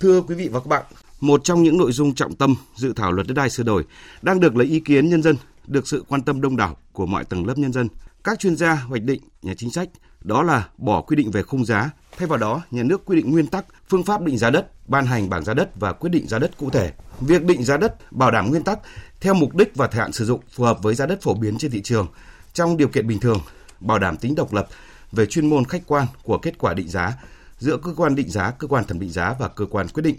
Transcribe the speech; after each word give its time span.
Thưa 0.00 0.20
quý 0.20 0.34
vị 0.34 0.48
và 0.48 0.60
các 0.60 0.66
bạn, 0.66 0.84
một 1.20 1.44
trong 1.44 1.62
những 1.62 1.78
nội 1.78 1.92
dung 1.92 2.14
trọng 2.14 2.34
tâm 2.34 2.54
dự 2.76 2.92
thảo 2.92 3.12
luật 3.12 3.26
đất 3.26 3.34
đai 3.34 3.50
sửa 3.50 3.62
đổi 3.62 3.84
đang 4.22 4.40
được 4.40 4.56
lấy 4.56 4.66
ý 4.66 4.80
kiến 4.80 5.08
nhân 5.08 5.22
dân, 5.22 5.36
được 5.66 5.88
sự 5.88 6.04
quan 6.08 6.22
tâm 6.22 6.40
đông 6.40 6.56
đảo 6.56 6.76
của 6.92 7.06
mọi 7.06 7.24
tầng 7.24 7.46
lớp 7.46 7.58
nhân 7.58 7.72
dân, 7.72 7.88
các 8.24 8.38
chuyên 8.38 8.56
gia 8.56 8.74
hoạch 8.74 9.02
định, 9.02 9.20
nhà 9.42 9.54
chính 9.56 9.70
sách, 9.70 9.88
đó 10.20 10.42
là 10.42 10.68
bỏ 10.76 11.00
quy 11.00 11.16
định 11.16 11.30
về 11.30 11.42
khung 11.42 11.64
giá, 11.64 11.90
thay 12.18 12.28
vào 12.28 12.38
đó 12.38 12.62
nhà 12.70 12.82
nước 12.82 13.04
quy 13.04 13.16
định 13.16 13.32
nguyên 13.32 13.46
tắc, 13.46 13.64
phương 13.88 14.04
pháp 14.04 14.22
định 14.22 14.38
giá 14.38 14.50
đất, 14.50 14.88
ban 14.88 15.06
hành 15.06 15.28
bảng 15.28 15.44
giá 15.44 15.54
đất 15.54 15.70
và 15.80 15.92
quyết 15.92 16.10
định 16.10 16.26
giá 16.26 16.38
đất 16.38 16.58
cụ 16.58 16.70
thể. 16.70 16.92
Việc 17.20 17.44
định 17.44 17.64
giá 17.64 17.76
đất 17.76 18.12
bảo 18.12 18.30
đảm 18.30 18.50
nguyên 18.50 18.64
tắc 18.64 18.78
theo 19.20 19.34
mục 19.34 19.54
đích 19.54 19.76
và 19.76 19.86
thời 19.86 20.00
hạn 20.00 20.12
sử 20.12 20.24
dụng 20.24 20.40
phù 20.52 20.64
hợp 20.64 20.82
với 20.82 20.94
giá 20.94 21.06
đất 21.06 21.22
phổ 21.22 21.34
biến 21.34 21.58
trên 21.58 21.70
thị 21.70 21.82
trường 21.82 22.06
trong 22.52 22.76
điều 22.76 22.88
kiện 22.88 23.06
bình 23.06 23.20
thường, 23.20 23.38
bảo 23.80 23.98
đảm 23.98 24.16
tính 24.16 24.34
độc 24.34 24.52
lập 24.52 24.68
về 25.12 25.26
chuyên 25.26 25.50
môn 25.50 25.64
khách 25.64 25.82
quan 25.86 26.06
của 26.22 26.38
kết 26.38 26.58
quả 26.58 26.74
định 26.74 26.88
giá 26.88 27.14
giữa 27.58 27.76
cơ 27.76 27.94
quan 27.96 28.14
định 28.14 28.30
giá, 28.30 28.50
cơ 28.50 28.68
quan 28.68 28.84
thẩm 28.84 29.00
định 29.00 29.10
giá 29.10 29.34
và 29.38 29.48
cơ 29.48 29.66
quan 29.66 29.88
quyết 29.88 30.02
định. 30.02 30.16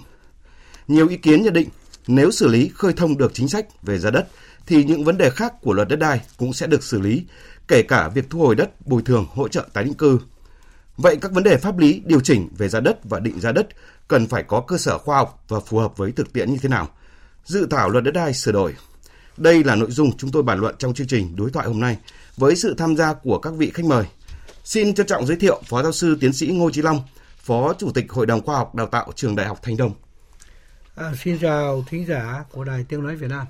Nhiều 0.88 1.08
ý 1.08 1.18
kiến 1.18 1.44
nhận 1.44 1.54
định 1.54 1.70
nếu 2.08 2.32
xử 2.32 2.48
lý 2.48 2.72
khơi 2.76 2.94
thông 2.94 3.18
được 3.18 3.32
chính 3.34 3.48
sách 3.48 3.66
về 3.84 4.00
giá 4.00 4.10
đất 4.10 4.28
thì 4.68 4.84
những 4.84 5.04
vấn 5.04 5.18
đề 5.18 5.30
khác 5.30 5.54
của 5.62 5.74
luật 5.74 5.88
đất 5.88 5.96
đai 5.96 6.22
cũng 6.38 6.54
sẽ 6.54 6.68
được 6.68 6.84
xử 6.84 7.02
lý, 7.02 7.26
kể 7.68 7.82
cả 7.82 8.10
việc 8.10 8.30
thu 8.30 8.40
hồi 8.40 8.56
đất, 8.56 8.88
bồi 8.88 9.02
thường, 9.02 9.26
hỗ 9.34 9.48
trợ 9.48 9.66
tái 9.74 9.84
định 9.84 9.94
cư. 9.94 10.20
Vậy 10.98 11.18
các 11.22 11.32
vấn 11.32 11.44
đề 11.44 11.58
pháp 11.58 11.78
lý 11.78 12.02
điều 12.06 12.20
chỉnh 12.20 12.50
về 12.58 12.70
giá 12.70 12.80
đất 12.80 13.00
và 13.04 13.20
định 13.20 13.40
giá 13.40 13.52
đất 13.52 13.68
cần 14.08 14.28
phải 14.28 14.44
có 14.44 14.62
cơ 14.62 14.78
sở 14.78 14.98
khoa 14.98 15.18
học 15.18 15.44
và 15.48 15.60
phù 15.60 15.78
hợp 15.78 15.98
với 15.98 16.12
thực 16.12 16.34
tiễn 16.34 16.52
như 16.52 16.58
thế 16.62 16.70
nào? 16.70 16.90
Dự 17.46 17.68
thảo 17.70 17.90
luật 17.90 18.04
đất 18.04 18.12
đai 18.12 18.34
sửa 18.34 18.52
đổi. 18.52 18.76
Đây 19.38 19.64
là 19.64 19.76
nội 19.76 19.92
dung 19.92 20.18
chúng 20.18 20.32
tôi 20.32 20.44
bàn 20.44 20.60
luận 20.60 20.76
trong 20.80 20.94
chương 20.94 21.08
trình 21.08 21.36
đối 21.36 21.52
thoại 21.52 21.68
hôm 21.68 21.80
nay 21.80 21.98
với 22.38 22.56
sự 22.56 22.76
tham 22.78 22.96
gia 22.96 23.14
của 23.14 23.40
các 23.40 23.54
vị 23.54 23.72
khách 23.74 23.86
mời. 23.86 24.06
Xin 24.64 24.94
trân 24.94 25.08
trọng 25.08 25.26
giới 25.26 25.38
thiệu 25.38 25.62
Phó 25.66 25.84
giáo 25.84 25.92
sư 25.92 26.18
tiến 26.22 26.34
sĩ 26.34 26.48
Ngô 26.48 26.72
Chí 26.72 26.82
Long, 26.82 27.02
Phó 27.50 27.74
Chủ 27.74 27.92
tịch 27.92 28.12
Hội 28.12 28.26
đồng 28.26 28.42
Khoa 28.46 28.58
học 28.58 28.76
Đào 28.76 28.88
tạo 28.88 29.12
Trường 29.16 29.36
Đại 29.36 29.48
học 29.48 29.60
Thành 29.62 29.78
Đông. 29.78 29.94
À, 30.96 31.12
xin 31.24 31.40
chào 31.40 31.84
thính 31.88 32.06
giả 32.06 32.44
của 32.52 32.64
Đài 32.64 32.86
Tiếng 32.90 33.04
Nói 33.04 33.16
Việt 33.16 33.30
Nam. 33.30 33.46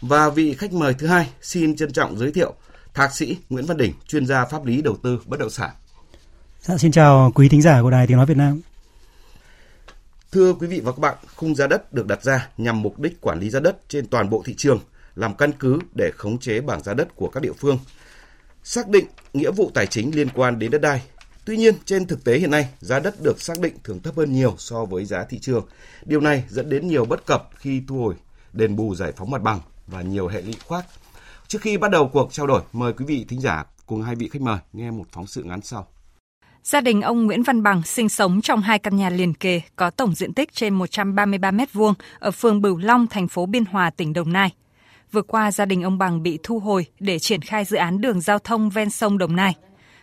Và 0.00 0.30
vị 0.30 0.54
khách 0.54 0.72
mời 0.72 0.94
thứ 0.94 1.06
hai, 1.06 1.30
xin 1.42 1.76
trân 1.76 1.92
trọng 1.92 2.18
giới 2.18 2.32
thiệu 2.32 2.54
Thạc 2.94 3.14
sĩ 3.14 3.38
Nguyễn 3.50 3.66
Văn 3.66 3.76
Đỉnh, 3.76 3.92
chuyên 4.06 4.26
gia 4.26 4.44
pháp 4.44 4.64
lý 4.64 4.82
đầu 4.82 4.96
tư 5.02 5.20
bất 5.26 5.40
động 5.40 5.50
sản. 5.50 5.70
Dạ, 6.60 6.76
xin 6.76 6.92
chào 6.92 7.32
quý 7.34 7.48
thính 7.48 7.62
giả 7.62 7.82
của 7.82 7.90
Đài 7.90 8.06
Tiếng 8.06 8.16
Nói 8.16 8.26
Việt 8.26 8.36
Nam. 8.36 8.60
Thưa 10.32 10.52
quý 10.52 10.66
vị 10.66 10.80
và 10.80 10.92
các 10.92 10.98
bạn, 10.98 11.16
khung 11.36 11.54
giá 11.54 11.66
đất 11.66 11.92
được 11.92 12.06
đặt 12.06 12.22
ra 12.22 12.48
nhằm 12.56 12.82
mục 12.82 12.98
đích 12.98 13.20
quản 13.20 13.40
lý 13.40 13.50
giá 13.50 13.60
đất 13.60 13.76
trên 13.88 14.06
toàn 14.06 14.30
bộ 14.30 14.42
thị 14.46 14.54
trường, 14.54 14.80
làm 15.14 15.34
căn 15.34 15.52
cứ 15.52 15.78
để 15.94 16.10
khống 16.16 16.38
chế 16.38 16.60
bảng 16.60 16.82
giá 16.82 16.94
đất 16.94 17.16
của 17.16 17.28
các 17.28 17.42
địa 17.42 17.52
phương, 17.58 17.78
xác 18.64 18.88
định 18.88 19.06
nghĩa 19.32 19.50
vụ 19.50 19.70
tài 19.74 19.86
chính 19.86 20.16
liên 20.16 20.28
quan 20.34 20.58
đến 20.58 20.70
đất 20.70 20.80
đai. 20.80 21.02
Tuy 21.50 21.56
nhiên, 21.56 21.74
trên 21.84 22.06
thực 22.06 22.24
tế 22.24 22.38
hiện 22.38 22.50
nay, 22.50 22.68
giá 22.80 23.00
đất 23.00 23.14
được 23.22 23.40
xác 23.40 23.60
định 23.60 23.74
thường 23.84 24.00
thấp 24.02 24.16
hơn 24.16 24.32
nhiều 24.32 24.54
so 24.58 24.84
với 24.84 25.04
giá 25.04 25.24
thị 25.24 25.38
trường. 25.38 25.66
Điều 26.04 26.20
này 26.20 26.44
dẫn 26.48 26.68
đến 26.68 26.88
nhiều 26.88 27.04
bất 27.04 27.26
cập 27.26 27.48
khi 27.56 27.82
thu 27.88 27.98
hồi, 27.98 28.14
đền 28.52 28.76
bù 28.76 28.94
giải 28.94 29.12
phóng 29.16 29.30
mặt 29.30 29.42
bằng 29.42 29.60
và 29.86 30.02
nhiều 30.02 30.28
hệ 30.28 30.42
lụy 30.42 30.54
khác. 30.68 30.86
Trước 31.48 31.58
khi 31.60 31.76
bắt 31.76 31.90
đầu 31.90 32.10
cuộc 32.12 32.32
trao 32.32 32.46
đổi, 32.46 32.62
mời 32.72 32.92
quý 32.92 33.04
vị 33.04 33.24
thính 33.28 33.40
giả 33.40 33.64
cùng 33.86 34.02
hai 34.02 34.14
vị 34.14 34.28
khách 34.28 34.42
mời 34.42 34.58
nghe 34.72 34.90
một 34.90 35.04
phóng 35.12 35.26
sự 35.26 35.42
ngắn 35.42 35.60
sau. 35.62 35.86
Gia 36.64 36.80
đình 36.80 37.02
ông 37.02 37.26
Nguyễn 37.26 37.42
Văn 37.42 37.62
Bằng 37.62 37.82
sinh 37.82 38.08
sống 38.08 38.40
trong 38.40 38.60
hai 38.60 38.78
căn 38.78 38.96
nhà 38.96 39.10
liền 39.10 39.34
kề 39.34 39.60
có 39.76 39.90
tổng 39.90 40.14
diện 40.14 40.34
tích 40.34 40.52
trên 40.52 40.74
133 40.74 41.50
m2 41.50 41.94
ở 42.18 42.30
phường 42.30 42.62
Bửu 42.62 42.78
Long, 42.78 43.06
thành 43.06 43.28
phố 43.28 43.46
Biên 43.46 43.64
Hòa, 43.64 43.90
tỉnh 43.90 44.12
Đồng 44.12 44.32
Nai. 44.32 44.50
Vừa 45.12 45.22
qua, 45.22 45.52
gia 45.52 45.64
đình 45.64 45.82
ông 45.82 45.98
Bằng 45.98 46.22
bị 46.22 46.38
thu 46.42 46.58
hồi 46.58 46.86
để 47.00 47.18
triển 47.18 47.42
khai 47.42 47.64
dự 47.64 47.76
án 47.76 48.00
đường 48.00 48.20
giao 48.20 48.38
thông 48.38 48.70
ven 48.70 48.90
sông 48.90 49.18
Đồng 49.18 49.36
Nai. 49.36 49.54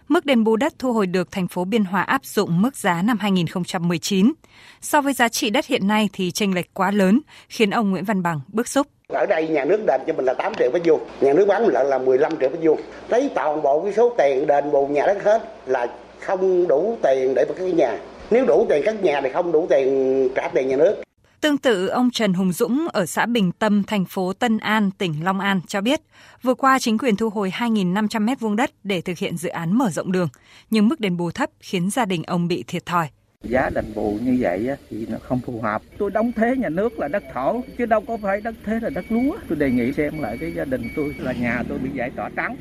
Mức 0.07 0.25
đền 0.25 0.43
bù 0.43 0.55
đất 0.55 0.73
thu 0.79 0.93
hồi 0.93 1.07
được 1.07 1.31
thành 1.31 1.47
phố 1.47 1.65
Biên 1.65 1.83
Hòa 1.83 2.01
áp 2.01 2.25
dụng 2.25 2.61
mức 2.61 2.75
giá 2.75 3.01
năm 3.01 3.17
2019. 3.19 4.33
So 4.81 5.01
với 5.01 5.13
giá 5.13 5.29
trị 5.29 5.49
đất 5.49 5.65
hiện 5.65 5.87
nay 5.87 6.09
thì 6.13 6.31
chênh 6.31 6.55
lệch 6.55 6.73
quá 6.73 6.91
lớn, 6.91 7.19
khiến 7.49 7.69
ông 7.69 7.91
Nguyễn 7.91 8.03
Văn 8.03 8.23
Bằng 8.23 8.41
bức 8.47 8.67
xúc. 8.67 8.87
Ở 9.07 9.25
đây 9.25 9.47
nhà 9.47 9.65
nước 9.65 9.85
đền 9.87 10.01
cho 10.07 10.13
mình 10.13 10.25
là 10.25 10.33
8 10.33 10.53
triệu 10.59 10.71
mét 10.73 10.81
vuông, 10.85 11.01
nhà 11.21 11.33
nước 11.33 11.45
bán 11.47 11.63
mình 11.65 11.73
là 11.73 11.99
15 11.99 12.31
triệu 12.39 12.49
mét 12.49 12.59
vuông. 12.61 12.79
Lấy 13.09 13.29
toàn 13.35 13.61
bộ 13.61 13.83
cái 13.83 13.93
số 13.93 14.15
tiền 14.17 14.47
đền 14.47 14.71
bù 14.71 14.87
nhà 14.87 15.03
đất 15.07 15.23
hết 15.23 15.41
là 15.65 15.87
không 16.19 16.67
đủ 16.67 16.97
tiền 17.03 17.33
để 17.35 17.45
một 17.47 17.53
cái 17.57 17.71
nhà. 17.71 17.97
Nếu 18.31 18.45
đủ 18.45 18.65
tiền 18.69 18.81
các 18.85 19.03
nhà 19.03 19.21
thì 19.21 19.29
không 19.29 19.51
đủ 19.51 19.67
tiền 19.69 20.29
trả 20.35 20.47
tiền 20.47 20.67
nhà 20.67 20.75
nước. 20.75 20.95
Tương 21.41 21.57
tự, 21.57 21.87
ông 21.87 22.11
Trần 22.11 22.33
Hùng 22.33 22.51
Dũng 22.51 22.87
ở 22.93 23.05
xã 23.05 23.25
Bình 23.25 23.51
Tâm, 23.51 23.83
thành 23.83 24.05
phố 24.05 24.33
Tân 24.33 24.57
An, 24.57 24.91
tỉnh 24.97 25.23
Long 25.23 25.39
An 25.39 25.61
cho 25.67 25.81
biết, 25.81 26.01
vừa 26.41 26.53
qua 26.53 26.79
chính 26.79 26.97
quyền 26.97 27.15
thu 27.15 27.29
hồi 27.29 27.51
2.500 27.55 28.21
mét 28.21 28.39
vuông 28.39 28.55
đất 28.55 28.71
để 28.83 29.01
thực 29.01 29.17
hiện 29.17 29.37
dự 29.37 29.49
án 29.49 29.77
mở 29.77 29.89
rộng 29.89 30.11
đường, 30.11 30.27
nhưng 30.69 30.87
mức 30.87 30.99
đền 30.99 31.17
bù 31.17 31.31
thấp 31.31 31.49
khiến 31.59 31.89
gia 31.89 32.05
đình 32.05 32.23
ông 32.23 32.47
bị 32.47 32.63
thiệt 32.67 32.85
thòi. 32.85 33.07
Giá 33.43 33.69
đền 33.69 33.85
bù 33.95 34.19
như 34.23 34.37
vậy 34.39 34.67
thì 34.89 35.05
nó 35.09 35.17
không 35.21 35.39
phù 35.45 35.61
hợp. 35.61 35.81
Tôi 35.97 36.11
đóng 36.11 36.31
thế 36.35 36.55
nhà 36.57 36.69
nước 36.69 36.99
là 36.99 37.07
đất 37.07 37.23
thổ, 37.33 37.61
chứ 37.77 37.85
đâu 37.85 38.01
có 38.07 38.17
phải 38.17 38.41
đất 38.41 38.55
thế 38.65 38.79
là 38.81 38.89
đất 38.89 39.05
lúa. 39.09 39.37
Tôi 39.49 39.57
đề 39.57 39.71
nghị 39.71 39.93
xem 39.93 40.19
lại 40.19 40.37
cái 40.37 40.53
gia 40.53 40.65
đình 40.65 40.89
tôi 40.95 41.15
là 41.19 41.31
nhà 41.31 41.63
tôi 41.69 41.77
bị 41.77 41.89
giải 41.93 42.11
tỏa 42.15 42.29
trắng. 42.35 42.55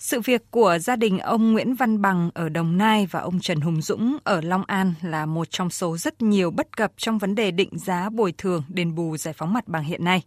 Sự 0.00 0.20
việc 0.20 0.42
của 0.50 0.78
gia 0.80 0.96
đình 0.96 1.18
ông 1.18 1.52
Nguyễn 1.52 1.74
Văn 1.74 2.02
Bằng 2.02 2.30
ở 2.34 2.48
Đồng 2.48 2.78
Nai 2.78 3.08
và 3.10 3.20
ông 3.20 3.40
Trần 3.40 3.60
Hùng 3.60 3.82
Dũng 3.82 4.16
ở 4.24 4.40
Long 4.40 4.64
An 4.66 4.94
là 5.02 5.26
một 5.26 5.50
trong 5.50 5.70
số 5.70 5.96
rất 5.96 6.22
nhiều 6.22 6.50
bất 6.50 6.76
cập 6.76 6.92
trong 6.96 7.18
vấn 7.18 7.34
đề 7.34 7.50
định 7.50 7.78
giá 7.78 8.10
bồi 8.10 8.34
thường 8.38 8.62
đền 8.68 8.94
bù 8.94 9.16
giải 9.16 9.34
phóng 9.34 9.52
mặt 9.52 9.68
bằng 9.68 9.84
hiện 9.84 10.04
nay. 10.04 10.22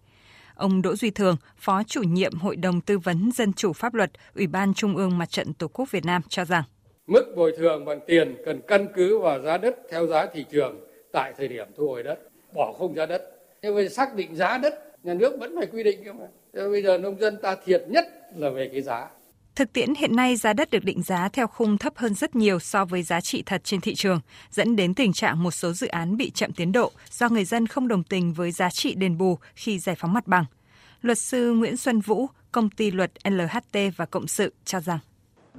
Ông 0.56 0.82
Đỗ 0.82 0.96
Duy 0.96 1.10
Thường, 1.12 1.36
Phó 1.58 1.84
chủ 1.84 2.02
nhiệm 2.04 2.34
Hội 2.34 2.56
đồng 2.56 2.82
Tư 2.82 2.98
vấn 2.98 3.32
Dân 3.36 3.54
chủ 3.54 3.74
Pháp 3.74 3.94
luật, 3.94 4.12
Ủy 4.36 4.48
ban 4.48 4.74
Trung 4.74 4.96
ương 4.96 5.18
Mặt 5.18 5.30
trận 5.30 5.54
Tổ 5.54 5.68
quốc 5.68 5.92
Việt 5.92 6.06
Nam 6.06 6.22
cho 6.30 6.46
rằng 6.46 6.64
Mức 7.08 7.34
bồi 7.36 7.54
thường 7.58 7.86
bằng 7.86 8.00
tiền 8.08 8.36
cần 8.46 8.62
căn 8.68 8.88
cứ 8.96 9.20
vào 9.20 9.42
giá 9.42 9.58
đất 9.58 9.76
theo 9.92 10.08
giá 10.08 10.26
thị 10.34 10.46
trường 10.52 10.80
tại 11.12 11.34
thời 11.38 11.48
điểm 11.48 11.68
thu 11.78 11.88
hồi 11.88 12.04
đất, 12.04 12.20
bỏ 12.56 12.74
không 12.78 12.96
giá 12.96 13.06
đất. 13.06 13.22
Nhưng 13.62 13.76
mà 13.76 13.82
xác 13.92 14.16
định 14.16 14.36
giá 14.36 14.58
đất, 14.58 14.74
nhà 15.04 15.14
nước 15.14 15.38
vẫn 15.40 15.56
phải 15.58 15.66
quy 15.66 15.84
định 15.84 16.00
mà. 16.06 16.26
Bây 16.54 16.84
giờ 16.84 16.98
nông 16.98 17.20
dân 17.20 17.38
ta 17.42 17.56
thiệt 17.66 17.84
nhất 17.88 18.06
là 18.36 18.50
về 18.50 18.70
cái 18.74 18.82
giá 18.82 19.08
Thực 19.56 19.74
tiễn 19.74 19.96
hiện 19.96 20.16
nay 20.16 20.36
giá 20.36 20.54
đất 20.54 20.70
được 20.70 20.84
định 20.84 21.04
giá 21.04 21.30
theo 21.30 21.48
khung 21.48 21.78
thấp 21.78 21.94
hơn 21.96 22.14
rất 22.14 22.36
nhiều 22.36 22.60
so 22.60 22.86
với 22.86 23.04
giá 23.04 23.22
trị 23.22 23.44
thật 23.46 23.62
trên 23.64 23.82
thị 23.82 23.96
trường, 23.96 24.20
dẫn 24.52 24.76
đến 24.76 24.94
tình 24.94 25.14
trạng 25.14 25.44
một 25.44 25.52
số 25.52 25.74
dự 25.74 25.88
án 25.88 26.18
bị 26.18 26.32
chậm 26.32 26.52
tiến 26.52 26.72
độ 26.72 26.92
do 27.10 27.30
người 27.30 27.46
dân 27.46 27.68
không 27.68 27.88
đồng 27.88 28.04
tình 28.04 28.34
với 28.34 28.52
giá 28.52 28.70
trị 28.70 28.96
đền 28.96 29.18
bù 29.18 29.38
khi 29.56 29.80
giải 29.80 29.96
phóng 29.96 30.14
mặt 30.14 30.28
bằng. 30.28 30.46
Luật 31.02 31.18
sư 31.18 31.54
Nguyễn 31.54 31.78
Xuân 31.78 32.00
Vũ, 32.00 32.28
công 32.52 32.70
ty 32.70 32.92
luật 32.92 33.12
LHT 33.24 33.78
và 33.98 34.06
Cộng 34.06 34.28
sự 34.28 34.54
cho 34.66 34.80
rằng 34.80 35.00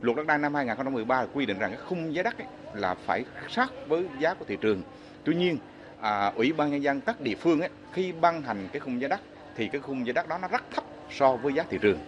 Luật 0.00 0.16
đất 0.16 0.26
đai 0.26 0.38
năm 0.38 0.55
2013 0.55 1.26
quy 1.34 1.47
định 1.47 1.59
rằng 1.59 1.71
cái 1.71 1.81
khung 1.88 2.15
giá 2.15 2.22
đất 2.22 2.38
ấy 2.38 2.47
là 2.75 2.94
phải 3.06 3.25
sát 3.50 3.69
với 3.88 4.06
giá 4.21 4.34
của 4.34 4.44
thị 4.49 4.56
trường. 4.61 4.82
Tuy 5.25 5.34
nhiên, 5.34 5.59
à, 6.00 6.32
Ủy 6.37 6.53
ban 6.53 6.71
nhân 6.71 6.82
dân 6.82 7.00
các 7.00 7.21
địa 7.21 7.34
phương 7.41 7.61
ấy, 7.61 7.71
khi 7.93 8.12
ban 8.12 8.43
hành 8.43 8.69
cái 8.72 8.81
khung 8.81 9.00
giá 9.00 9.09
đất 9.09 9.21
thì 9.56 9.69
cái 9.69 9.81
khung 9.81 10.06
giá 10.06 10.12
đất 10.12 10.28
đó 10.28 10.38
nó 10.38 10.49
rất 10.49 10.62
thấp 10.75 10.84
so 11.11 11.37
với 11.37 11.53
giá 11.53 11.65
thị 11.71 11.78
trường 11.82 11.99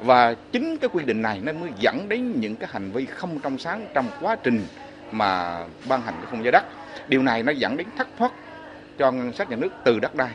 và 0.00 0.34
chính 0.52 0.76
cái 0.78 0.90
quy 0.92 1.04
định 1.04 1.22
này 1.22 1.40
nó 1.42 1.52
mới 1.52 1.70
dẫn 1.78 2.08
đến 2.08 2.40
những 2.40 2.56
cái 2.56 2.68
hành 2.72 2.90
vi 2.90 3.06
không 3.06 3.38
trong 3.38 3.58
sáng 3.58 3.86
trong 3.94 4.06
quá 4.20 4.36
trình 4.36 4.66
mà 5.12 5.60
ban 5.88 6.02
hành 6.02 6.14
cái 6.16 6.26
khung 6.30 6.44
giá 6.44 6.50
đất. 6.50 6.64
Điều 7.08 7.22
này 7.22 7.42
nó 7.42 7.52
dẫn 7.52 7.76
đến 7.76 7.86
thất 7.96 8.08
thoát 8.18 8.32
cho 8.98 9.12
ngân 9.12 9.32
sách 9.32 9.50
nhà 9.50 9.56
nước 9.56 9.72
từ 9.84 10.00
đất 10.00 10.14
đai 10.14 10.30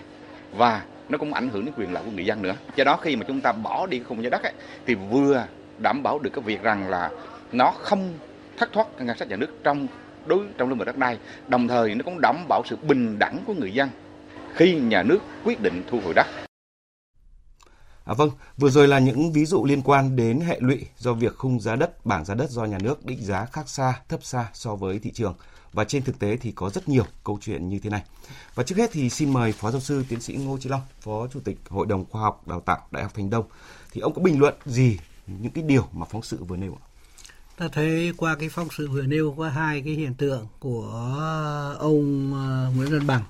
và 0.57 0.81
nó 1.09 1.17
cũng 1.17 1.33
ảnh 1.33 1.49
hưởng 1.49 1.65
đến 1.65 1.73
quyền 1.77 1.93
lợi 1.93 2.03
của 2.05 2.11
người 2.11 2.25
dân 2.25 2.41
nữa. 2.41 2.53
Do 2.75 2.83
đó 2.83 2.97
khi 2.97 3.15
mà 3.15 3.25
chúng 3.27 3.41
ta 3.41 3.51
bỏ 3.51 3.87
đi 3.87 3.99
khung 3.99 4.23
giá 4.23 4.29
đất 4.29 4.43
ấy, 4.43 4.53
thì 4.85 4.95
vừa 4.95 5.45
đảm 5.77 6.03
bảo 6.03 6.19
được 6.19 6.29
cái 6.33 6.43
việc 6.43 6.63
rằng 6.63 6.89
là 6.89 7.09
nó 7.51 7.71
không 7.71 8.13
thất 8.57 8.73
thoát 8.73 8.87
ngân 8.99 9.17
sách 9.17 9.27
nhà 9.27 9.35
nước 9.35 9.63
trong 9.63 9.87
đối 10.25 10.39
trong 10.57 10.69
lĩnh 10.69 10.77
vực 10.77 10.87
đất 10.87 10.97
đai 10.97 11.17
đồng 11.47 11.67
thời 11.67 11.95
nó 11.95 12.01
cũng 12.05 12.21
đảm 12.21 12.35
bảo 12.47 12.61
sự 12.65 12.75
bình 12.81 13.19
đẳng 13.19 13.37
của 13.47 13.53
người 13.53 13.73
dân 13.73 13.89
khi 14.53 14.75
nhà 14.75 15.03
nước 15.03 15.19
quyết 15.43 15.61
định 15.61 15.83
thu 15.89 15.99
hồi 16.03 16.13
đất. 16.13 16.25
À, 18.05 18.13
vâng, 18.13 18.29
vừa 18.57 18.69
rồi 18.69 18.87
là 18.87 18.99
những 18.99 19.31
ví 19.31 19.45
dụ 19.45 19.65
liên 19.65 19.81
quan 19.81 20.15
đến 20.15 20.39
hệ 20.39 20.57
lụy 20.59 20.85
do 20.97 21.13
việc 21.13 21.37
khung 21.37 21.59
giá 21.59 21.75
đất, 21.75 22.05
bảng 22.05 22.25
giá 22.25 22.33
đất 22.33 22.49
do 22.49 22.65
nhà 22.65 22.77
nước 22.81 23.05
định 23.05 23.25
giá 23.25 23.45
khác 23.45 23.69
xa, 23.69 24.01
thấp 24.09 24.23
xa 24.23 24.49
so 24.53 24.75
với 24.75 24.99
thị 24.99 25.11
trường. 25.11 25.35
Và 25.73 25.83
trên 25.83 26.03
thực 26.03 26.19
tế 26.19 26.37
thì 26.37 26.51
có 26.51 26.69
rất 26.69 26.89
nhiều 26.89 27.05
câu 27.23 27.39
chuyện 27.41 27.69
như 27.69 27.79
thế 27.79 27.89
này. 27.89 28.03
Và 28.55 28.63
trước 28.63 28.77
hết 28.77 28.89
thì 28.93 29.09
xin 29.09 29.33
mời 29.33 29.51
Phó 29.51 29.71
Giáo 29.71 29.81
sư 29.81 30.03
Tiến 30.09 30.21
sĩ 30.21 30.33
Ngô 30.33 30.57
Trí 30.57 30.69
Long, 30.69 30.81
Phó 31.01 31.27
Chủ 31.27 31.39
tịch 31.39 31.57
Hội 31.69 31.85
đồng 31.85 32.05
Khoa 32.05 32.21
học 32.21 32.47
Đào 32.47 32.59
tạo 32.59 32.77
Đại 32.91 33.03
học 33.03 33.13
Thành 33.15 33.29
Đông. 33.29 33.45
Thì 33.91 34.01
ông 34.01 34.13
có 34.13 34.21
bình 34.21 34.39
luận 34.39 34.53
gì 34.65 34.97
những 35.27 35.51
cái 35.51 35.63
điều 35.63 35.87
mà 35.93 36.05
phóng 36.05 36.23
sự 36.23 36.43
vừa 36.43 36.57
nêu 36.57 36.77
ạ? 36.81 36.83
Ta 37.57 37.67
thấy 37.71 38.13
qua 38.17 38.35
cái 38.35 38.49
phóng 38.49 38.67
sự 38.77 38.89
vừa 38.89 39.01
nêu 39.01 39.35
có 39.37 39.49
hai 39.49 39.81
cái 39.81 39.93
hiện 39.93 40.13
tượng 40.13 40.47
của 40.59 40.91
ông 41.79 42.33
ờ, 42.33 42.71
Nguyễn 42.75 42.91
Văn 42.91 43.07
Bằng 43.07 43.23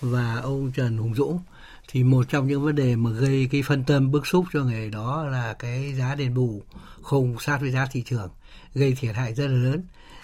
và 0.00 0.40
ông 0.42 0.72
Trần 0.72 0.98
Hùng 0.98 1.14
Dũng 1.14 1.40
thì 1.96 2.04
một 2.04 2.28
trong 2.28 2.48
những 2.48 2.62
vấn 2.62 2.74
đề 2.74 2.96
mà 2.96 3.10
gây 3.10 3.48
cái 3.50 3.62
phân 3.62 3.84
tâm 3.84 4.10
bức 4.10 4.26
xúc 4.26 4.44
cho 4.52 4.64
người 4.64 4.90
đó 4.90 5.24
là 5.24 5.54
cái 5.58 5.94
giá 5.94 6.14
đền 6.14 6.34
bù 6.34 6.62
không 7.02 7.36
sát 7.40 7.58
với 7.60 7.70
giá 7.70 7.86
thị 7.92 8.02
trường 8.06 8.28
gây 8.74 8.94
thiệt 9.00 9.14
hại 9.14 9.34
rất 9.34 9.46
là 9.46 9.56
lớn. 9.56 9.82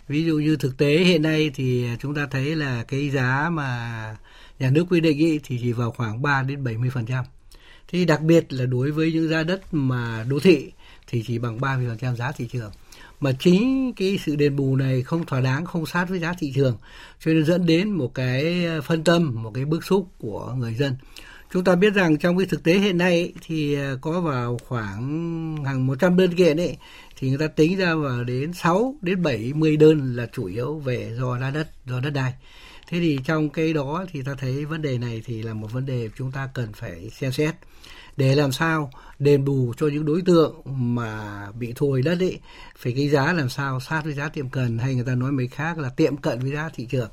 Ví 0.08 0.24
dụ 0.24 0.38
như 0.38 0.56
thực 0.56 0.76
tế 0.78 0.98
hiện 0.98 1.22
nay 1.22 1.50
thì 1.54 1.86
chúng 2.00 2.14
ta 2.14 2.26
thấy 2.26 2.56
là 2.56 2.84
cái 2.84 3.10
giá 3.10 3.50
mà 3.52 4.16
nhà 4.58 4.70
nước 4.70 4.84
quy 4.90 5.00
định 5.00 5.19
ý, 5.19 5.40
thì 5.44 5.58
chỉ 5.62 5.72
vào 5.72 5.90
khoảng 5.90 6.22
3 6.22 6.42
đến 6.42 6.64
70 6.64 6.90
phần 6.90 7.06
trăm. 7.06 7.24
Thì 7.88 8.04
đặc 8.04 8.20
biệt 8.22 8.52
là 8.52 8.66
đối 8.66 8.90
với 8.90 9.12
những 9.12 9.28
giá 9.28 9.42
đất 9.42 9.74
mà 9.74 10.24
đô 10.28 10.40
thị 10.40 10.72
thì 11.06 11.24
chỉ 11.26 11.38
bằng 11.38 11.60
30 11.60 11.86
phần 11.88 11.98
trăm 11.98 12.16
giá 12.16 12.32
thị 12.32 12.48
trường. 12.52 12.70
Mà 13.20 13.32
chính 13.38 13.92
cái 13.96 14.19
sự 14.26 14.36
đền 14.36 14.56
bù 14.56 14.76
này 14.76 15.02
không 15.02 15.26
thỏa 15.26 15.40
đáng 15.40 15.64
không 15.64 15.86
sát 15.86 16.04
với 16.08 16.19
giá 16.19 16.34
thị 16.38 16.52
trường 16.54 16.76
cho 17.24 17.30
nên 17.30 17.44
dẫn 17.44 17.66
đến 17.66 17.90
một 17.90 18.14
cái 18.14 18.66
phân 18.84 19.04
tâm 19.04 19.42
một 19.42 19.50
cái 19.54 19.64
bức 19.64 19.84
xúc 19.84 20.08
của 20.19 20.54
người 20.58 20.74
dân 20.74 20.96
chúng 21.52 21.64
ta 21.64 21.75
biết 21.75 21.94
rằng 21.94 22.19
trong 22.19 22.38
cái 22.38 22.46
thực 22.46 22.62
tế 22.64 22.78
hiện 22.78 22.99
nay 22.99 23.32
thì 23.46 23.75
à, 23.75 23.94
có 24.00 24.20
vào 24.20 24.58
khoảng 24.69 25.56
hàng 25.64 25.87
100 25.87 26.16
đơn 26.16 26.34
kiện 26.34 26.56
ấy, 26.56 26.76
thì 27.16 27.28
người 27.28 27.38
ta 27.38 27.46
tính 27.46 27.76
ra 27.76 27.94
vào 27.94 28.25
đến 28.25 28.52
6 28.52 28.94
đến 29.02 29.22
70 29.22 29.76
đơn 29.76 30.16
là 30.16 30.26
chủ 30.32 30.44
yếu 30.44 30.78
về 30.78 31.14
do 31.19 31.38
đa 31.38 31.50
đất, 31.50 31.69
do 31.87 32.00
đất 32.00 32.10
đai. 32.10 32.32
Thế 32.88 33.00
thì 33.00 33.19
trong 33.25 33.50
cái 33.50 33.72
đó 33.72 34.04
thì 34.12 34.22
ta 34.22 34.34
thấy 34.38 34.64
vấn 34.64 34.82
đề 34.82 34.99
này 34.99 35.22
thì 35.25 35.43
là 35.43 35.54
một 35.54 35.72
vấn 35.72 35.87
đề 35.87 36.08
chúng 36.19 36.32
ta 36.32 36.49
cần 36.54 36.72
phải 36.72 37.10
xem 37.10 37.32
xét. 37.32 37.55
Để 38.16 38.34
làm 38.34 38.52
sao 38.52 38.90
đền 39.19 39.44
bù 39.44 39.75
cho 39.76 39.87
những 39.87 40.05
đối 40.05 40.22
tượng 40.22 40.62
mà 40.64 41.46
bị 41.58 41.72
thu 41.76 41.90
hồi 41.90 42.02
đất 42.02 42.19
ấy, 42.20 42.40
phải 42.76 42.93
cái 42.93 43.08
giá 43.08 43.32
làm 43.32 43.48
sao, 43.48 43.81
sát 43.81 44.02
với 44.05 44.12
giá 44.12 44.28
tiệm 44.28 44.48
cận 44.48 44.78
hay 44.78 44.94
người 44.94 45.05
ta 45.05 45.14
nói 45.14 45.32
mấy 45.32 45.46
khác 45.46 45.78
là 45.78 45.88
tiệm 45.88 46.16
cận 46.16 46.40
với 46.40 46.52
giá 46.52 46.70
thị 46.75 46.87
trường 46.90 47.10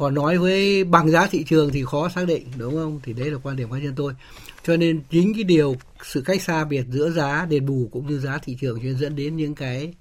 còn 0.00 0.14
nói 0.14 0.38
với 0.38 0.84
bằng 0.84 1.10
giá 1.10 1.26
thị 1.26 1.44
trường 1.44 1.70
thì 1.72 1.84
khó 1.84 2.08
xác 2.08 2.26
định 2.26 2.46
đúng 2.56 2.74
không? 2.74 3.00
Thì 3.02 3.12
đấy 3.12 3.30
là 3.30 3.38
quan 3.42 3.56
điểm 3.56 3.70
cá 3.70 3.78
nhân 3.78 3.94
tôi. 3.96 4.14
Cho 4.62 4.76
nên 4.76 5.02
chính 5.10 5.34
cái 5.34 5.44
điều 5.44 5.76
sự 6.02 6.22
cách 6.26 6.42
xa 6.42 6.64
biệt 6.64 6.86
giữa 6.90 7.10
giá 7.10 7.46
đền 7.50 7.66
bù 7.66 7.88
cũng 7.92 8.06
như 8.06 8.18
giá 8.18 8.38
thị 8.38 8.56
trường 8.60 8.78
cho 8.78 8.84
nên 8.84 8.98
dẫn 8.98 9.16
đến 9.16 9.36
những 9.36 9.54
cái 9.54 9.94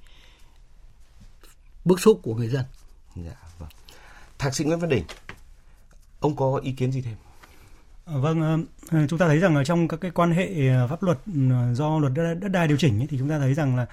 bức 1.86 2.00
xúc 2.00 2.20
của 2.24 2.36
người 2.36 2.48
dân. 2.48 2.66
Dạ, 3.16 3.36
vâng. 3.60 3.70
thạc 4.38 4.56
sĩ 4.56 4.64
nguyễn 4.64 4.80
văn 4.80 4.90
đình 4.90 5.04
ông 6.20 6.36
có 6.36 6.60
ý 6.64 6.72
kiến 6.72 6.92
gì 6.92 7.02
thêm? 7.02 7.16
Ờ, 8.06 8.20
Vâng, 8.20 8.66
ờ, 8.90 9.08
chúng 9.10 9.20
ta 9.20 9.28
thấy 9.28 9.38
rằng 9.38 9.56
ở 9.56 9.64
trong 9.64 9.88
các 9.88 10.02
cái 10.02 10.12
quan 10.12 10.32
hệ 10.32 10.68
ờ, 10.68 10.88
pháp 10.88 11.04
luật 11.04 11.18
do 11.74 12.00
luật 12.00 12.14
đất 12.42 12.50
đai 12.52 12.68
điều 12.68 12.78
chỉnh 12.78 13.00
ấy, 13.00 13.08
thì 13.10 13.18
chúng 13.18 13.30
ta 13.30 13.40
thấy 13.40 13.54
rằng 13.54 13.76
là 13.76 13.86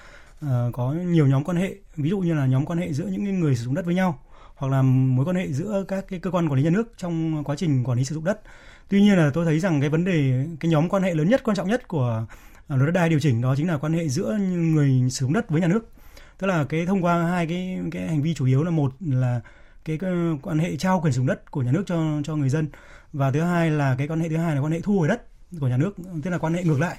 có 0.72 0.92
nhiều 0.92 1.26
nhóm 1.26 1.44
quan 1.44 1.56
hệ, 1.56 1.74
ví 1.96 2.10
dụ 2.10 2.18
như 2.18 2.34
là 2.34 2.46
nhóm 2.46 2.66
quan 2.66 2.78
hệ 2.78 2.92
giữa 2.92 3.06
những 3.06 3.40
người 3.40 3.56
sử 3.56 3.64
dụng 3.64 3.74
đất 3.74 3.84
với 3.84 3.94
nhau 3.94 4.18
hoặc 4.56 4.68
là 4.72 4.82
mối 4.82 5.24
quan 5.24 5.36
hệ 5.36 5.52
giữa 5.52 5.84
các 5.88 6.04
cái 6.08 6.18
cơ 6.18 6.30
quan 6.30 6.48
quản 6.48 6.56
lý 6.56 6.62
nhà 6.62 6.70
nước 6.70 6.92
trong 6.96 7.44
quá 7.44 7.56
trình 7.56 7.84
quản 7.84 7.98
lý 7.98 8.04
sử 8.04 8.14
dụng 8.14 8.24
đất. 8.24 8.40
Tuy 8.88 9.02
nhiên 9.02 9.16
là 9.16 9.30
tôi 9.34 9.44
thấy 9.44 9.60
rằng 9.60 9.80
cái 9.80 9.90
vấn 9.90 10.04
đề 10.04 10.46
cái 10.60 10.70
nhóm 10.70 10.88
quan 10.88 11.02
hệ 11.02 11.14
lớn 11.14 11.28
nhất 11.28 11.40
quan 11.44 11.56
trọng 11.56 11.68
nhất 11.68 11.88
của 11.88 12.26
à, 12.68 12.76
luật 12.76 12.86
đất 12.86 12.92
đai 12.92 13.08
điều 13.08 13.20
chỉnh 13.20 13.40
đó 13.40 13.54
chính 13.56 13.68
là 13.68 13.78
quan 13.78 13.92
hệ 13.92 14.08
giữa 14.08 14.38
người 14.56 15.10
sử 15.10 15.24
dụng 15.24 15.32
đất 15.32 15.50
với 15.50 15.60
nhà 15.60 15.68
nước. 15.68 15.90
Tức 16.38 16.46
là 16.46 16.64
cái 16.64 16.86
thông 16.86 17.04
qua 17.04 17.26
hai 17.26 17.46
cái 17.46 17.78
cái 17.92 18.08
hành 18.08 18.22
vi 18.22 18.34
chủ 18.34 18.46
yếu 18.46 18.62
là 18.62 18.70
một 18.70 18.92
là 19.00 19.40
cái, 19.84 19.98
cái 19.98 20.12
quan 20.42 20.58
hệ 20.58 20.76
trao 20.76 21.00
quyền 21.00 21.12
sử 21.12 21.16
dụng 21.16 21.26
đất 21.26 21.50
của 21.50 21.62
nhà 21.62 21.72
nước 21.72 21.84
cho 21.86 22.20
cho 22.24 22.36
người 22.36 22.48
dân 22.48 22.68
và 23.12 23.30
thứ 23.30 23.40
hai 23.40 23.70
là 23.70 23.94
cái 23.98 24.08
quan 24.08 24.20
hệ 24.20 24.28
thứ 24.28 24.36
hai 24.36 24.54
là 24.54 24.60
quan 24.60 24.72
hệ 24.72 24.80
thu 24.80 24.98
hồi 24.98 25.08
đất 25.08 25.22
của 25.60 25.68
nhà 25.68 25.76
nước 25.76 25.96
tức 26.24 26.30
là 26.30 26.38
quan 26.38 26.54
hệ 26.54 26.64
ngược 26.64 26.80
lại 26.80 26.96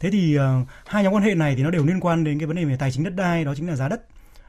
thế 0.00 0.10
thì 0.10 0.38
uh, 0.38 0.42
hai 0.86 1.04
nhóm 1.04 1.14
quan 1.14 1.22
hệ 1.22 1.34
này 1.34 1.56
thì 1.56 1.62
nó 1.62 1.70
đều 1.70 1.86
liên 1.86 2.00
quan 2.00 2.24
đến 2.24 2.38
cái 2.38 2.46
vấn 2.46 2.56
đề 2.56 2.64
về 2.64 2.76
tài 2.76 2.92
chính 2.92 3.04
đất 3.04 3.14
đai 3.16 3.44
đó 3.44 3.54
chính 3.54 3.68
là 3.68 3.76
giá 3.76 3.88
đất 3.88 4.02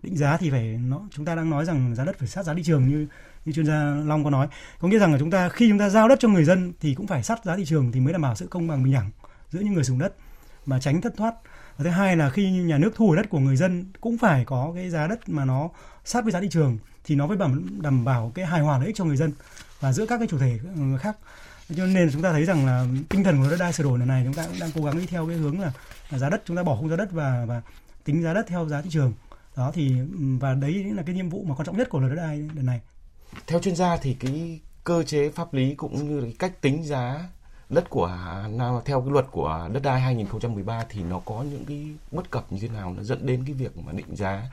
định 0.03 0.17
giá 0.17 0.37
thì 0.37 0.49
phải 0.49 0.79
nó 0.87 1.01
chúng 1.11 1.25
ta 1.25 1.35
đang 1.35 1.49
nói 1.49 1.65
rằng 1.65 1.95
giá 1.95 2.03
đất 2.05 2.19
phải 2.19 2.27
sát 2.27 2.43
giá 2.43 2.53
thị 2.53 2.63
trường 2.63 2.87
như 2.87 3.07
như 3.45 3.53
chuyên 3.53 3.65
gia 3.65 3.83
Long 4.05 4.23
có 4.23 4.29
nói. 4.29 4.47
Có 4.79 4.87
nghĩa 4.87 4.99
rằng 4.99 5.13
là 5.13 5.19
chúng 5.19 5.31
ta 5.31 5.49
khi 5.49 5.69
chúng 5.69 5.79
ta 5.79 5.89
giao 5.89 6.07
đất 6.07 6.19
cho 6.19 6.29
người 6.29 6.43
dân 6.43 6.73
thì 6.79 6.93
cũng 6.93 7.07
phải 7.07 7.23
sát 7.23 7.45
giá 7.45 7.57
thị 7.57 7.65
trường 7.65 7.91
thì 7.91 7.99
mới 7.99 8.13
đảm 8.13 8.21
bảo 8.21 8.35
sự 8.35 8.47
công 8.47 8.67
bằng 8.67 8.83
bình 8.83 8.93
đẳng 8.93 9.11
giữa 9.51 9.59
những 9.59 9.73
người 9.73 9.83
sử 9.83 9.89
dụng 9.89 9.99
đất 9.99 10.13
mà 10.65 10.79
tránh 10.79 11.01
thất 11.01 11.13
thoát. 11.17 11.35
Và 11.77 11.83
thứ 11.83 11.89
hai 11.89 12.17
là 12.17 12.29
khi 12.29 12.51
nhà 12.51 12.77
nước 12.77 12.91
thu 12.95 13.07
hồi 13.07 13.17
đất 13.17 13.29
của 13.29 13.39
người 13.39 13.55
dân 13.55 13.85
cũng 14.01 14.17
phải 14.17 14.45
có 14.45 14.71
cái 14.75 14.89
giá 14.89 15.07
đất 15.07 15.29
mà 15.29 15.45
nó 15.45 15.69
sát 16.05 16.23
với 16.23 16.33
giá 16.33 16.41
thị 16.41 16.47
trường 16.51 16.77
thì 17.05 17.15
nó 17.15 17.27
mới 17.27 17.37
đảm 17.37 17.81
đảm 17.81 18.05
bảo 18.05 18.31
cái 18.35 18.45
hài 18.45 18.61
hòa 18.61 18.77
lợi 18.77 18.87
ích 18.87 18.95
cho 18.95 19.05
người 19.05 19.17
dân 19.17 19.31
và 19.79 19.93
giữa 19.93 20.05
các 20.05 20.17
cái 20.17 20.27
chủ 20.27 20.37
thể 20.37 20.59
ừ, 20.75 20.81
khác. 20.99 21.17
Cho 21.75 21.85
nên 21.85 22.09
chúng 22.11 22.21
ta 22.21 22.31
thấy 22.31 22.45
rằng 22.45 22.65
là 22.65 22.85
tinh 23.09 23.23
thần 23.23 23.43
của 23.43 23.49
đất 23.49 23.57
đai 23.59 23.73
sửa 23.73 23.83
đổi 23.83 23.99
lần 23.99 24.07
này 24.07 24.21
chúng 24.25 24.33
ta 24.33 24.47
cũng 24.47 24.59
đang 24.59 24.69
cố 24.75 24.83
gắng 24.85 24.97
đi 24.97 25.05
theo 25.05 25.27
cái 25.27 25.37
hướng 25.37 25.59
là, 25.59 25.71
giá 26.11 26.29
đất 26.29 26.41
chúng 26.45 26.57
ta 26.57 26.63
bỏ 26.63 26.75
không 26.75 26.89
giá 26.89 26.95
đất 26.95 27.11
và 27.11 27.45
và 27.47 27.61
tính 28.03 28.23
giá 28.23 28.33
đất 28.33 28.45
theo 28.47 28.67
giá 28.67 28.81
thị 28.81 28.89
trường 28.91 29.13
đó 29.57 29.71
thì 29.73 29.95
và 30.39 30.53
đấy 30.53 30.83
là 30.83 31.03
cái 31.03 31.15
nhiệm 31.15 31.29
vụ 31.29 31.43
mà 31.43 31.55
quan 31.55 31.65
trọng 31.65 31.77
nhất 31.77 31.89
của 31.89 31.99
luật 31.99 32.11
đất 32.11 32.21
đai 32.21 32.37
lần 32.37 32.65
này 32.65 32.81
theo 33.47 33.59
chuyên 33.59 33.75
gia 33.75 33.97
thì 33.97 34.13
cái 34.13 34.59
cơ 34.83 35.03
chế 35.03 35.29
pháp 35.29 35.53
lý 35.53 35.75
cũng 35.75 36.07
như 36.09 36.19
là 36.19 36.25
cái 36.25 36.35
cách 36.39 36.61
tính 36.61 36.83
giá 36.83 37.29
đất 37.69 37.89
của 37.89 38.07
nào 38.49 38.81
theo 38.85 39.01
cái 39.01 39.09
luật 39.11 39.25
của 39.31 39.69
đất 39.73 39.83
đai 39.83 40.01
2013 40.01 40.85
thì 40.89 41.03
nó 41.03 41.19
có 41.19 41.45
những 41.51 41.65
cái 41.65 41.85
bất 42.11 42.31
cập 42.31 42.51
như 42.51 42.59
thế 42.61 42.67
nào 42.67 42.93
nó 42.97 43.03
dẫn 43.03 43.25
đến 43.25 43.43
cái 43.45 43.53
việc 43.53 43.77
mà 43.77 43.91
định 43.91 44.15
giá 44.15 44.51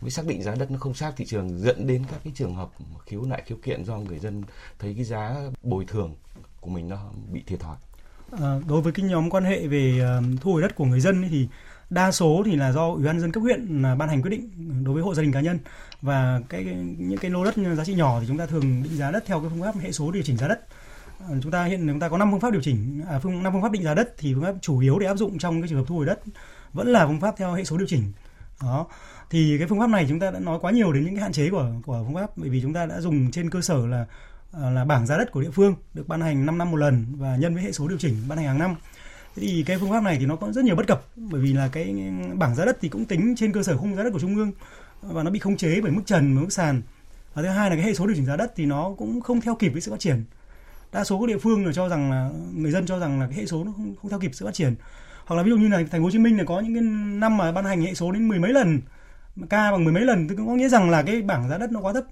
với 0.00 0.10
xác 0.10 0.26
định 0.26 0.42
giá 0.42 0.54
đất 0.54 0.70
nó 0.70 0.78
không 0.78 0.94
sát 0.94 1.12
thị 1.16 1.24
trường 1.24 1.58
dẫn 1.58 1.86
đến 1.86 2.04
các 2.10 2.20
cái 2.24 2.32
trường 2.36 2.54
hợp 2.54 2.68
khiếu 3.06 3.24
nại 3.24 3.42
khiếu 3.46 3.58
kiện 3.62 3.84
do 3.84 3.96
người 3.96 4.18
dân 4.18 4.42
thấy 4.78 4.94
cái 4.94 5.04
giá 5.04 5.36
bồi 5.62 5.84
thường 5.84 6.14
của 6.60 6.70
mình 6.70 6.88
nó 6.88 6.96
bị 7.32 7.42
thiệt 7.46 7.60
thòi. 7.60 7.76
À, 8.40 8.60
đối 8.68 8.82
với 8.82 8.92
cái 8.92 9.06
nhóm 9.06 9.30
quan 9.30 9.44
hệ 9.44 9.66
về 9.66 10.00
uh, 10.18 10.40
thu 10.40 10.52
hồi 10.52 10.62
đất 10.62 10.74
của 10.74 10.84
người 10.84 11.00
dân 11.00 11.22
ấy 11.22 11.30
thì 11.30 11.48
đa 11.92 12.12
số 12.12 12.42
thì 12.46 12.56
là 12.56 12.72
do 12.72 12.88
ủy 12.88 13.04
ban 13.04 13.20
dân 13.20 13.32
cấp 13.32 13.42
huyện 13.42 13.82
là 13.82 13.94
ban 13.94 14.08
hành 14.08 14.22
quyết 14.22 14.30
định 14.30 14.50
đối 14.84 14.94
với 14.94 15.02
hộ 15.02 15.14
gia 15.14 15.22
đình 15.22 15.32
cá 15.32 15.40
nhân. 15.40 15.58
Và 16.02 16.40
cái 16.48 16.64
những 16.98 17.18
cái 17.18 17.30
lô 17.30 17.44
đất 17.44 17.54
giá 17.76 17.84
trị 17.84 17.94
nhỏ 17.94 18.20
thì 18.20 18.26
chúng 18.28 18.38
ta 18.38 18.46
thường 18.46 18.82
định 18.82 18.96
giá 18.96 19.10
đất 19.10 19.24
theo 19.26 19.40
cái 19.40 19.48
phương 19.50 19.62
pháp 19.62 19.74
hệ 19.80 19.92
số 19.92 20.10
điều 20.10 20.22
chỉnh 20.22 20.36
giá 20.36 20.48
đất. 20.48 20.60
À, 21.20 21.28
chúng 21.42 21.52
ta 21.52 21.64
hiện 21.64 21.88
chúng 21.88 22.00
ta 22.00 22.08
có 22.08 22.18
năm 22.18 22.30
phương 22.30 22.40
pháp 22.40 22.52
điều 22.52 22.62
chỉnh 22.62 23.02
à, 23.08 23.18
phương 23.18 23.42
năm 23.42 23.52
phương 23.52 23.62
pháp 23.62 23.72
định 23.72 23.82
giá 23.82 23.94
đất 23.94 24.14
thì 24.18 24.34
phương 24.34 24.42
pháp 24.42 24.54
chủ 24.60 24.78
yếu 24.78 24.98
để 24.98 25.06
áp 25.06 25.16
dụng 25.16 25.38
trong 25.38 25.62
cái 25.62 25.68
trường 25.68 25.78
hợp 25.78 25.84
thu 25.88 25.96
hồi 25.96 26.06
đất 26.06 26.20
vẫn 26.72 26.88
là 26.88 27.06
phương 27.06 27.20
pháp 27.20 27.34
theo 27.38 27.52
hệ 27.52 27.64
số 27.64 27.78
điều 27.78 27.88
chỉnh. 27.88 28.12
Đó. 28.62 28.86
Thì 29.30 29.58
cái 29.58 29.68
phương 29.68 29.80
pháp 29.80 29.90
này 29.90 30.06
chúng 30.08 30.20
ta 30.20 30.30
đã 30.30 30.38
nói 30.38 30.58
quá 30.60 30.70
nhiều 30.70 30.92
đến 30.92 31.04
những 31.04 31.14
cái 31.14 31.22
hạn 31.22 31.32
chế 31.32 31.50
của 31.50 31.72
của 31.86 32.04
phương 32.06 32.14
pháp 32.14 32.30
bởi 32.36 32.48
vì 32.48 32.62
chúng 32.62 32.72
ta 32.72 32.86
đã 32.86 33.00
dùng 33.00 33.30
trên 33.30 33.50
cơ 33.50 33.60
sở 33.60 33.86
là 33.86 34.06
à, 34.52 34.70
là 34.70 34.84
bảng 34.84 35.06
giá 35.06 35.18
đất 35.18 35.32
của 35.32 35.40
địa 35.40 35.50
phương 35.50 35.74
được 35.94 36.08
ban 36.08 36.20
hành 36.20 36.46
5 36.46 36.58
năm 36.58 36.70
một 36.70 36.76
lần 36.76 37.06
và 37.16 37.36
nhân 37.36 37.54
với 37.54 37.62
hệ 37.62 37.72
số 37.72 37.88
điều 37.88 37.98
chỉnh 37.98 38.16
ban 38.28 38.38
hành 38.38 38.46
hàng 38.46 38.58
năm 38.58 38.76
thì 39.36 39.64
cái 39.66 39.78
phương 39.78 39.90
pháp 39.90 40.02
này 40.02 40.16
thì 40.20 40.26
nó 40.26 40.36
có 40.36 40.52
rất 40.52 40.64
nhiều 40.64 40.76
bất 40.76 40.86
cập 40.86 41.02
bởi 41.16 41.40
vì 41.40 41.52
là 41.52 41.68
cái 41.68 41.94
bảng 42.34 42.54
giá 42.54 42.64
đất 42.64 42.78
thì 42.80 42.88
cũng 42.88 43.04
tính 43.04 43.34
trên 43.36 43.52
cơ 43.52 43.62
sở 43.62 43.76
khung 43.76 43.96
giá 43.96 44.02
đất 44.02 44.10
của 44.12 44.20
trung 44.20 44.36
ương 44.36 44.52
và 45.02 45.22
nó 45.22 45.30
bị 45.30 45.38
khống 45.38 45.56
chế 45.56 45.80
bởi 45.80 45.92
mức 45.92 46.02
trần 46.06 46.36
và 46.36 46.42
mức 46.42 46.52
sàn. 46.52 46.82
Và 47.34 47.42
thứ 47.42 47.48
hai 47.48 47.70
là 47.70 47.76
cái 47.76 47.84
hệ 47.84 47.94
số 47.94 48.06
điều 48.06 48.16
chỉnh 48.16 48.26
giá 48.26 48.36
đất 48.36 48.52
thì 48.56 48.66
nó 48.66 48.94
cũng 48.98 49.20
không 49.20 49.40
theo 49.40 49.54
kịp 49.54 49.68
với 49.68 49.80
sự 49.80 49.90
phát 49.90 50.00
triển. 50.00 50.24
Đa 50.92 51.04
số 51.04 51.20
các 51.20 51.26
địa 51.26 51.38
phương 51.38 51.66
là 51.66 51.72
cho 51.72 51.88
rằng 51.88 52.10
là 52.10 52.30
người 52.54 52.70
dân 52.70 52.86
cho 52.86 52.98
rằng 52.98 53.20
là 53.20 53.26
cái 53.26 53.38
hệ 53.38 53.46
số 53.46 53.64
nó 53.64 53.72
không, 53.72 53.94
không 53.96 54.10
theo 54.10 54.20
kịp 54.20 54.30
sự 54.34 54.46
phát 54.46 54.54
triển. 54.54 54.74
Hoặc 55.26 55.36
là 55.36 55.42
ví 55.42 55.50
dụ 55.50 55.56
như 55.56 55.68
là 55.68 55.76
thành 55.76 56.00
phố 56.00 56.04
Hồ 56.04 56.10
Chí 56.10 56.18
Minh 56.18 56.38
là 56.38 56.44
có 56.44 56.60
những 56.60 56.74
cái 56.74 56.82
năm 57.20 57.36
mà 57.36 57.52
ban 57.52 57.64
hành 57.64 57.82
hệ 57.82 57.94
số 57.94 58.12
đến 58.12 58.28
mười 58.28 58.38
mấy 58.38 58.52
lần 58.52 58.80
ca 59.50 59.70
bằng 59.70 59.84
mười 59.84 59.92
mấy 59.92 60.02
lần 60.02 60.28
thì 60.28 60.36
cũng 60.36 60.46
có 60.46 60.54
nghĩa 60.54 60.68
rằng 60.68 60.90
là 60.90 61.02
cái 61.02 61.22
bảng 61.22 61.48
giá 61.48 61.58
đất 61.58 61.72
nó 61.72 61.80
quá 61.80 61.92
thấp. 61.92 62.04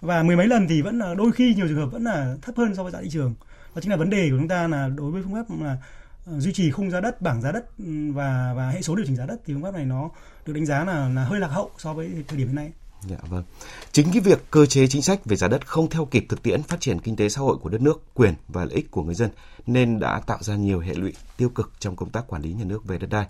Và 0.00 0.22
mười 0.22 0.36
mấy 0.36 0.46
lần 0.46 0.68
thì 0.68 0.82
vẫn 0.82 0.98
là 0.98 1.14
đôi 1.14 1.32
khi 1.32 1.54
nhiều 1.54 1.68
trường 1.68 1.76
hợp 1.76 1.86
vẫn 1.86 2.04
là 2.04 2.36
thấp 2.42 2.56
hơn 2.56 2.74
so 2.74 2.82
với 2.82 2.92
giá 2.92 3.00
thị 3.02 3.08
trường. 3.10 3.34
Đó 3.74 3.80
chính 3.80 3.90
là 3.90 3.96
vấn 3.96 4.10
đề 4.10 4.28
của 4.30 4.36
chúng 4.38 4.48
ta 4.48 4.68
là 4.68 4.88
đối 4.88 5.10
với 5.10 5.22
phương 5.22 5.32
pháp 5.32 5.44
là 5.60 5.76
Ờ, 6.26 6.40
duy 6.40 6.52
trì 6.52 6.70
khung 6.70 6.90
giá 6.90 7.00
đất, 7.00 7.22
bảng 7.22 7.42
giá 7.42 7.52
đất 7.52 7.78
ừ, 7.78 8.12
và 8.12 8.52
và 8.56 8.70
hệ 8.70 8.82
số 8.82 8.94
điều 8.94 9.06
chỉnh 9.06 9.16
giá 9.16 9.26
đất 9.26 9.36
thì 9.46 9.54
phương 9.54 9.62
pháp 9.62 9.74
này 9.74 9.84
nó 9.84 10.10
được 10.46 10.52
đánh 10.52 10.66
giá 10.66 10.84
là 10.84 11.08
là 11.08 11.24
hơi 11.24 11.40
lạc 11.40 11.48
hậu 11.48 11.70
so 11.78 11.92
với 11.92 12.10
thời 12.28 12.38
điểm 12.38 12.46
hiện 12.46 12.56
nay. 12.56 12.72
Dạ 13.08 13.16
vâng. 13.28 13.44
Chính 13.92 14.12
cái 14.12 14.20
việc 14.20 14.50
cơ 14.50 14.66
chế 14.66 14.86
chính 14.86 15.02
sách 15.02 15.24
về 15.24 15.36
giá 15.36 15.48
đất 15.48 15.66
không 15.66 15.90
theo 15.90 16.04
kịp 16.04 16.26
thực 16.28 16.42
tiễn 16.42 16.62
phát 16.62 16.80
triển 16.80 17.00
kinh 17.00 17.16
tế 17.16 17.28
xã 17.28 17.40
hội 17.40 17.56
của 17.56 17.68
đất 17.68 17.80
nước, 17.80 18.02
quyền 18.14 18.34
và 18.48 18.64
lợi 18.64 18.74
ích 18.74 18.90
của 18.90 19.02
người 19.02 19.14
dân 19.14 19.30
nên 19.66 20.00
đã 20.00 20.20
tạo 20.26 20.38
ra 20.40 20.56
nhiều 20.56 20.80
hệ 20.80 20.94
lụy 20.94 21.12
tiêu 21.36 21.48
cực 21.48 21.72
trong 21.78 21.96
công 21.96 22.10
tác 22.10 22.26
quản 22.28 22.42
lý 22.42 22.52
nhà 22.52 22.64
nước 22.64 22.84
về 22.84 22.98
đất 22.98 23.10
đai. 23.10 23.26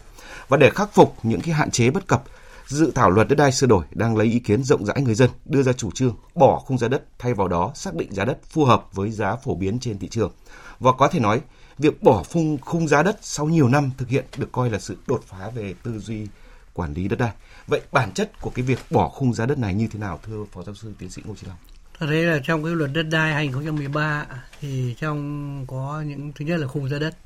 Và 0.49 0.57
để 0.57 0.71
khắc 0.71 0.95
phục 0.95 1.17
những 1.23 1.41
cái 1.41 1.55
hạn 1.55 1.71
chế 1.71 1.91
bất 1.91 2.07
cập, 2.07 2.25
dự 2.67 2.93
thảo 2.95 3.11
luật 3.11 3.29
đất 3.29 3.37
đai 3.37 3.53
sửa 3.53 3.67
đổi 3.67 3.85
đang 3.91 4.17
lấy 4.17 4.27
ý 4.27 4.39
kiến 4.39 4.65
rộng 4.65 4.85
rãi 4.85 5.03
người 5.03 5.15
dân 5.15 5.31
đưa 5.45 5.63
ra 5.63 5.73
chủ 5.73 5.91
trương 5.91 6.17
bỏ 6.35 6.63
khung 6.67 6.79
giá 6.79 6.89
đất 6.89 7.05
thay 7.19 7.35
vào 7.35 7.49
đó 7.49 7.73
xác 7.75 7.95
định 7.95 8.15
giá 8.15 8.25
đất 8.25 8.39
phù 8.45 8.65
hợp 8.65 8.87
với 8.93 9.11
giá 9.11 9.37
phổ 9.37 9.55
biến 9.55 9.79
trên 9.79 9.99
thị 9.99 10.09
trường. 10.09 10.33
Và 10.79 10.93
có 10.93 11.09
thể 11.09 11.21
nói 11.21 11.41
việc 11.79 12.03
bỏ 12.03 12.23
phung 12.23 12.59
khung 12.59 12.89
giá 12.89 13.03
đất 13.03 13.19
sau 13.21 13.47
nhiều 13.47 13.69
năm 13.69 13.91
thực 13.99 14.09
hiện 14.09 14.25
được 14.37 14.53
coi 14.53 14.71
là 14.71 14.79
sự 14.79 14.97
đột 15.07 15.25
phá 15.27 15.51
về 15.55 15.75
tư 15.83 15.99
duy 15.99 16.27
quản 16.75 16.95
lý 16.95 17.09
đất 17.09 17.19
đai. 17.19 17.33
Vậy 17.67 17.81
bản 17.93 18.13
chất 18.13 18.41
của 18.41 18.51
cái 18.51 18.65
việc 18.65 18.79
bỏ 18.91 19.09
khung 19.09 19.35
giá 19.35 19.47
đất 19.47 19.59
này 19.59 19.75
như 19.75 19.89
thế 19.93 19.99
nào 19.99 20.21
thưa 20.27 20.45
Phó 20.53 20.63
giáo 20.63 20.75
sư 20.75 20.93
tiến 20.99 21.11
sĩ 21.11 21.23
Ngô 21.25 21.35
Chí 21.35 21.47
Long? 21.47 21.57
Thật 21.99 22.07
đấy 22.11 22.23
là 22.23 22.39
trong 22.45 22.65
cái 22.65 22.75
luật 22.75 22.91
đất 22.95 23.03
đai 23.03 23.33
2013 23.33 24.27
thì 24.61 24.95
trong 24.99 25.65
có 25.67 26.03
những 26.07 26.33
thứ 26.33 26.45
nhất 26.45 26.61
là 26.61 26.67
khung 26.67 26.89
giá 26.89 26.99
đất, 26.99 27.17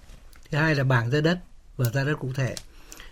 thứ 0.51 0.59
hai 0.59 0.75
là 0.75 0.85
bảng 0.85 1.11
giá 1.11 1.21
đất 1.21 1.39
và 1.77 1.85
giá 1.91 2.05
đất 2.05 2.15
cụ 2.21 2.33
thể. 2.35 2.55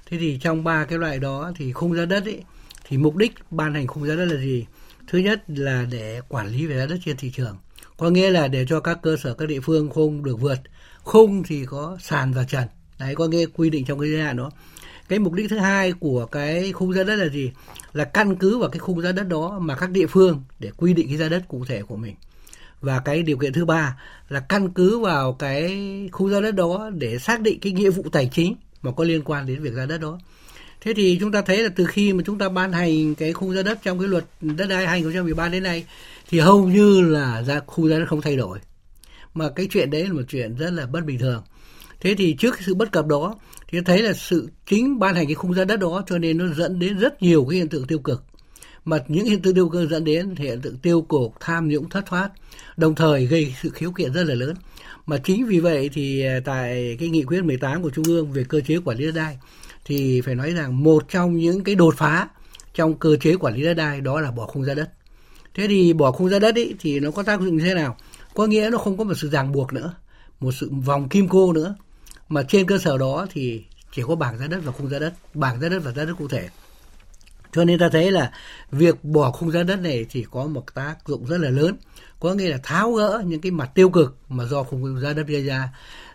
Thế 0.06 0.18
thì 0.18 0.38
trong 0.42 0.64
ba 0.64 0.84
cái 0.84 0.98
loại 0.98 1.18
đó 1.18 1.52
thì 1.56 1.72
khung 1.72 1.96
giá 1.96 2.04
đất 2.04 2.24
ấy 2.24 2.42
thì 2.88 2.96
mục 2.96 3.16
đích 3.16 3.32
ban 3.50 3.74
hành 3.74 3.86
khung 3.86 4.06
giá 4.06 4.14
đất 4.14 4.24
là 4.24 4.36
gì? 4.36 4.66
Thứ 5.08 5.18
nhất 5.18 5.44
là 5.46 5.86
để 5.90 6.20
quản 6.28 6.48
lý 6.48 6.66
về 6.66 6.78
giá 6.78 6.86
đất 6.86 6.98
trên 7.04 7.16
thị 7.16 7.32
trường. 7.34 7.58
Có 7.96 8.10
nghĩa 8.10 8.30
là 8.30 8.48
để 8.48 8.66
cho 8.68 8.80
các 8.80 8.98
cơ 9.02 9.16
sở 9.16 9.34
các 9.34 9.48
địa 9.48 9.60
phương 9.60 9.90
không 9.90 10.24
được 10.24 10.40
vượt 10.40 10.58
khung 11.06 11.42
thì 11.42 11.64
có 11.64 11.96
sàn 12.00 12.32
và 12.32 12.44
trần. 12.44 12.64
Đấy, 12.98 13.14
có 13.14 13.26
nghe 13.26 13.46
quy 13.46 13.70
định 13.70 13.84
trong 13.84 14.00
cái 14.00 14.10
giới 14.10 14.22
hạn 14.22 14.36
đó. 14.36 14.50
Cái 15.08 15.18
mục 15.18 15.32
đích 15.32 15.50
thứ 15.50 15.58
hai 15.58 15.92
của 15.92 16.26
cái 16.26 16.72
khung 16.72 16.92
giá 16.92 17.02
đất 17.02 17.16
là 17.16 17.28
gì? 17.28 17.52
Là 17.92 18.04
căn 18.04 18.36
cứ 18.36 18.58
vào 18.58 18.70
cái 18.70 18.78
khung 18.78 19.02
giá 19.02 19.12
đất 19.12 19.28
đó 19.28 19.58
mà 19.58 19.74
các 19.74 19.90
địa 19.90 20.06
phương 20.06 20.42
để 20.58 20.70
quy 20.76 20.94
định 20.94 21.08
cái 21.08 21.16
giá 21.16 21.28
đất 21.28 21.42
cụ 21.48 21.64
thể 21.64 21.82
của 21.82 21.96
mình. 21.96 22.14
Và 22.80 22.98
cái 23.00 23.22
điều 23.22 23.36
kiện 23.36 23.52
thứ 23.52 23.64
ba 23.64 23.96
là 24.28 24.40
căn 24.40 24.70
cứ 24.70 24.98
vào 24.98 25.32
cái 25.32 25.78
khung 26.12 26.30
giá 26.30 26.40
đất 26.40 26.54
đó 26.54 26.90
để 26.94 27.18
xác 27.18 27.40
định 27.40 27.60
cái 27.60 27.72
nghĩa 27.72 27.90
vụ 27.90 28.02
tài 28.12 28.30
chính 28.32 28.54
mà 28.82 28.90
có 28.92 29.04
liên 29.04 29.22
quan 29.24 29.46
đến 29.46 29.62
việc 29.62 29.72
giá 29.72 29.86
đất 29.86 30.00
đó. 30.00 30.18
Thế 30.80 30.94
thì 30.96 31.16
chúng 31.20 31.32
ta 31.32 31.42
thấy 31.42 31.62
là 31.62 31.68
từ 31.76 31.86
khi 31.86 32.12
mà 32.12 32.22
chúng 32.26 32.38
ta 32.38 32.48
ban 32.48 32.72
hành 32.72 33.14
cái 33.14 33.32
khung 33.32 33.54
giá 33.54 33.62
đất 33.62 33.78
trong 33.82 33.98
cái 33.98 34.08
luật 34.08 34.24
đất 34.40 34.66
đai 34.66 34.86
2013 34.86 35.48
đến 35.48 35.62
nay, 35.62 35.84
thì 36.28 36.38
hầu 36.38 36.68
như 36.68 37.00
là 37.00 37.42
giá 37.42 37.60
khung 37.66 37.88
giá 37.88 37.98
đất 37.98 38.06
không 38.08 38.20
thay 38.20 38.36
đổi 38.36 38.58
mà 39.36 39.48
cái 39.56 39.68
chuyện 39.70 39.90
đấy 39.90 40.06
là 40.06 40.12
một 40.12 40.22
chuyện 40.28 40.56
rất 40.56 40.70
là 40.70 40.86
bất 40.86 41.04
bình 41.04 41.18
thường. 41.18 41.42
Thế 42.00 42.14
thì 42.18 42.36
trước 42.38 42.50
cái 42.50 42.62
sự 42.66 42.74
bất 42.74 42.92
cập 42.92 43.06
đó 43.06 43.34
thì 43.68 43.80
thấy 43.80 44.02
là 44.02 44.12
sự 44.12 44.48
chính 44.66 44.98
ban 44.98 45.14
hành 45.14 45.26
cái 45.26 45.34
khung 45.34 45.54
giá 45.54 45.64
đất 45.64 45.80
đó 45.80 46.04
cho 46.06 46.18
nên 46.18 46.38
nó 46.38 46.44
dẫn 46.48 46.78
đến 46.78 46.98
rất 46.98 47.22
nhiều 47.22 47.46
cái 47.50 47.58
hiện 47.58 47.68
tượng 47.68 47.86
tiêu 47.86 47.98
cực. 47.98 48.24
Mà 48.84 48.98
những 49.08 49.24
hiện 49.26 49.42
tượng 49.42 49.54
tiêu 49.54 49.68
cực 49.68 49.90
dẫn 49.90 50.04
đến 50.04 50.34
thì 50.36 50.44
hiện 50.44 50.60
tượng 50.60 50.76
tiêu 50.76 51.02
cực 51.02 51.32
tham 51.40 51.68
nhũng 51.68 51.88
thất 51.88 52.06
thoát 52.06 52.30
đồng 52.76 52.94
thời 52.94 53.26
gây 53.26 53.54
sự 53.62 53.70
khiếu 53.70 53.90
kiện 53.90 54.12
rất 54.12 54.24
là 54.24 54.34
lớn. 54.34 54.54
Mà 55.06 55.16
chính 55.16 55.46
vì 55.46 55.60
vậy 55.60 55.90
thì 55.92 56.22
à, 56.22 56.40
tại 56.44 56.96
cái 57.00 57.08
nghị 57.08 57.22
quyết 57.22 57.44
18 57.44 57.82
của 57.82 57.90
trung 57.90 58.04
ương 58.04 58.32
về 58.32 58.44
cơ 58.48 58.60
chế 58.60 58.78
quản 58.84 58.98
lý 58.98 59.06
đất 59.06 59.12
đai 59.14 59.38
thì 59.84 60.20
phải 60.20 60.34
nói 60.34 60.52
rằng 60.52 60.82
một 60.82 61.04
trong 61.08 61.36
những 61.36 61.64
cái 61.64 61.74
đột 61.74 61.94
phá 61.96 62.28
trong 62.74 62.98
cơ 62.98 63.16
chế 63.16 63.36
quản 63.36 63.54
lý 63.54 63.62
đất 63.62 63.74
đai 63.74 64.00
đó 64.00 64.20
là 64.20 64.30
bỏ 64.30 64.46
khung 64.46 64.64
giá 64.64 64.74
đất. 64.74 64.90
Thế 65.54 65.66
thì 65.68 65.92
bỏ 65.92 66.12
khung 66.12 66.28
giá 66.28 66.38
đất 66.38 66.54
ấy, 66.54 66.74
thì 66.80 67.00
nó 67.00 67.10
có 67.10 67.22
tác 67.22 67.40
dụng 67.40 67.56
như 67.56 67.64
thế 67.64 67.74
nào? 67.74 67.96
Có 68.36 68.46
nghĩa 68.46 68.68
nó 68.72 68.78
không 68.78 68.98
có 68.98 69.04
một 69.04 69.14
sự 69.14 69.30
ràng 69.30 69.52
buộc 69.52 69.72
nữa 69.72 69.94
một 70.40 70.52
sự 70.52 70.70
vòng 70.84 71.08
kim 71.08 71.28
cô 71.28 71.52
nữa. 71.52 71.74
Mà 72.28 72.42
trên 72.42 72.66
cơ 72.66 72.78
sở 72.78 72.98
đó 72.98 73.26
thì 73.30 73.64
chỉ 73.94 74.02
có 74.06 74.16
bảng 74.16 74.38
giá 74.38 74.46
đất 74.46 74.60
và 74.64 74.72
khung 74.72 74.88
giá 74.88 74.98
đất 74.98 75.12
bảng 75.34 75.60
giá 75.60 75.68
đất 75.68 75.78
và 75.84 75.92
giá 75.92 76.04
đất 76.04 76.14
cụ 76.18 76.28
thể. 76.28 76.48
Cho 77.52 77.64
nên 77.64 77.78
ta 77.78 77.88
thấy 77.92 78.10
là 78.10 78.32
việc 78.70 79.04
bỏ 79.04 79.30
khung 79.30 79.50
giá 79.50 79.62
đất 79.62 79.80
này 79.80 80.06
thì 80.10 80.24
có 80.30 80.46
một 80.46 80.74
tác 80.74 80.96
dụng 81.06 81.26
rất 81.26 81.38
là 81.38 81.50
lớn. 81.50 81.76
Có 82.20 82.34
nghĩa 82.34 82.48
là 82.48 82.58
tháo 82.62 82.92
gỡ 82.92 83.22
những 83.26 83.40
cái 83.40 83.52
mặt 83.52 83.70
tiêu 83.74 83.90
cực 83.90 84.16
mà 84.28 84.44
do 84.44 84.62
khung 84.62 85.00
giá 85.00 85.12
đất 85.12 85.26
gây 85.26 85.44
ra. 85.44 85.68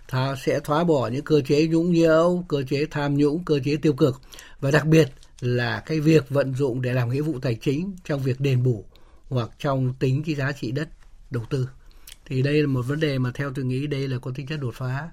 Tháo, 0.08 0.36
sẽ 0.36 0.60
xóa 0.68 0.84
bỏ 0.84 1.08
những 1.08 1.26
cơ 1.26 1.42
chế 1.42 1.68
nhũng 1.68 1.92
nhiễu 1.92 2.44
cơ 2.48 2.64
chế 2.70 2.86
tham 2.92 3.18
nhũng 3.18 3.46
cơ 3.46 3.60
chế 3.66 3.76
tiêu 3.76 3.94
cực. 3.94 4.22
Và 4.60 4.72
đặc 4.72 4.86
biệt 4.86 5.10
là 5.42 5.84
cái 5.86 6.00
việc 6.00 6.30
vận 6.30 6.56
dụng 6.56 6.82
để 6.82 6.94
làm 6.94 7.10
nghĩa 7.10 7.22
vụ 7.22 7.40
tài 7.42 7.56
chính 7.56 7.96
trong 8.06 8.20
việc 8.20 8.40
đền 8.40 8.64
bù 8.64 8.86
hoặc 9.30 9.50
trong 9.60 9.94
tính 10.00 10.24
cái 10.26 10.36
giá 10.36 10.52
trị 10.52 10.72
đất 10.72 10.90
đầu 11.32 11.44
tư 11.50 11.68
thì 12.32 12.42
đây 12.42 12.62
là 12.62 12.68
một 12.68 12.82
vấn 12.82 13.00
đề 13.00 13.18
mà 13.18 13.32
theo 13.34 13.52
tôi 13.56 13.66
nghĩ 13.66 13.88
đây 13.88 14.08
là 14.08 14.18
có 14.20 14.32
tính 14.36 14.48
chất 14.48 14.60
đột 14.60 14.74
phá 14.76 15.10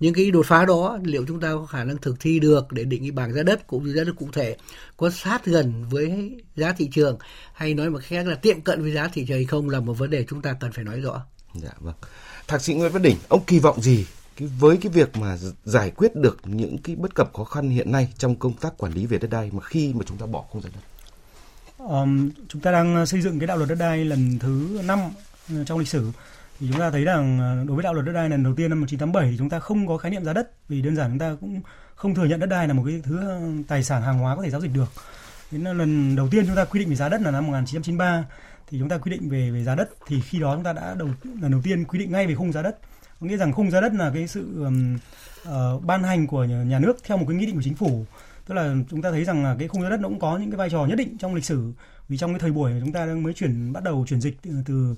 những 0.00 0.14
cái 0.14 0.30
đột 0.30 0.46
phá 0.46 0.64
đó 0.64 0.98
liệu 1.02 1.24
chúng 1.28 1.40
ta 1.40 1.48
có 1.48 1.66
khả 1.66 1.84
năng 1.84 1.96
thực 1.98 2.20
thi 2.20 2.40
được 2.40 2.72
để 2.72 2.84
định 2.84 3.02
cái 3.02 3.10
bảng 3.10 3.32
giá 3.32 3.42
đất 3.42 3.66
cũng 3.66 3.84
như 3.84 3.92
giá 3.92 4.04
đất 4.04 4.12
cụ 4.18 4.28
thể 4.32 4.56
có 4.96 5.10
sát 5.10 5.44
gần 5.44 5.84
với 5.90 6.36
giá 6.56 6.72
thị 6.72 6.88
trường 6.92 7.18
hay 7.54 7.74
nói 7.74 7.90
một 7.90 7.98
cách 7.98 8.08
khác 8.08 8.26
là 8.26 8.34
tiệm 8.34 8.60
cận 8.60 8.82
với 8.82 8.92
giá 8.92 9.08
thị 9.08 9.24
trường 9.28 9.36
hay 9.36 9.44
không 9.44 9.68
là 9.68 9.80
một 9.80 9.92
vấn 9.98 10.10
đề 10.10 10.24
chúng 10.28 10.42
ta 10.42 10.52
cần 10.52 10.72
phải 10.72 10.84
nói 10.84 11.00
rõ. 11.00 11.22
Dạ 11.54 11.70
vâng. 11.78 11.94
Thạc 12.46 12.62
sĩ 12.62 12.74
Nguyễn 12.74 12.92
Văn 12.92 13.02
Đỉnh, 13.02 13.16
ông 13.28 13.44
kỳ 13.46 13.58
vọng 13.58 13.82
gì 13.82 14.06
cái 14.36 14.48
với 14.58 14.76
cái 14.76 14.92
việc 14.92 15.16
mà 15.16 15.36
giải 15.64 15.90
quyết 15.90 16.16
được 16.16 16.38
những 16.44 16.78
cái 16.78 16.96
bất 16.96 17.14
cập 17.14 17.32
khó 17.34 17.44
khăn 17.44 17.70
hiện 17.70 17.92
nay 17.92 18.12
trong 18.18 18.36
công 18.36 18.52
tác 18.52 18.78
quản 18.78 18.92
lý 18.92 19.06
về 19.06 19.18
đất 19.18 19.30
đai 19.30 19.50
mà 19.52 19.60
khi 19.62 19.92
mà 19.94 20.00
chúng 20.06 20.16
ta 20.16 20.26
bỏ 20.26 20.44
không 20.52 20.62
gian 20.62 20.72
đất? 20.74 20.80
Um, 21.78 22.30
chúng 22.48 22.62
ta 22.62 22.72
đang 22.72 23.06
xây 23.06 23.20
dựng 23.20 23.38
cái 23.38 23.46
đạo 23.46 23.56
luật 23.56 23.68
đất 23.68 23.78
đai 23.78 24.04
lần 24.04 24.38
thứ 24.38 24.80
5 24.84 24.98
ờ, 25.48 25.64
trong 25.64 25.78
lịch 25.78 25.88
sử 25.88 26.10
thì 26.60 26.66
chúng 26.70 26.80
ta 26.80 26.90
thấy 26.90 27.04
rằng 27.04 27.40
à, 27.40 27.64
đối 27.66 27.76
với 27.76 27.82
đạo 27.82 27.94
luật 27.94 28.06
đất 28.06 28.12
đai 28.12 28.28
lần 28.28 28.42
đầu 28.42 28.54
tiên 28.54 28.70
năm 28.70 28.80
1987 28.80 29.30
thì 29.30 29.38
chúng 29.38 29.50
ta 29.50 29.58
không 29.58 29.86
có 29.86 29.96
khái 29.96 30.10
niệm 30.10 30.24
giá 30.24 30.32
đất 30.32 30.50
vì 30.68 30.82
đơn 30.82 30.96
giản 30.96 31.10
chúng 31.10 31.18
ta 31.18 31.36
cũng 31.40 31.60
không 31.94 32.14
thừa 32.14 32.24
nhận 32.24 32.40
đất 32.40 32.46
đai 32.46 32.68
là 32.68 32.74
một 32.74 32.82
cái 32.86 33.00
thứ 33.04 33.18
à, 33.18 33.40
tài 33.68 33.82
sản 33.82 34.02
hàng 34.02 34.18
hóa 34.18 34.36
có 34.36 34.42
thể 34.42 34.50
giao 34.50 34.60
dịch 34.60 34.72
được. 34.74 34.92
Đến 35.50 35.64
lần 35.64 36.16
đầu 36.16 36.28
tiên 36.30 36.46
chúng 36.46 36.56
ta 36.56 36.64
quy 36.64 36.80
định 36.80 36.88
về 36.88 36.94
giá 36.94 37.08
đất 37.08 37.20
là 37.20 37.30
năm 37.30 37.46
1993 37.46 38.24
thì 38.70 38.78
chúng 38.78 38.88
ta 38.88 38.98
quy 38.98 39.10
định 39.10 39.28
về 39.28 39.50
về 39.50 39.64
giá 39.64 39.74
đất. 39.74 39.90
Thì 40.06 40.20
khi 40.20 40.38
đó 40.38 40.54
chúng 40.54 40.64
ta 40.64 40.72
đã 40.72 40.94
đầu 40.94 41.08
lần 41.40 41.50
đầu 41.50 41.60
tiên 41.64 41.84
quy 41.84 41.98
định 41.98 42.12
ngay 42.12 42.26
về 42.26 42.34
khung 42.34 42.52
giá 42.52 42.62
đất. 42.62 42.78
Có 43.20 43.26
nghĩa 43.26 43.36
rằng 43.36 43.52
khung 43.52 43.70
giá 43.70 43.80
đất 43.80 43.94
là 43.94 44.10
cái 44.14 44.28
sự 44.28 44.64
um, 44.64 44.98
uh, 45.48 45.84
ban 45.84 46.02
hành 46.02 46.26
của 46.26 46.44
nhà, 46.44 46.78
nước 46.78 46.96
theo 47.04 47.16
một 47.16 47.24
cái 47.28 47.36
nghị 47.36 47.46
định 47.46 47.54
của 47.54 47.62
chính 47.62 47.74
phủ. 47.74 48.04
Tức 48.46 48.54
là 48.54 48.74
chúng 48.90 49.02
ta 49.02 49.10
thấy 49.10 49.24
rằng 49.24 49.44
là 49.44 49.56
cái 49.58 49.68
khung 49.68 49.82
giá 49.82 49.88
đất 49.88 50.00
nó 50.00 50.08
cũng 50.08 50.18
có 50.18 50.38
những 50.38 50.50
cái 50.50 50.56
vai 50.56 50.70
trò 50.70 50.86
nhất 50.86 50.98
định 50.98 51.18
trong 51.18 51.34
lịch 51.34 51.44
sử. 51.44 51.72
Vì 52.08 52.16
trong 52.16 52.32
cái 52.32 52.40
thời 52.40 52.52
buổi 52.52 52.72
chúng 52.80 52.92
ta 52.92 53.06
đang 53.06 53.22
mới 53.22 53.32
chuyển 53.32 53.72
bắt 53.72 53.84
đầu 53.84 54.06
chuyển 54.08 54.20
dịch 54.20 54.36
từ, 54.42 54.50
từ 54.66 54.94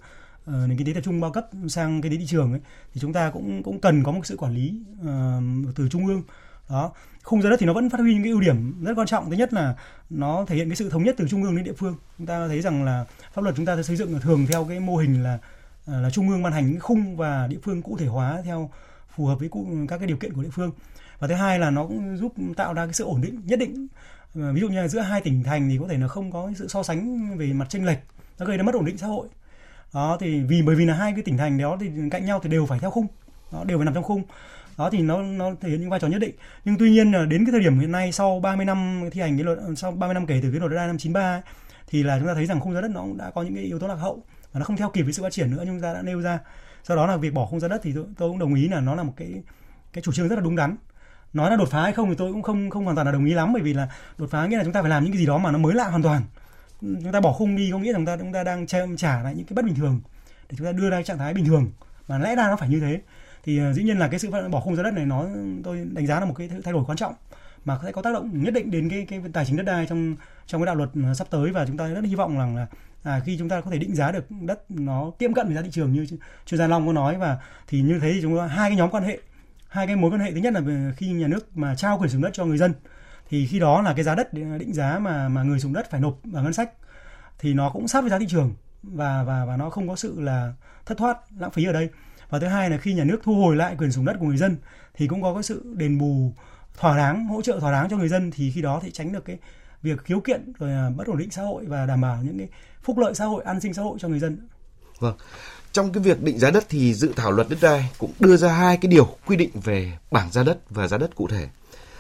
uh, 0.51 0.69
nền 0.69 0.77
kinh 0.77 0.87
tế 0.87 0.93
tập 0.93 1.01
trung 1.05 1.21
bao 1.21 1.33
cấp 1.33 1.49
sang 1.69 2.03
kinh 2.03 2.13
tế 2.13 2.19
thị 2.19 2.27
trường 2.27 2.53
ấy 2.53 2.61
thì 2.95 3.01
chúng 3.01 3.13
ta 3.13 3.31
cũng 3.31 3.63
cũng 3.63 3.81
cần 3.81 4.03
có 4.03 4.13
một 4.13 4.27
sự 4.27 4.37
quản 4.37 4.55
lý 4.55 4.75
uh, 5.01 5.75
từ 5.77 5.89
trung 5.89 6.07
ương. 6.07 6.23
Đó 6.71 6.93
khung 7.23 7.43
giá 7.43 7.51
đất 7.51 7.57
thì 7.61 7.67
nó 7.67 7.73
vẫn 7.73 7.91
phát 7.91 8.01
huy 8.01 8.15
những 8.15 8.23
cái 8.23 8.33
ưu 8.33 8.41
điểm 8.41 8.85
rất 8.85 8.93
quan 8.97 9.07
trọng. 9.07 9.31
Thứ 9.31 9.37
nhất 9.37 9.53
là 9.53 9.75
nó 10.11 10.45
thể 10.49 10.57
hiện 10.57 10.69
cái 10.69 10.77
sự 10.77 10.91
thống 10.91 11.05
nhất 11.05 11.15
từ 11.19 11.29
trung 11.29 11.43
ương 11.43 11.57
đến 11.57 11.65
địa 11.65 11.73
phương. 11.73 11.97
Chúng 12.19 12.27
ta 12.27 12.49
thấy 12.49 12.61
rằng 12.61 12.85
là 12.85 13.05
pháp 13.35 13.43
luật 13.43 13.57
chúng 13.57 13.67
ta 13.67 13.83
xây 13.83 13.97
dựng 13.97 14.21
thường 14.21 14.47
theo 14.47 14.65
cái 14.65 14.81
mô 14.81 14.97
hình 14.97 15.23
là 15.23 15.39
ờ, 15.87 16.01
là 16.01 16.11
trung 16.11 16.31
ương 16.31 16.43
ban 16.43 16.53
hành 16.53 16.71
những 16.71 16.81
khung 16.81 17.17
và 17.17 17.47
địa 17.47 17.59
phương 17.63 17.83
cụ 17.83 17.97
thể 17.97 18.07
hóa 18.07 18.43
theo 18.45 18.71
phù 19.17 19.27
hợp 19.27 19.39
với 19.41 19.51
các 19.89 19.99
cái 19.99 20.07
điều 20.07 20.17
kiện 20.17 20.33
của 20.33 20.43
địa 20.43 20.51
phương. 20.53 20.71
Và 21.19 21.29
thứ 21.29 21.35
hai 21.35 21.59
là 21.59 21.71
nó 21.71 21.87
cũng 21.87 22.17
giúp 22.17 22.35
tạo 22.57 22.75
ra 22.75 22.87
cái 22.87 22.95
sự 22.95 23.05
ổn 23.05 23.21
định 23.21 23.41
nhất 23.45 23.59
định. 23.59 23.87
Ờ, 24.35 24.53
ví 24.53 24.61
dụ 24.61 24.69
như 24.69 24.77
là 24.77 24.89
giữa 24.89 25.01
hai 25.01 25.21
tỉnh 25.21 25.43
thành 25.43 25.69
thì 25.71 25.79
có 25.81 25.89
thể 25.89 25.99
là 25.99 26.09
không 26.09 26.33
có 26.33 26.53
sự 26.57 26.69
so 26.69 26.83
sánh 26.83 27.31
về 27.39 27.53
mặt 27.53 27.69
tranh 27.69 27.85
lệch 27.85 27.99
nó 28.39 28.47
gây 28.47 28.57
ra 28.57 28.63
mất 28.63 28.75
ổn 28.75 28.85
định 28.85 28.99
xã 28.99 29.07
hội 29.07 29.29
đó 29.95 30.17
thì 30.21 30.43
vì 30.43 30.63
bởi 30.63 30.77
vì 30.77 30.85
là 30.85 30.95
hai 30.95 31.13
cái 31.13 31.23
tỉnh 31.23 31.37
thành 31.37 31.59
đó 31.59 31.77
thì 31.81 31.91
cạnh 32.11 32.25
nhau 32.25 32.41
thì 32.43 32.51
đều 32.51 32.67
phải 32.67 32.79
theo 32.79 32.91
khung. 32.91 33.07
Nó 33.53 33.65
đều 33.65 33.79
phải 33.79 33.85
nằm 33.85 33.95
trong 33.95 34.05
khung. 34.05 34.23
Đó 34.79 34.91
thì 34.91 34.99
nó 34.99 35.23
nó 35.23 35.51
thể 35.61 35.69
hiện 35.69 35.81
những 35.81 35.91
vai 35.91 36.01
trò 36.01 36.09
nhất 36.09 36.19
định. 36.19 36.35
Nhưng 36.65 36.77
tuy 36.79 36.91
nhiên 36.91 37.13
là 37.13 37.25
đến 37.25 37.45
cái 37.45 37.53
thời 37.53 37.61
điểm 37.61 37.79
hiện 37.79 37.93
nay 37.93 38.13
sau 38.13 38.41
30 38.41 38.67
năm 38.67 39.09
thi 39.13 39.21
hành 39.21 39.37
cái 39.37 39.45
luật 39.45 39.59
sau 39.77 39.93
30 39.93 40.15
năm 40.15 40.27
kể 40.27 40.41
từ 40.43 40.51
cái 40.51 40.61
luật 40.61 40.71
đất 40.71 40.77
đai 40.77 40.87
năm 40.87 40.99
93 40.99 41.21
ấy, 41.21 41.41
thì 41.87 42.03
là 42.03 42.19
chúng 42.19 42.29
ta 42.29 42.35
thấy 42.35 42.47
rằng 42.47 42.61
khung 42.61 42.75
giá 42.75 42.81
đất 42.81 42.91
nó 42.91 43.01
cũng 43.01 43.19
đã 43.19 43.31
có 43.31 43.43
những 43.43 43.55
cái 43.55 43.65
yếu 43.65 43.79
tố 43.79 43.87
lạc 43.87 43.95
hậu 43.95 44.23
và 44.53 44.59
nó 44.59 44.65
không 44.65 44.77
theo 44.77 44.91
kịp 44.91 45.03
với 45.03 45.13
sự 45.13 45.23
phát 45.23 45.33
triển 45.33 45.51
nữa 45.51 45.63
nhưng 45.67 45.75
chúng 45.75 45.83
ta 45.83 45.95
đã 45.95 46.03
nêu 46.03 46.21
ra. 46.21 46.39
Sau 46.85 46.97
đó 46.97 47.07
là 47.07 47.17
việc 47.17 47.35
bỏ 47.35 47.47
khung 47.47 47.61
giá 47.61 47.69
đất 47.69 47.81
thì 47.83 47.93
tôi, 47.95 48.05
tôi 48.19 48.29
cũng 48.29 48.39
đồng 48.39 48.55
ý 48.55 48.69
là 48.69 48.81
nó 48.81 48.95
là 48.95 49.03
một 49.03 49.13
cái 49.17 49.43
cái 49.93 50.03
chủ 50.03 50.13
trương 50.13 50.29
rất 50.29 50.37
là 50.37 50.43
đúng 50.43 50.57
đắn. 50.57 50.77
Nói 51.33 51.51
là 51.51 51.57
đột 51.57 51.69
phá 51.69 51.83
hay 51.83 51.93
không 51.93 52.09
thì 52.09 52.15
tôi 52.19 52.33
cũng 52.33 52.43
không 52.43 52.71
không 52.71 52.85
hoàn 52.85 52.97
toàn 52.97 53.07
là 53.07 53.13
đồng 53.13 53.25
ý 53.25 53.35
lắm 53.35 53.53
bởi 53.53 53.63
vì 53.63 53.75
là 53.75 53.89
đột 54.19 54.31
phá 54.31 54.47
nghĩa 54.47 54.57
là 54.57 54.65
chúng 54.65 54.73
ta 54.73 54.81
phải 54.81 54.91
làm 54.91 55.05
những 55.05 55.13
cái 55.13 55.19
gì 55.19 55.27
đó 55.27 55.39
mà 55.39 55.51
nó 55.51 55.59
mới 55.59 55.75
lạ 55.75 55.89
hoàn 55.89 56.03
toàn 56.03 56.23
chúng 56.83 57.13
ta 57.13 57.21
bỏ 57.21 57.33
khung 57.33 57.57
đi 57.57 57.71
có 57.73 57.79
nghĩa 57.79 57.93
là 57.93 57.99
chúng 57.99 58.07
ta 58.07 58.17
chúng 58.17 58.33
ta 58.33 58.45
đang 58.45 58.67
trả 58.97 59.23
lại 59.23 59.35
những 59.35 59.47
cái 59.47 59.55
bất 59.55 59.65
bình 59.65 59.75
thường 59.75 60.01
để 60.51 60.57
chúng 60.59 60.67
ta 60.67 60.73
đưa 60.73 60.91
ra 60.91 61.03
trạng 61.03 61.19
thái 61.19 61.35
bình 61.35 61.45
thường. 61.45 61.71
Mà 62.09 62.19
lẽ 62.19 62.37
ra 62.37 62.49
nó 62.49 62.57
phải 62.57 62.69
như 62.69 62.81
thế. 62.81 63.01
Thì 63.45 63.59
ờ, 63.59 63.73
dĩ 63.73 63.83
nhiên 63.83 63.99
là 63.99 64.09
cái 64.09 64.19
sự 64.19 64.31
bỏ 64.51 64.61
khung 64.61 64.77
giá 64.77 64.83
đất 64.83 64.95
này 64.95 65.07
nó 65.07 65.27
tôi 65.65 65.87
đánh 65.93 66.07
giá 66.07 66.21
là 66.21 66.27
một 66.27 66.35
cái 66.39 66.49
thay 66.65 66.73
đổi 66.73 66.85
quan 66.87 66.99
trọng 66.99 67.15
mà 67.65 67.79
sẽ 67.85 67.93
có 67.93 68.03
tác 68.03 68.13
động 68.15 68.43
nhất 68.43 68.55
định 68.55 68.71
đến 68.71 68.89
cái 68.89 69.07
cái 69.09 69.21
tài 69.33 69.45
chính 69.45 69.57
đất 69.57 69.63
đai 69.63 69.87
trong 69.87 70.17
trong 70.47 70.61
cái 70.61 70.67
đạo 70.67 70.75
luật 70.75 70.91
ờ, 71.05 71.15
sắp 71.15 71.27
tới. 71.31 71.51
Và 71.51 71.67
chúng 71.67 71.77
ta 71.77 71.89
rất 71.89 72.05
hy 72.05 72.15
vọng 72.15 72.39
rằng 72.39 72.57
là 72.57 72.67
à, 73.03 73.21
khi 73.25 73.39
chúng 73.39 73.49
ta 73.49 73.61
có 73.61 73.71
thể 73.71 73.79
định 73.79 73.95
giá 73.95 74.13
được 74.13 74.25
đất 74.31 74.71
nó 74.71 75.13
tiệm 75.19 75.35
cận 75.35 75.47
với 75.47 75.55
giá 75.55 75.63
thị 75.63 75.71
trường 75.71 75.93
như 75.93 76.07
chuyên 76.47 76.59
gia 76.59 76.67
Long 76.67 76.87
có 76.87 76.93
nói. 76.93 77.19
Và 77.19 77.39
thì 77.69 77.81
như 77.83 77.99
thế 78.03 78.13
thì 78.13 78.23
chúng 78.23 78.39
ta 78.39 78.47
hai 78.47 78.71
cái 78.71 78.77
nhóm 78.77 78.91
quan 78.91 79.05
hệ 79.05 79.19
hai 79.69 79.87
cái 79.87 79.97
mối 79.97 80.11
quan 80.11 80.21
hệ. 80.21 80.33
Thứ 80.33 80.39
nhất 80.39 80.53
là 80.53 80.93
khi 80.97 81.13
nhà 81.13 81.29
nước 81.29 81.57
mà 81.57 81.75
trao 81.75 81.99
quyền 81.99 82.09
sử 82.09 82.13
dụng 82.13 82.23
đất 82.23 82.31
cho 82.33 82.45
người 82.45 82.59
dân 82.59 82.73
thì 83.33 83.47
khi 83.47 83.59
đó 83.59 83.83
là 83.83 83.95
cái 83.95 84.05
giá 84.05 84.15
đất 84.15 84.35
định 84.35 84.75
giá 84.75 84.99
mà 84.99 85.29
mà 85.29 85.43
người 85.43 85.59
dùng 85.59 85.73
đất 85.73 85.91
phải 85.91 86.01
nộp 86.01 86.19
vào 86.25 86.43
ngân 86.43 86.53
sách, 86.53 86.71
thì 87.39 87.55
nó 87.55 87.71
cũng 87.71 87.89
sát 87.89 88.01
với 88.01 88.11
giá 88.11 88.19
thị 88.19 88.27
trường 88.29 88.55
và 88.83 89.23
và 89.23 89.45
và 89.45 89.57
nó 89.57 89.71
không 89.71 89.89
có 89.89 89.97
sự 89.97 90.21
là 90.21 90.53
thất 90.87 90.99
thoát, 90.99 91.19
lãng 91.39 91.51
phí 91.51 91.65
ở 91.65 91.73
đây. 91.73 91.89
Và 92.31 92.39
thứ 92.39 92.47
hai 92.47 92.71
là 92.71 92.77
khi 92.77 92.95
nhà 92.95 93.05
nước 93.05 93.21
thu 93.23 93.35
hồi 93.35 93.57
lại 93.57 93.77
quyền 93.79 93.91
dùng 93.91 94.05
đất 94.05 94.17
của 94.21 94.27
người 94.27 94.37
dân, 94.37 94.57
thì 94.95 95.07
cũng 95.07 95.23
có 95.23 95.35
cái 95.35 95.43
sự 95.43 95.75
đền 95.77 95.99
bù 95.99 96.33
thỏa 96.79 96.97
đáng, 96.97 97.27
hỗ 97.27 97.43
trợ 97.43 97.59
thỏa 97.61 97.73
đáng 97.73 97.89
cho 97.91 97.97
người 97.97 98.09
dân, 98.09 98.31
thì 98.31 98.51
khi 98.51 98.63
đó 98.63 98.81
thì 98.83 98.91
tránh 98.91 99.13
được 99.13 99.25
cái 99.25 99.39
việc 99.83 100.05
khiếu 100.05 100.21
kiện, 100.21 100.53
rồi 100.59 100.91
bất 100.97 101.07
ổn 101.07 101.19
định 101.19 101.31
xã 101.31 101.43
hội 101.43 101.65
và 101.67 101.87
đảm 101.87 102.01
bảo 102.01 102.19
những 102.23 102.39
cái 102.39 102.49
phúc 102.83 102.99
lợi 102.99 103.15
xã 103.15 103.25
hội, 103.25 103.45
an 103.45 103.61
sinh 103.61 103.75
xã 103.75 103.83
hội 103.83 103.99
cho 104.01 104.09
người 104.09 104.19
dân. 104.19 104.49
Vâng. 104.99 105.17
Trong 105.73 105.93
cái 105.93 106.03
việc 106.03 106.23
định 106.23 106.39
giá 106.39 106.51
đất 106.51 106.65
thì 106.69 106.95
dự 106.95 107.13
thảo 107.17 107.33
luật 107.33 107.49
đất 107.49 107.59
đai 107.63 107.91
cũng 107.99 108.13
đưa 108.21 108.37
ra 108.37 108.53
hai 108.53 108.77
cái 108.77 108.91
điều 108.91 109.17
quy 109.27 109.37
định 109.37 109.51
về 109.55 109.99
bảng 110.11 110.33
giá 110.33 110.43
đất 110.43 110.59
và 110.71 110.89
giá 110.89 110.99
đất 110.99 111.15
cụ 111.15 111.29
thể. 111.29 111.49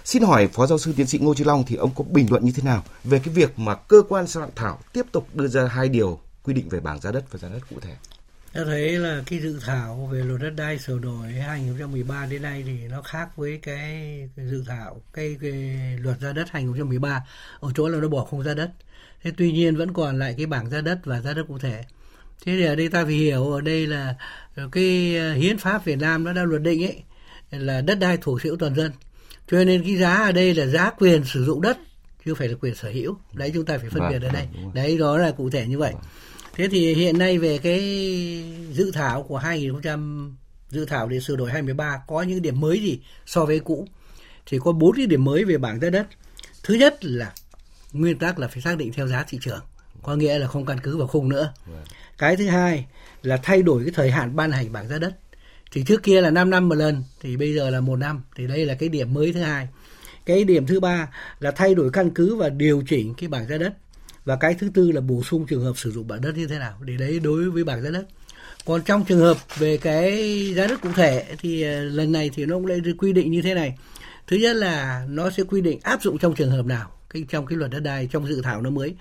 Xin 0.05 0.23
hỏi 0.23 0.49
Phó 0.53 0.67
Giáo 0.67 0.79
sư 0.79 0.93
Tiến 0.97 1.07
sĩ 1.07 1.19
Ngô 1.19 1.35
Chí 1.35 1.45
Long 1.45 1.65
thì 1.67 1.77
ông 1.77 1.91
có 1.95 2.05
bình 2.11 2.27
luận 2.31 2.45
như 2.45 2.53
thế 2.57 2.63
nào 2.63 2.85
về 3.05 3.21
cái 3.25 3.35
việc 3.35 3.59
mà 3.59 3.75
cơ 3.75 4.03
quan 4.09 4.27
soạn 4.27 4.49
thảo 4.57 4.79
tiếp 4.93 5.03
tục 5.13 5.29
đưa 5.35 5.49
ra 5.49 5.67
hai 5.67 5.89
điều 5.89 6.21
quy 6.43 6.55
định 6.55 6.69
về 6.69 6.81
bảng 6.81 7.01
giá 7.01 7.13
đất 7.13 7.25
và 7.31 7.39
giá 7.39 7.49
đất 7.49 7.61
cụ 7.71 7.77
thể? 7.81 7.95
Ta 8.53 8.61
thấy 8.65 8.93
là 8.99 9.23
cái 9.27 9.41
dự 9.41 9.61
thảo 9.67 10.09
về 10.13 10.19
luật 10.19 10.41
đất 10.41 10.51
đai 10.51 10.79
sửa 10.79 10.99
đổi 10.99 11.33
2013 11.33 12.27
đến 12.27 12.43
nay 12.43 12.63
thì 12.67 12.89
nó 12.89 13.03
khác 13.03 13.37
với 13.37 13.59
cái, 13.63 14.19
dự 14.37 14.65
thảo 14.67 15.01
cái, 15.13 15.37
cái 15.41 15.53
luật 16.01 16.21
giá 16.21 16.33
đất 16.33 16.47
2013 16.51 17.25
ở 17.61 17.69
chỗ 17.75 17.89
là 17.89 17.99
nó 17.99 18.09
bỏ 18.09 18.25
không 18.25 18.43
giá 18.43 18.55
đất. 18.55 18.71
Thế 19.23 19.33
tuy 19.37 19.53
nhiên 19.53 19.77
vẫn 19.77 19.93
còn 19.93 20.19
lại 20.19 20.35
cái 20.37 20.47
bảng 20.47 20.71
giá 20.71 20.81
đất 20.81 20.99
và 21.05 21.21
giá 21.21 21.33
đất 21.33 21.45
cụ 21.49 21.59
thể. 21.59 21.85
Thế 22.45 22.53
thì 22.57 22.65
ở 22.65 22.75
đây 22.75 22.89
ta 22.89 23.05
phải 23.05 23.15
hiểu 23.15 23.53
ở 23.53 23.61
đây 23.61 23.87
là 23.87 24.15
cái 24.73 25.17
hiến 25.37 25.59
pháp 25.59 25.85
Việt 25.85 25.97
Nam 25.97 26.25
nó 26.25 26.33
đã 26.33 26.45
luật 26.45 26.63
định 26.63 26.85
ấy 26.85 27.03
là 27.51 27.81
đất 27.81 27.99
đai 27.99 28.17
thuộc 28.17 28.43
sở 28.43 28.49
hữu 28.49 28.57
toàn 28.57 28.75
dân. 28.75 28.93
Cho 29.51 29.65
nên 29.65 29.83
cái 29.83 29.97
giá 29.97 30.15
ở 30.15 30.33
đây 30.33 30.55
là 30.55 30.67
giá 30.67 30.91
quyền 30.91 31.25
sử 31.25 31.45
dụng 31.45 31.63
đất 31.63 31.79
chứ 32.25 32.35
phải 32.35 32.49
là 32.49 32.55
quyền 32.61 32.75
sở 32.75 32.91
hữu. 32.91 33.17
Đấy 33.33 33.51
chúng 33.55 33.65
ta 33.65 33.79
phải 33.79 33.91
phân 33.91 34.09
biệt 34.11 34.27
ở 34.27 34.33
đây. 34.33 34.49
Đấy 34.75 34.99
đó 34.99 35.19
là 35.19 35.31
cụ 35.31 35.51
thể 35.51 35.67
như 35.67 35.79
vậy. 35.79 35.95
Thế 36.55 36.69
thì 36.69 36.95
hiện 36.95 37.19
nay 37.19 37.39
về 37.39 37.59
cái 37.59 37.81
dự 38.73 38.91
thảo 38.91 39.23
của 39.23 39.37
2000 39.37 40.37
dự 40.71 40.85
thảo 40.85 41.09
để 41.09 41.21
sửa 41.21 41.37
đổi 41.37 41.51
2013 41.51 42.03
có 42.07 42.23
những 42.23 42.43
điểm 42.43 42.61
mới 42.61 42.83
gì 42.83 43.01
so 43.27 43.45
với 43.45 43.61
cũ? 43.61 43.89
Thì 44.47 44.59
có 44.65 44.73
bốn 44.73 44.97
cái 44.97 45.07
điểm 45.07 45.25
mới 45.25 45.45
về 45.45 45.59
bảng 45.59 45.81
giá 45.81 45.91
đất. 45.91 46.07
Thứ 46.63 46.75
nhất 46.75 47.05
là 47.05 47.33
nguyên 47.93 48.19
tắc 48.19 48.39
là 48.39 48.49
phải 48.49 48.63
xác 48.63 48.79
định 48.79 48.93
theo 48.93 49.09
giá 49.09 49.25
thị 49.29 49.39
trường, 49.43 49.61
có 50.03 50.17
nghĩa 50.17 50.39
là 50.39 50.47
không 50.47 50.67
căn 50.67 50.81
cứ 50.83 50.97
vào 50.97 51.07
khung 51.07 51.29
nữa. 51.29 51.53
Cái 52.19 52.37
thứ 52.37 52.47
hai 52.47 52.87
là 53.23 53.37
thay 53.43 53.63
đổi 53.63 53.85
cái 53.85 53.93
thời 53.95 54.11
hạn 54.11 54.37
ban 54.37 54.53
hành 54.53 54.73
bảng 54.73 54.89
giá 54.89 54.99
đất. 54.99 55.13
Thì 55.73 55.83
trước 55.87 56.03
kia 56.03 56.21
là 56.21 56.31
5 56.31 56.51
năm 56.51 56.69
một 56.69 56.75
lần, 56.75 57.03
thì 57.21 57.37
bây 57.37 57.55
giờ 57.55 57.71
là 57.71 57.81
một 57.81 57.97
năm. 57.97 58.23
Thì 58.37 58.47
đây 58.47 58.67
là 58.67 58.75
cái 58.75 58.89
điểm 58.89 59.15
mới 59.15 59.33
thứ 59.33 59.41
hai. 59.41 59.69
Cái 60.27 60.45
điểm 60.45 60.67
thứ 60.67 60.81
ba 60.81 61.09
là 61.41 61.51
thay 61.51 61.75
đổi 61.75 61.91
căn 61.91 62.11
cứ 62.11 62.37
và 62.37 62.49
điều 62.49 62.83
chỉnh 62.89 63.15
cái 63.15 63.29
bảng 63.29 63.49
giá 63.49 63.59
đất. 63.59 63.73
Và 64.25 64.37
cái 64.37 64.55
thứ 64.55 64.71
tư 64.75 64.93
là 64.93 65.01
bổ 65.01 65.23
sung 65.23 65.47
trường 65.47 65.65
hợp 65.65 65.79
sử 65.79 65.91
dụng 65.91 66.09
bảng 66.09 66.21
đất 66.21 66.37
như 66.37 66.47
thế 66.47 66.59
nào. 66.59 66.79
Để 66.81 66.97
đấy 66.97 67.21
đối 67.21 67.51
với 67.51 67.65
bảng 67.65 67.83
giá 67.83 67.91
đất. 67.91 68.05
Còn 68.65 68.83
trong 68.83 69.05
trường 69.05 69.21
hợp 69.21 69.37
về 69.59 69.77
cái 69.77 70.53
giá 70.55 70.67
đất 70.67 70.81
cụ 70.81 70.89
thể 70.97 71.25
thì 71.39 71.63
ờ, 71.63 71.85
lần 71.85 72.13
này 72.13 72.31
thì 72.35 72.47
nó 72.47 72.57
cũng 72.57 72.67
lại 72.67 72.81
quy 72.99 73.13
định 73.13 73.31
như 73.31 73.43
thế 73.43 73.55
này. 73.55 73.79
Thứ 74.27 74.37
nhất 74.37 74.57
là 74.57 75.05
nó 75.09 75.31
sẽ 75.31 75.43
quy 75.43 75.61
định 75.61 75.79
áp 75.83 76.03
dụng 76.03 76.19
trong 76.19 76.35
trường 76.35 76.51
hợp 76.51 76.67
nào 76.67 76.91
cái 77.13 77.25
trong 77.29 77.47
cái 77.47 77.59
luật 77.59 77.71
đất 77.71 77.81
đai 77.81 78.09
trong 78.13 78.27
dự 78.27 78.43
thảo 78.43 78.63
nó 78.63 78.71
mới. 78.71 78.95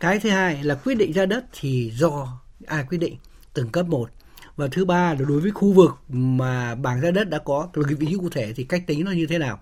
Cái 0.00 0.18
thứ 0.18 0.30
hai 0.30 0.64
là 0.64 0.74
quyết 0.74 0.94
định 0.94 1.12
giá 1.12 1.26
đất 1.26 1.44
thì 1.60 1.92
do 1.94 2.40
ai 2.66 2.84
quyết 2.88 2.98
định? 2.98 3.16
Từng 3.54 3.68
cấp 3.68 3.86
một 3.86 4.10
và 4.56 4.68
thứ 4.72 4.84
ba 4.84 5.14
là 5.14 5.20
đối 5.28 5.40
với 5.40 5.50
khu 5.50 5.72
vực 5.72 5.90
mà 6.08 6.74
bảng 6.74 7.00
giá 7.00 7.10
đất 7.10 7.28
đã 7.28 7.38
có 7.38 7.68
cái 7.72 7.94
vị 7.94 8.06
trí 8.06 8.14
cụ 8.14 8.28
thể 8.30 8.52
thì 8.52 8.64
cách 8.64 8.82
tính 8.86 9.04
nó 9.04 9.10
như 9.10 9.26
thế 9.26 9.38
nào 9.38 9.58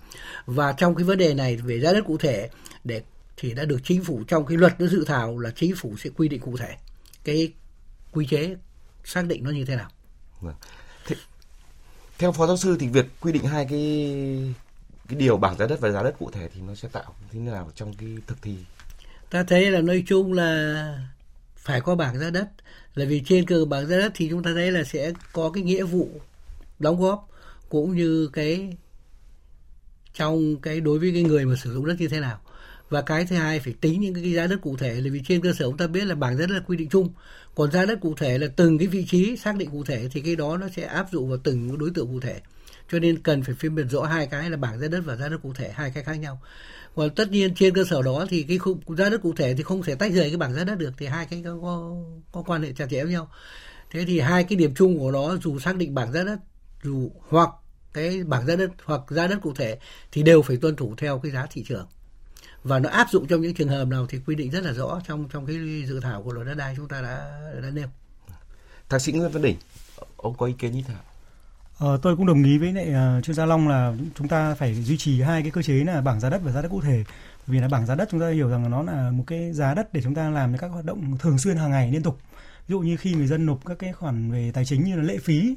và 0.46 0.72
trong 0.72 0.94
cái 0.94 1.04
vấn 1.04 1.18
đề 1.18 1.34
này 1.34 1.56
về 1.56 1.80
giá 1.80 1.92
đất 1.92 2.04
cụ 2.06 2.18
thể 2.18 2.50
để 2.84 3.02
thì 3.36 3.54
đã 3.54 3.64
được 3.64 3.80
chính 3.84 4.04
phủ 4.04 4.24
trong 4.28 4.46
cái 4.46 4.58
luật 4.58 4.80
nó 4.80 4.86
dự 4.86 5.04
thảo 5.04 5.38
là 5.38 5.50
chính 5.56 5.76
phủ 5.76 5.96
sẽ 5.96 6.10
quy 6.10 6.28
định 6.28 6.40
cụ 6.40 6.56
thể 6.56 6.76
cái 7.24 7.52
quy 8.12 8.26
chế 8.26 8.56
xác 9.04 9.26
định 9.26 9.44
nó 9.44 9.50
như 9.50 9.64
thế 9.64 9.76
nào. 9.76 9.90
Vâng. 10.40 10.54
Thế, 11.06 11.16
theo 12.18 12.32
phó 12.32 12.46
giáo 12.46 12.56
sư 12.56 12.76
thì 12.80 12.88
việc 12.88 13.06
quy 13.20 13.32
định 13.32 13.44
hai 13.44 13.66
cái 13.70 14.54
cái 15.08 15.18
điều 15.18 15.36
bảng 15.36 15.56
giá 15.58 15.66
đất 15.66 15.80
và 15.80 15.90
giá 15.90 16.02
đất 16.02 16.14
cụ 16.18 16.30
thể 16.30 16.48
thì 16.54 16.60
nó 16.60 16.74
sẽ 16.74 16.88
tạo 16.88 17.14
thế 17.32 17.38
nào 17.38 17.70
trong 17.74 17.94
cái 17.94 18.08
thực 18.26 18.42
thi? 18.42 18.56
Ta 19.30 19.42
thấy 19.42 19.70
là 19.70 19.80
nói 19.80 20.04
chung 20.06 20.32
là 20.32 20.98
phải 21.56 21.80
có 21.80 21.94
bảng 21.94 22.18
giá 22.18 22.30
đất 22.30 22.48
là 22.94 23.04
vì 23.04 23.22
trên 23.26 23.46
cơ 23.46 23.64
bảng 23.64 23.86
giá 23.86 23.96
đất 23.96 24.12
thì 24.14 24.28
chúng 24.30 24.42
ta 24.42 24.50
thấy 24.54 24.72
là 24.72 24.84
sẽ 24.84 25.12
có 25.32 25.50
cái 25.50 25.62
nghĩa 25.62 25.84
vụ 25.84 26.08
đóng 26.78 27.00
góp, 27.00 27.28
cũng 27.68 27.96
như 27.96 28.28
cái 28.32 28.76
trong 30.14 30.56
cái 30.56 30.80
đối 30.80 30.98
với 30.98 31.12
cái 31.12 31.22
người 31.22 31.44
mà 31.44 31.56
sử 31.56 31.74
dụng 31.74 31.86
đất 31.86 31.96
như 31.98 32.08
thế 32.08 32.20
nào. 32.20 32.40
Và 32.88 33.02
cái 33.02 33.24
thứ 33.24 33.36
hai 33.36 33.60
phải 33.60 33.74
tính 33.80 34.00
những 34.00 34.14
cái 34.14 34.32
giá 34.32 34.46
đất 34.46 34.60
cụ 34.62 34.76
thể, 34.76 34.94
là 34.94 35.10
vì 35.12 35.22
trên 35.28 35.40
cơ 35.40 35.52
sở 35.52 35.64
chúng 35.64 35.76
ta 35.76 35.86
biết 35.86 36.04
là 36.04 36.14
bảng 36.14 36.36
giá 36.36 36.46
đất 36.46 36.54
là 36.54 36.60
quy 36.60 36.76
định 36.76 36.88
chung. 36.88 37.08
Còn 37.54 37.72
giá 37.72 37.84
đất 37.84 38.00
cụ 38.00 38.14
thể 38.14 38.38
là 38.38 38.46
từng 38.56 38.78
cái 38.78 38.88
vị 38.88 39.04
trí 39.08 39.36
xác 39.36 39.56
định 39.56 39.70
cụ 39.70 39.84
thể 39.84 40.08
thì 40.12 40.20
cái 40.20 40.36
đó 40.36 40.56
nó 40.56 40.68
sẽ 40.76 40.82
áp 40.82 41.12
dụng 41.12 41.28
vào 41.28 41.38
từng 41.44 41.78
đối 41.78 41.90
tượng 41.94 42.06
cụ 42.06 42.20
thể 42.20 42.40
cho 42.92 42.98
nên 42.98 43.22
cần 43.22 43.42
phải 43.42 43.54
phân 43.54 43.74
biệt 43.74 43.84
rõ 43.90 44.02
hai 44.02 44.26
cái 44.26 44.50
là 44.50 44.56
bảng 44.56 44.78
giá 44.78 44.88
đất 44.88 45.00
và 45.04 45.16
giá 45.16 45.28
đất 45.28 45.38
cụ 45.42 45.52
thể 45.52 45.70
hai 45.74 45.90
cái 45.90 46.04
khác 46.04 46.14
nhau 46.14 46.40
còn 46.94 47.10
tất 47.10 47.30
nhiên 47.30 47.54
trên 47.54 47.74
cơ 47.74 47.84
sở 47.84 48.02
đó 48.02 48.26
thì 48.28 48.42
cái 48.42 48.58
khu, 48.58 48.78
giá 48.96 49.10
đất 49.10 49.22
cụ 49.22 49.32
thể 49.36 49.54
thì 49.54 49.62
không 49.62 49.82
thể 49.82 49.94
tách 49.94 50.12
rời 50.12 50.28
cái 50.30 50.36
bảng 50.36 50.54
giá 50.54 50.64
đất 50.64 50.78
được 50.78 50.92
thì 50.98 51.06
hai 51.06 51.26
cái 51.26 51.42
có, 51.44 51.58
có, 51.62 51.94
có 52.32 52.42
quan 52.42 52.62
hệ 52.62 52.72
chặt 52.72 52.86
chẽ 52.90 53.04
với 53.04 53.12
nhau 53.12 53.30
thế 53.90 54.04
thì 54.06 54.20
hai 54.20 54.44
cái 54.44 54.56
điểm 54.56 54.74
chung 54.74 54.98
của 54.98 55.10
nó 55.10 55.36
dù 55.36 55.58
xác 55.58 55.76
định 55.76 55.94
bảng 55.94 56.12
giá 56.12 56.24
đất 56.24 56.38
dù 56.82 57.10
hoặc 57.28 57.50
cái 57.92 58.24
bảng 58.24 58.46
giá 58.46 58.56
đất 58.56 58.70
hoặc 58.84 59.00
giá 59.10 59.26
đất 59.26 59.38
cụ 59.42 59.52
thể 59.54 59.78
thì 60.12 60.22
đều 60.22 60.42
phải 60.42 60.56
tuân 60.56 60.76
thủ 60.76 60.94
theo 60.98 61.18
cái 61.18 61.32
giá 61.32 61.46
thị 61.50 61.64
trường 61.68 61.86
và 62.64 62.78
nó 62.78 62.90
áp 62.90 63.06
dụng 63.10 63.26
trong 63.26 63.40
những 63.40 63.54
trường 63.54 63.68
hợp 63.68 63.84
nào 63.88 64.06
thì 64.06 64.18
quy 64.26 64.34
định 64.34 64.50
rất 64.50 64.64
là 64.64 64.72
rõ 64.72 65.00
trong 65.06 65.28
trong 65.32 65.46
cái 65.46 65.56
dự 65.86 66.00
thảo 66.00 66.22
của 66.22 66.32
luật 66.32 66.46
đất 66.46 66.54
đai 66.54 66.74
chúng 66.76 66.88
ta 66.88 67.00
đã 67.00 67.40
đã 67.62 67.70
nêu. 67.70 67.86
Thạc 68.88 69.02
sĩ 69.02 69.12
Nguyễn 69.12 69.30
Văn 69.30 69.42
Đỉnh, 69.42 69.56
ông 70.16 70.36
có 70.36 70.46
ý 70.46 70.52
kiến 70.58 70.72
như 70.72 70.82
thế 70.86 70.94
nào? 70.94 71.02
Ờ, 71.78 71.98
tôi 72.02 72.16
cũng 72.16 72.26
đồng 72.26 72.44
ý 72.44 72.58
với 72.58 72.72
lại 72.72 72.88
uh, 73.18 73.24
chuyên 73.24 73.34
gia 73.34 73.46
Long 73.46 73.68
là 73.68 73.94
chúng 74.14 74.28
ta 74.28 74.54
phải 74.54 74.74
duy 74.74 74.96
trì 74.96 75.20
hai 75.20 75.42
cái 75.42 75.50
cơ 75.50 75.62
chế 75.62 75.74
là 75.74 76.00
bảng 76.00 76.20
giá 76.20 76.30
đất 76.30 76.40
và 76.44 76.52
giá 76.52 76.62
đất 76.62 76.68
cụ 76.68 76.80
thể. 76.80 77.04
Vì 77.46 77.60
là 77.60 77.68
bảng 77.68 77.86
giá 77.86 77.94
đất 77.94 78.08
chúng 78.10 78.20
ta 78.20 78.28
hiểu 78.28 78.48
rằng 78.48 78.70
nó 78.70 78.82
là 78.82 79.10
một 79.10 79.24
cái 79.26 79.52
giá 79.52 79.74
đất 79.74 79.92
để 79.92 80.02
chúng 80.02 80.14
ta 80.14 80.30
làm 80.30 80.56
các 80.58 80.68
hoạt 80.68 80.84
động 80.84 81.18
thường 81.18 81.38
xuyên 81.38 81.56
hàng 81.56 81.70
ngày 81.70 81.92
liên 81.92 82.02
tục. 82.02 82.18
Ví 82.68 82.72
dụ 82.72 82.80
như 82.80 82.96
khi 82.96 83.14
người 83.14 83.26
dân 83.26 83.46
nộp 83.46 83.66
các 83.66 83.78
cái 83.78 83.92
khoản 83.92 84.30
về 84.30 84.50
tài 84.54 84.64
chính 84.64 84.84
như 84.84 84.96
là 84.96 85.02
lệ 85.02 85.18
phí 85.18 85.56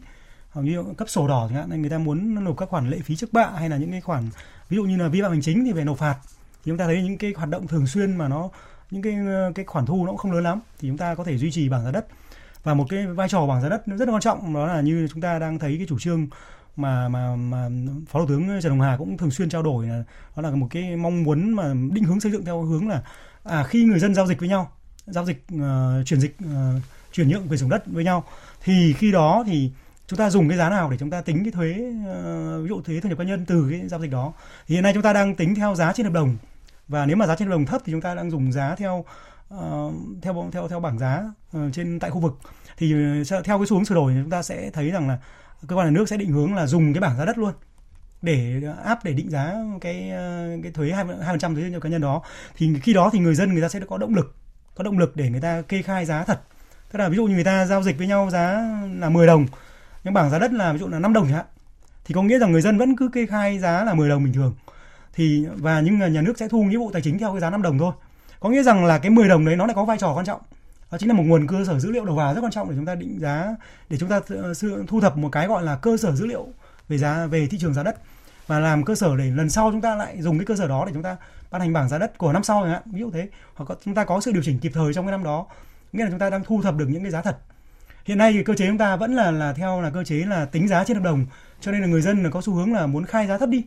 hoặc 0.52 0.62
như 0.62 0.84
cấp 0.98 1.10
sổ 1.10 1.28
đỏ 1.28 1.48
chẳng 1.50 1.70
hạn, 1.70 1.82
người 1.82 1.90
ta 1.90 1.98
muốn 1.98 2.44
nộp 2.44 2.58
các 2.58 2.70
khoản 2.70 2.90
lệ 2.90 3.00
phí 3.04 3.16
trước 3.16 3.34
bạ 3.34 3.50
hay 3.60 3.70
là 3.70 3.78
những 3.78 3.92
cái 3.92 4.02
khoản 4.02 4.30
ví 4.70 4.78
dụ 4.78 4.84
như 4.84 4.98
là 4.98 5.08
vi 5.08 5.22
phạm 5.22 5.32
hành 5.32 5.42
chính 5.42 5.66
thì 5.66 5.74
phải 5.74 5.86
nộp 5.86 5.98
phạt 5.98 6.16
thì 6.64 6.72
chúng 6.72 6.78
ta 6.78 6.86
thấy 6.86 7.04
những 7.04 7.18
cái 7.18 7.34
hoạt 7.38 7.50
động 7.50 7.68
thường 7.68 7.88
xuyên 7.88 8.18
mà 8.18 8.28
nó 8.28 8.50
những 8.92 9.02
cái 9.02 9.14
ờ, 9.28 9.52
cái 9.56 9.66
khoản 9.66 9.86
thu 9.86 10.06
nó 10.06 10.12
cũng 10.12 10.18
không 10.18 10.32
lớn 10.32 10.44
lắm 10.44 10.60
thì 10.80 10.88
chúng 10.88 10.98
ta 10.98 11.16
có 11.16 11.24
thể 11.24 11.38
duy 11.38 11.52
trì 11.52 11.70
bảng 11.70 11.86
giá 11.86 11.92
đất 11.92 12.06
và 12.68 12.74
một 12.74 12.86
cái 12.90 13.08
vai 13.08 13.30
trò 13.30 13.48
bảng 13.48 13.62
giá 13.62 13.70
đất 13.70 13.84
rất 13.86 14.08
là 14.08 14.14
quan 14.14 14.22
trọng 14.22 14.54
đó 14.54 14.68
là 14.68 14.82
như 14.82 15.08
chúng 15.08 15.22
ta 15.22 15.40
đang 15.40 15.60
thấy 15.60 15.78
cái 15.78 15.88
chủ 15.90 16.00
trương 16.00 16.28
mà 16.76 17.10
mà 17.10 17.36
mà 17.36 17.70
phó 18.08 18.20
thủ 18.20 18.26
tướng 18.28 18.62
Trần 18.62 18.72
Hồng 18.72 18.82
Hà 18.82 18.98
cũng 18.98 19.18
thường 19.18 19.32
xuyên 19.32 19.50
trao 19.50 19.64
đổi 19.64 19.88
là 19.88 20.04
đó 20.36 20.42
là 20.42 20.50
một 20.50 20.68
cái 20.72 20.96
mong 20.96 21.24
muốn 21.24 21.52
mà 21.52 21.74
định 21.92 22.04
hướng 22.04 22.20
xây 22.20 22.32
dựng 22.32 22.46
theo 22.46 22.62
hướng 22.62 22.90
là 22.90 23.02
à 23.44 23.64
khi 23.64 23.84
người 23.84 24.00
dân 24.00 24.16
giao 24.16 24.28
dịch 24.28 24.40
với 24.40 24.50
nhau 24.50 24.72
giao 25.06 25.26
dịch 25.26 25.46
uh, 25.56 26.06
chuyển 26.06 26.20
dịch 26.20 26.36
uh, 26.44 26.82
chuyển 27.12 27.30
nhượng 27.30 27.42
quyền 27.42 27.58
sử 27.58 27.58
dụng 27.58 27.70
đất 27.70 27.84
với 27.86 28.04
nhau 28.04 28.24
thì 28.64 28.94
khi 28.94 29.12
đó 29.12 29.44
thì 29.48 29.72
chúng 30.08 30.20
ta 30.20 30.30
dùng 30.30 30.50
cái 30.50 30.58
giá 30.58 30.70
nào 30.70 30.90
để 30.92 30.98
chúng 30.98 31.10
ta 31.10 31.22
tính 31.22 31.44
cái 31.44 31.52
thuế 31.52 31.72
uh, 31.72 32.64
ví 32.64 32.70
dụ 32.70 32.82
thuế 32.82 33.00
thu 33.00 33.10
nhập 33.10 33.18
cá 33.18 33.24
nhân 33.24 33.46
từ 33.46 33.68
cái 33.72 33.88
giao 33.88 34.00
dịch 34.00 34.12
đó. 34.12 34.34
Thì 34.68 34.76
hiện 34.76 34.84
nay 34.84 34.94
chúng 34.94 35.04
ta 35.04 35.14
đang 35.14 35.36
tính 35.36 35.56
theo 35.56 35.76
giá 35.76 35.94
trên 35.94 36.06
hợp 36.06 36.14
đồng 36.14 36.38
và 36.88 37.06
nếu 37.06 37.18
mà 37.18 37.28
giá 37.28 37.36
trên 37.36 37.48
hợp 37.48 37.52
đồng 37.52 37.66
thấp 37.66 37.82
thì 37.86 37.92
chúng 37.92 38.02
ta 38.02 38.16
đang 38.16 38.32
dùng 38.32 38.52
giá 38.52 38.76
theo 38.76 39.06
uh, 39.54 39.94
theo 40.22 40.50
theo 40.52 40.68
theo 40.68 40.80
bảng 40.80 41.00
giá 41.00 41.24
uh, 41.58 41.74
trên 41.74 42.00
tại 42.00 42.10
khu 42.10 42.20
vực 42.20 42.40
thì 42.78 42.94
ờ, 43.32 43.42
theo 43.44 43.58
cái 43.58 43.68
xu 43.68 43.76
hướng 43.76 43.86
sửa 43.86 43.96
đổi 43.96 44.14
thì 44.14 44.20
chúng 44.22 44.30
ta 44.30 44.42
sẽ 44.42 44.70
thấy 44.74 44.92
rằng 44.92 45.08
là 45.08 45.18
cơ 45.68 45.76
quan 45.76 45.88
nhà 45.88 45.92
nước 45.92 46.10
sẽ 46.10 46.18
định 46.18 46.32
hướng 46.32 46.56
là 46.56 46.68
dùng 46.68 46.94
cái 46.94 47.02
bảng 47.02 47.18
giá 47.18 47.26
đất 47.26 47.38
luôn 47.38 47.54
để 48.22 48.62
ờ, 48.66 48.76
áp 48.84 49.04
để 49.04 49.14
định 49.14 49.30
giá 49.30 49.56
cái 49.82 50.10
ờ, 50.10 50.48
cái 50.64 50.72
thuế 50.72 50.92
hai 50.92 51.06
phần 51.28 51.40
trăm 51.40 51.56
thuế 51.56 51.70
cho 51.74 51.80
cá 51.80 51.90
nhân 51.90 52.02
đó. 52.02 52.22
Thì 52.58 52.74
khi 52.84 52.94
đó 52.94 53.10
thì 53.14 53.20
người 53.20 53.36
dân 53.36 53.54
người 53.54 53.62
ta 53.62 53.70
sẽ 53.70 53.80
có 53.88 53.98
động 53.98 54.16
lực, 54.16 54.36
có 54.76 54.84
động 54.84 54.98
lực 54.98 55.16
để 55.16 55.30
người 55.30 55.42
ta 55.42 55.62
kê 55.62 55.82
khai 55.82 56.06
giá 56.06 56.24
thật. 56.24 56.42
Tức 56.92 57.00
là 57.00 57.10
ví 57.10 57.16
dụ 57.16 57.26
như 57.26 57.36
người 57.36 57.44
ta 57.44 57.66
giao 57.66 57.84
dịch 57.84 57.98
với 57.98 58.08
nhau 58.08 58.30
giá 58.30 58.62
là 59.00 59.10
10 59.10 59.28
đồng, 59.28 59.46
nhưng 60.04 60.14
bảng 60.14 60.30
giá 60.30 60.40
đất 60.40 60.54
là 60.54 60.74
ví 60.74 60.80
dụ 60.80 60.88
là 60.88 61.00
5 61.00 61.14
đồng 61.14 61.26
chẳng 61.26 61.36
hạn, 61.36 61.46
thì 62.06 62.14
có 62.14 62.24
nghĩa 62.24 62.40
rằng 62.40 62.52
người 62.52 62.62
dân 62.62 62.78
vẫn 62.78 62.96
cứ 62.96 63.10
kê 63.14 63.26
khai 63.26 63.60
giá 63.60 63.84
là 63.84 63.94
10 63.94 64.10
đồng 64.10 64.24
bình 64.24 64.34
thường. 64.34 64.56
Thì, 65.14 65.46
và 65.56 65.82
nhưng 65.82 66.14
nhà 66.14 66.22
nước 66.22 66.38
sẽ 66.38 66.48
thu 66.48 66.64
nghĩa 66.64 66.78
vụ 66.78 66.92
tài 66.92 67.02
chính 67.02 67.20
theo 67.20 67.32
cái 67.32 67.42
giá 67.42 67.50
5 67.50 67.62
đồng 67.62 67.80
thôi. 67.80 67.94
Có 68.40 68.50
nghĩa 68.50 68.64
rằng 68.64 68.86
là 68.86 68.98
cái 68.98 69.10
10 69.10 69.28
đồng 69.28 69.46
đấy 69.46 69.56
nó 69.56 69.66
lại 69.66 69.76
có 69.76 69.86
vai 69.86 69.98
trò 69.98 70.14
quan 70.14 70.26
trọng 70.26 70.42
đó 70.92 70.98
chính 70.98 71.10
là 71.10 71.16
một 71.16 71.24
nguồn 71.24 71.48
cơ 71.48 71.66
sở 71.66 71.80
dữ 71.80 71.92
liệu 71.92 72.06
đầu 72.06 72.16
vào 72.16 72.34
rất 72.34 72.42
quan 72.42 72.52
trọng 72.52 72.70
để 72.70 72.76
chúng 72.76 72.86
ta 72.86 72.96
định 72.96 73.20
giá, 73.20 73.56
để 73.90 73.98
chúng 73.98 74.10
ta 74.10 74.22
ờ, 74.30 74.54
thu 74.88 75.02
thập 75.02 75.18
một 75.18 75.30
cái 75.32 75.48
gọi 75.48 75.64
là 75.64 75.76
cơ 75.76 75.98
sở 75.98 76.16
dữ 76.16 76.26
liệu 76.26 76.48
về 76.90 76.98
giá, 76.98 77.26
về 77.26 77.48
thị 77.48 77.58
trường 77.58 77.74
giá 77.74 77.84
đất 77.84 77.98
và 78.48 78.60
làm 78.60 78.86
cơ 78.86 78.96
sở 78.96 79.18
để 79.18 79.26
lần 79.26 79.50
sau 79.50 79.72
chúng 79.72 79.82
ta 79.82 79.96
lại 79.96 80.22
dùng 80.22 80.38
cái 80.38 80.46
cơ 80.46 80.56
sở 80.56 80.68
đó 80.68 80.86
để 80.86 80.92
chúng 80.94 81.04
ta 81.04 81.18
ban 81.52 81.62
hành 81.62 81.74
bảng 81.74 81.90
giá 81.90 81.98
đất 81.98 82.18
của 82.18 82.34
năm 82.34 82.44
sau 82.44 82.62
chẳng 82.64 82.72
hạn, 82.72 82.82
ví 82.86 83.00
dụ 83.00 83.12
thế. 83.12 83.30
Hoặc 83.56 83.80
chúng 83.86 83.96
ta 83.96 84.04
có 84.04 84.22
sự 84.22 84.32
điều 84.32 84.44
chỉnh 84.44 84.60
kịp 84.60 84.72
thời 84.76 84.94
trong 84.94 85.06
cái 85.06 85.12
năm 85.12 85.24
đó, 85.24 85.46
nghĩa 85.94 86.04
là 86.04 86.10
chúng 86.10 86.20
ta 86.20 86.30
đang 86.30 86.44
thu 86.44 86.62
thập 86.62 86.76
được 86.76 86.86
những 86.90 87.02
cái 87.02 87.12
giá 87.12 87.22
thật. 87.22 87.38
Hiện 88.06 88.18
nay 88.18 88.34
thì 88.34 88.44
cơ 88.44 88.56
chế 88.56 88.68
chúng 88.68 88.78
ta 88.78 88.96
vẫn 88.96 89.16
là 89.16 89.32
là 89.32 89.54
theo 89.54 89.82
là 89.82 89.90
cơ 89.90 90.04
chế 90.04 90.16
là 90.16 90.46
tính 90.46 90.68
giá 90.68 90.84
trên 90.84 90.98
hợp 90.98 91.04
đồng, 91.04 91.26
cho 91.62 91.72
nên 91.72 91.82
là 91.82 91.88
người 91.88 92.02
dân 92.02 92.24
là 92.24 92.30
có 92.30 92.42
xu 92.42 92.54
hướng 92.54 92.74
là 92.74 92.88
muốn 92.88 93.06
khai 93.06 93.28
giá 93.28 93.38
thấp 93.38 93.50
đi. 93.50 93.64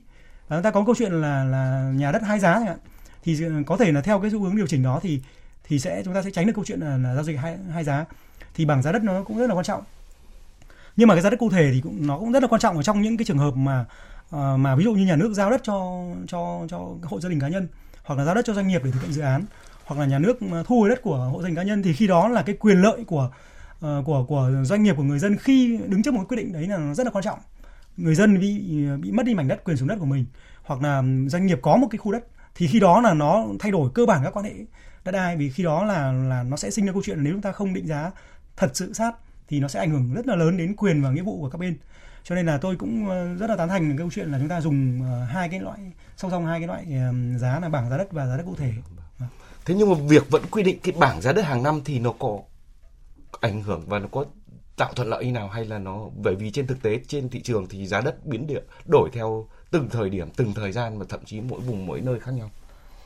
Và 0.48 0.56
chúng 0.56 0.62
ta 0.62 0.70
có 0.70 0.84
câu 0.84 0.94
chuyện 0.98 1.12
là 1.12 1.44
là 1.44 1.92
nhà 1.94 2.12
đất 2.12 2.22
hai 2.22 2.38
giá 2.38 2.54
chẳng 2.54 2.66
hạn, 2.66 2.78
thì 3.22 3.44
ờ, 3.44 3.50
có 3.66 3.76
thể 3.76 3.92
là 3.92 4.00
theo 4.00 4.20
cái 4.20 4.30
xu 4.30 4.42
hướng 4.42 4.56
điều 4.56 4.66
chỉnh 4.66 4.82
đó 4.82 5.00
thì 5.02 5.20
thì 5.70 5.78
sẽ 5.78 6.02
chúng 6.04 6.14
ta 6.14 6.22
sẽ 6.22 6.30
tránh 6.30 6.46
được 6.46 6.52
câu 6.54 6.64
chuyện 6.64 6.80
là, 6.80 6.96
là 6.96 7.14
giao 7.14 7.24
dịch 7.24 7.36
hai 7.36 7.58
hai 7.72 7.84
giá. 7.84 8.04
Thì 8.54 8.64
bảng 8.64 8.82
giá 8.82 8.92
đất 8.92 9.02
nó 9.02 9.22
cũng 9.22 9.38
rất 9.38 9.46
là 9.46 9.54
quan 9.54 9.64
trọng. 9.64 9.82
Nhưng 10.96 11.08
mà 11.08 11.14
cái 11.14 11.22
giá 11.22 11.30
đất 11.30 11.36
cụ 11.40 11.50
thể 11.50 11.70
thì 11.74 11.80
cũng 11.80 12.06
nó 12.06 12.18
cũng 12.18 12.32
rất 12.32 12.42
là 12.42 12.48
quan 12.48 12.60
trọng 12.60 12.76
ở 12.76 12.82
trong 12.82 13.02
những 13.02 13.16
cái 13.16 13.24
trường 13.24 13.38
hợp 13.38 13.54
mà 13.56 13.84
uh, 14.36 14.58
mà 14.58 14.76
ví 14.76 14.84
dụ 14.84 14.92
như 14.92 15.06
nhà 15.06 15.16
nước 15.16 15.32
giao 15.34 15.50
đất 15.50 15.60
cho 15.64 16.04
cho 16.26 16.66
cho 16.68 16.78
hộ 17.02 17.20
gia 17.20 17.28
đình 17.28 17.40
cá 17.40 17.48
nhân 17.48 17.68
hoặc 18.04 18.18
là 18.18 18.24
giao 18.24 18.34
đất 18.34 18.44
cho 18.44 18.54
doanh 18.54 18.68
nghiệp 18.68 18.80
để 18.84 18.90
thực 18.90 19.02
hiện 19.02 19.12
dự 19.12 19.22
án 19.22 19.44
hoặc 19.84 20.00
là 20.00 20.06
nhà 20.06 20.18
nước 20.18 20.38
ờ, 20.50 20.64
thu 20.66 20.80
hồi 20.80 20.88
đất 20.88 21.02
của 21.02 21.16
hộ 21.16 21.42
gia 21.42 21.48
đình 21.48 21.56
cá 21.56 21.62
nhân 21.62 21.82
thì 21.82 21.92
khi 21.92 22.06
đó 22.06 22.28
là 22.28 22.42
cái 22.42 22.56
quyền 22.56 22.82
lợi 22.82 23.04
của 23.06 23.30
uh, 23.86 24.04
của 24.04 24.24
của 24.28 24.50
doanh 24.62 24.82
nghiệp 24.82 24.94
của 24.96 25.02
người 25.02 25.18
dân 25.18 25.36
khi 25.36 25.78
đứng 25.86 26.02
trước 26.02 26.14
một 26.14 26.24
quyết 26.28 26.36
định 26.36 26.52
đấy 26.52 26.66
là 26.66 26.94
rất 26.94 27.06
là 27.06 27.10
quan 27.10 27.24
trọng. 27.24 27.38
Người 27.96 28.14
dân 28.14 28.40
bị 28.40 28.86
bị 29.02 29.12
mất 29.12 29.26
đi 29.26 29.34
mảnh 29.34 29.48
đất 29.48 29.64
quyền 29.64 29.76
sử 29.76 29.80
dụng 29.80 29.88
đất 29.88 29.96
của 29.98 30.06
mình 30.06 30.24
hoặc 30.62 30.82
là 30.82 31.02
doanh 31.26 31.46
nghiệp 31.46 31.58
có 31.62 31.76
một 31.76 31.88
cái 31.90 31.98
khu 31.98 32.12
đất 32.12 32.24
thì 32.54 32.66
khi 32.66 32.80
đó 32.80 33.00
là 33.00 33.14
nó 33.14 33.46
thay 33.58 33.72
đổi 33.72 33.90
cơ 33.94 34.06
bản 34.06 34.20
các 34.24 34.36
quan 34.36 34.44
hệ 34.44 34.52
đất 35.04 35.12
đai, 35.12 35.36
vì 35.36 35.50
khi 35.50 35.64
đó 35.64 35.84
là 35.84 36.12
là 36.12 36.42
nó 36.42 36.56
sẽ 36.56 36.70
sinh 36.70 36.86
ra 36.86 36.92
câu 36.92 37.02
chuyện 37.04 37.16
là 37.16 37.22
nếu 37.22 37.32
chúng 37.32 37.42
ta 37.42 37.52
không 37.52 37.74
định 37.74 37.86
giá 37.86 38.10
thật 38.56 38.70
sự 38.74 38.92
sát 38.92 39.12
thì 39.48 39.60
nó 39.60 39.68
sẽ 39.68 39.80
ảnh 39.80 39.90
hưởng 39.90 40.14
rất 40.14 40.26
là 40.26 40.36
lớn 40.36 40.56
đến 40.56 40.76
quyền 40.76 41.02
và 41.02 41.10
nghĩa 41.10 41.22
vụ 41.22 41.40
của 41.40 41.50
các 41.50 41.58
bên. 41.58 41.76
Cho 42.24 42.34
nên 42.34 42.46
là 42.46 42.58
tôi 42.58 42.76
cũng 42.76 43.08
ờ, 43.08 43.34
rất 43.34 43.50
là 43.50 43.56
tán 43.56 43.68
thành 43.68 43.96
câu 43.98 44.10
chuyện 44.10 44.32
là 44.32 44.38
chúng 44.38 44.48
ta 44.48 44.60
dùng 44.60 45.02
ờ, 45.02 45.24
hai 45.24 45.48
cái 45.48 45.60
loại, 45.60 45.78
song 46.16 46.30
song 46.30 46.46
hai 46.46 46.60
cái 46.60 46.66
loại 46.66 46.86
giá 47.38 47.60
là 47.60 47.68
bảng 47.68 47.90
giá 47.90 47.96
đất 47.96 48.12
và 48.12 48.26
giá 48.26 48.36
đất 48.36 48.42
cụ 48.46 48.54
thể. 48.58 48.72
Thế 49.64 49.74
nhưng 49.74 49.90
mà 49.90 49.96
việc 50.08 50.30
vẫn 50.30 50.42
quy 50.50 50.62
định 50.62 50.78
cái 50.82 50.94
bảng 50.98 51.20
giá 51.20 51.32
đất 51.32 51.44
hàng 51.44 51.62
năm 51.62 51.80
thì 51.84 51.98
nó 51.98 52.12
có 52.18 52.38
ảnh 53.40 53.62
hưởng 53.62 53.82
và 53.86 53.98
nó 53.98 54.08
có 54.12 54.24
tạo 54.76 54.92
thuận 54.96 55.08
lợi 55.08 55.24
như 55.24 55.32
nào 55.32 55.48
hay 55.48 55.64
là 55.64 55.78
nó, 55.78 56.08
bởi 56.16 56.34
vì 56.34 56.50
trên 56.50 56.66
thực 56.66 56.82
tế 56.82 57.00
trên 57.08 57.28
thị 57.28 57.42
trường 57.42 57.66
thì 57.68 57.86
giá 57.86 58.00
đất 58.00 58.26
biến 58.26 58.46
địa 58.46 58.60
đổi 58.86 59.10
theo 59.12 59.48
từng 59.70 59.88
thời 59.90 60.10
điểm, 60.10 60.30
từng 60.36 60.54
thời 60.54 60.72
gian 60.72 60.98
và 60.98 61.04
thậm 61.08 61.20
chí 61.24 61.40
mỗi 61.40 61.60
vùng, 61.60 61.86
mỗi 61.86 62.00
nơi 62.00 62.20
khác 62.20 62.32
nhau? 62.34 62.50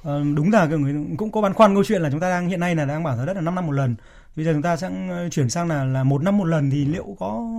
Vâng, 0.05 0.35
đúng 0.35 0.53
là 0.53 0.67
người 0.67 0.95
cũng 1.17 1.33
có 1.33 1.41
băn 1.41 1.53
khoăn 1.53 1.75
câu 1.75 1.85
chuyện 1.85 2.03
là 2.03 2.11
chúng 2.11 2.21
ta 2.21 2.31
đang 2.31 2.49
hiện 2.49 2.61
nay 2.61 2.75
là 2.75 2.85
đang 2.85 3.03
bảo 3.03 3.17
giá 3.17 3.25
đất 3.25 3.37
là 3.37 3.41
5 3.41 3.55
năm 3.55 3.67
một 3.67 3.73
lần. 3.73 3.95
Bây 4.37 4.45
giờ 4.45 4.53
chúng 4.53 4.63
ta 4.63 4.77
sẽ 4.77 4.91
ờ, 5.11 5.29
chuyển 5.29 5.51
sang 5.51 5.69
là 5.69 5.85
là 5.85 6.05
một 6.05 6.23
năm 6.23 6.39
một 6.39 6.45
lần 6.45 6.71
thì 6.71 6.85
liệu 6.85 7.17
có 7.19 7.51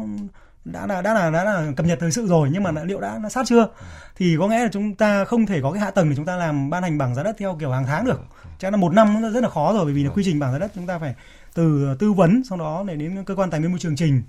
đã 0.65 0.87
là 0.87 1.01
đã 1.01 1.13
là 1.13 1.29
đã 1.29 1.43
là 1.43 1.71
cập 1.75 1.85
nhật 1.85 1.97
thời 2.01 2.11
sự 2.11 2.27
rồi 2.27 2.49
nhưng 2.51 2.63
mà 2.63 2.71
liệu 2.83 2.99
đã, 2.99 3.19
đã 3.23 3.29
sát 3.29 3.45
chưa? 3.45 3.67
Thì 4.15 4.35
có 4.39 4.47
nghĩa 4.47 4.63
là 4.63 4.69
chúng 4.71 4.95
ta 4.95 5.25
không 5.25 5.45
thể 5.45 5.61
có 5.61 5.71
cái 5.71 5.81
hạ 5.81 5.91
tầng 5.91 6.09
để 6.09 6.15
chúng 6.15 6.25
ta 6.25 6.35
làm 6.35 6.69
ban 6.69 6.83
hành 6.83 6.97
bảng 6.97 7.15
giá 7.15 7.23
đất 7.23 7.35
theo 7.39 7.57
kiểu 7.59 7.71
hàng 7.71 7.85
tháng 7.85 8.05
được. 8.05 8.21
Chắc 8.59 8.69
là 8.69 8.77
một 8.77 8.93
năm 8.93 9.21
nó 9.21 9.29
rất 9.29 9.43
là 9.43 9.49
khó 9.49 9.73
rồi 9.73 9.85
bởi 9.85 9.93
vì 9.93 10.03
là 10.03 10.09
quy 10.09 10.23
trình 10.25 10.39
bảng 10.39 10.51
giá 10.53 10.59
đất 10.59 10.71
chúng 10.75 10.87
ta 10.87 10.99
phải 10.99 11.15
từ 11.53 11.95
tư 11.99 12.13
vấn 12.13 12.43
sau 12.49 12.57
đó 12.57 12.83
để 12.87 12.95
đến 12.95 13.23
cơ 13.25 13.35
quan 13.35 13.49
tài 13.49 13.59
nguyên 13.59 13.71
môi 13.71 13.79
trường 13.79 13.95
trình. 13.95 14.23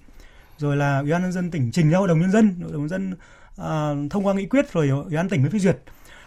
Rồi 0.59 0.77
là 0.77 0.99
ủy 0.99 1.11
ban 1.11 1.23
nhân 1.23 1.33
dân 1.33 1.51
tỉnh 1.51 1.71
trình 1.73 1.91
ra 1.91 1.99
hội 1.99 2.09
đồng 2.09 2.21
nhân 2.21 2.31
dân. 2.31 2.61
Hội 2.63 2.73
đồng 2.73 2.87
nhân 2.87 2.89
dân 2.89 3.13
uh, 3.61 4.11
thông 4.11 4.27
qua 4.27 4.35
nghị 4.35 4.47
quyết 4.47 4.73
rồi 4.73 4.89
ủy 4.89 5.17
ban 5.17 5.29
tỉnh 5.29 5.43
mới 5.43 5.51
phê 5.51 5.59
duyệt 5.59 5.79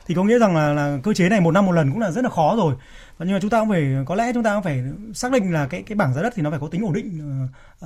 thì 0.10 0.16
có 0.16 0.24
nghĩa 0.24 0.40
rằng 0.40 0.56
là, 0.56 0.74
là 0.74 0.98
cơ 1.04 1.14
chế 1.14 1.30
này 1.30 1.42
một 1.42 1.52
năm 1.52 1.66
một 1.66 1.72
lần 1.72 1.92
cũng 1.92 2.00
là 2.00 2.12
rất 2.12 2.24
là 2.24 2.30
khó 2.30 2.56
rồi. 2.58 2.76
Và 3.18 3.26
nhưng 3.26 3.34
mà 3.34 3.40
chúng 3.40 3.50
ta 3.50 3.60
cũng 3.60 3.70
phải 3.70 3.96
có 4.06 4.16
lẽ 4.16 4.32
chúng 4.34 4.44
ta 4.44 4.54
cũng 4.54 4.64
phải 4.64 4.84
xác 5.14 5.32
định 5.32 5.54
là 5.54 5.68
cái 5.68 5.84
cái 5.84 5.96
bảng 5.96 6.14
giá 6.14 6.22
đất 6.22 6.34
thì 6.36 6.42
nó 6.42 6.50
phải 6.50 6.60
có 6.60 6.68
tính 6.68 6.86
ổn 6.86 6.94
định 6.94 7.22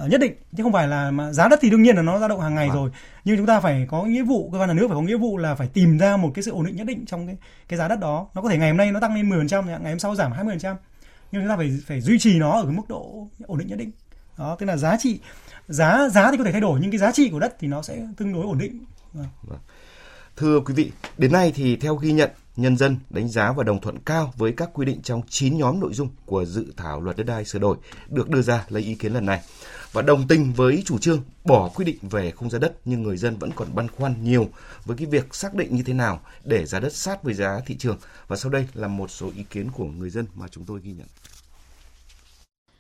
uh, 0.04 0.10
nhất 0.10 0.22
định. 0.22 0.34
Chứ 0.58 0.64
không 0.64 0.74
phải 0.74 0.88
là 0.88 1.12
mà 1.12 1.34
giá 1.34 1.48
đất 1.48 1.60
thì 1.62 1.70
đương 1.70 1.82
nhiên 1.82 1.96
là 1.96 2.02
nó 2.02 2.20
dao 2.20 2.30
động 2.30 2.42
hàng 2.42 2.56
ngày 2.56 2.68
à. 2.68 2.74
rồi. 2.74 2.90
Nhưng 3.26 3.38
chúng 3.38 3.46
ta 3.46 3.60
phải 3.60 3.86
có 3.90 4.04
nghĩa 4.04 4.24
vụ 4.24 4.50
cơ 4.52 4.60
quan 4.60 4.68
nhà 4.68 4.74
nước 4.74 4.88
phải 4.88 4.96
có 4.96 5.02
nghĩa 5.02 5.18
vụ 5.18 5.38
là 5.38 5.56
phải 5.56 5.68
tìm 5.68 5.98
ra 5.98 6.18
một 6.18 6.32
cái 6.34 6.44
sự 6.44 6.52
ổn 6.52 6.66
định 6.66 6.76
nhất 6.76 6.88
định 6.88 7.06
trong 7.06 7.28
cái 7.28 7.38
cái 7.68 7.78
giá 7.78 7.88
đất 7.88 8.00
đó. 8.00 8.28
Nó 8.34 8.42
có 8.42 8.50
thể 8.50 8.58
ngày 8.58 8.70
hôm 8.70 8.78
nay 8.78 8.92
nó 8.92 9.00
tăng 9.00 9.16
lên 9.16 9.30
10% 9.30 9.66
ngày 9.66 9.92
hôm 9.92 10.00
sau 10.00 10.16
giảm 10.16 10.34
20% 10.34 10.76
nhưng 11.32 11.42
chúng 11.42 11.50
ta 11.50 11.58
phải 11.58 11.80
phải 11.88 12.02
duy 12.02 12.20
trì 12.20 12.40
nó 12.40 12.52
ở 12.52 12.64
cái 12.64 12.74
mức 12.76 12.90
độ 12.90 13.28
ổn 13.48 13.58
định 13.58 13.68
nhất 13.68 13.80
định. 13.80 13.92
Đó 14.38 14.56
tức 14.60 14.66
là 14.66 14.78
giá 14.78 14.98
trị 14.98 15.20
giá 15.68 16.10
giá 16.10 16.32
thì 16.32 16.38
có 16.38 16.44
thể 16.44 16.52
thay 16.52 16.62
đổi 16.62 16.80
nhưng 16.82 16.92
cái 16.92 16.98
giá 16.98 17.12
trị 17.12 17.30
của 17.30 17.40
đất 17.40 17.56
thì 17.60 17.68
nó 17.68 17.82
sẽ 17.82 18.08
tương 18.18 18.34
đối 18.34 18.44
ổn 18.44 18.58
định. 18.58 18.80
Vâng 19.14 19.60
thưa 20.38 20.60
quý 20.60 20.74
vị, 20.74 20.92
đến 21.18 21.32
nay 21.32 21.52
thì 21.56 21.76
theo 21.76 21.96
ghi 21.96 22.12
nhận, 22.12 22.30
nhân 22.56 22.78
dân 22.78 22.98
đánh 23.10 23.30
giá 23.30 23.52
và 23.52 23.64
đồng 23.64 23.82
thuận 23.82 24.00
cao 24.00 24.34
với 24.38 24.54
các 24.58 24.70
quy 24.74 24.86
định 24.86 25.02
trong 25.02 25.22
9 25.30 25.58
nhóm 25.58 25.80
nội 25.80 25.94
dung 25.94 26.10
của 26.26 26.46
dự 26.46 26.66
thảo 26.78 27.02
luật 27.02 27.18
đất 27.18 27.24
đai 27.24 27.46
sửa 27.46 27.60
đổi 27.60 27.78
được 28.10 28.30
đưa 28.30 28.42
ra 28.42 28.66
lấy 28.70 28.84
ý 28.84 28.96
kiến 28.96 29.14
lần 29.14 29.26
này 29.26 29.42
và 29.92 30.02
đồng 30.02 30.28
tình 30.28 30.54
với 30.54 30.84
chủ 30.86 30.98
trương 30.98 31.24
bỏ 31.46 31.70
quy 31.76 31.86
định 31.86 31.98
về 32.02 32.32
khung 32.32 32.50
giá 32.50 32.60
đất 32.60 32.74
nhưng 32.86 33.04
người 33.04 33.18
dân 33.18 33.38
vẫn 33.38 33.52
còn 33.56 33.76
băn 33.76 33.88
khoăn 33.88 34.24
nhiều 34.24 34.50
với 34.86 34.98
cái 34.98 35.08
việc 35.08 35.36
xác 35.36 35.54
định 35.54 35.76
như 35.76 35.84
thế 35.84 35.94
nào 35.94 36.22
để 36.44 36.66
giá 36.66 36.80
đất 36.80 36.96
sát 36.96 37.24
với 37.24 37.34
giá 37.34 37.62
thị 37.66 37.76
trường 37.78 37.98
và 38.28 38.36
sau 38.36 38.52
đây 38.52 38.68
là 38.74 38.88
một 38.88 39.12
số 39.12 39.32
ý 39.36 39.44
kiến 39.50 39.72
của 39.72 39.86
người 39.86 40.10
dân 40.10 40.26
mà 40.36 40.48
chúng 40.52 40.66
tôi 40.66 40.80
ghi 40.84 40.92
nhận. 40.92 41.08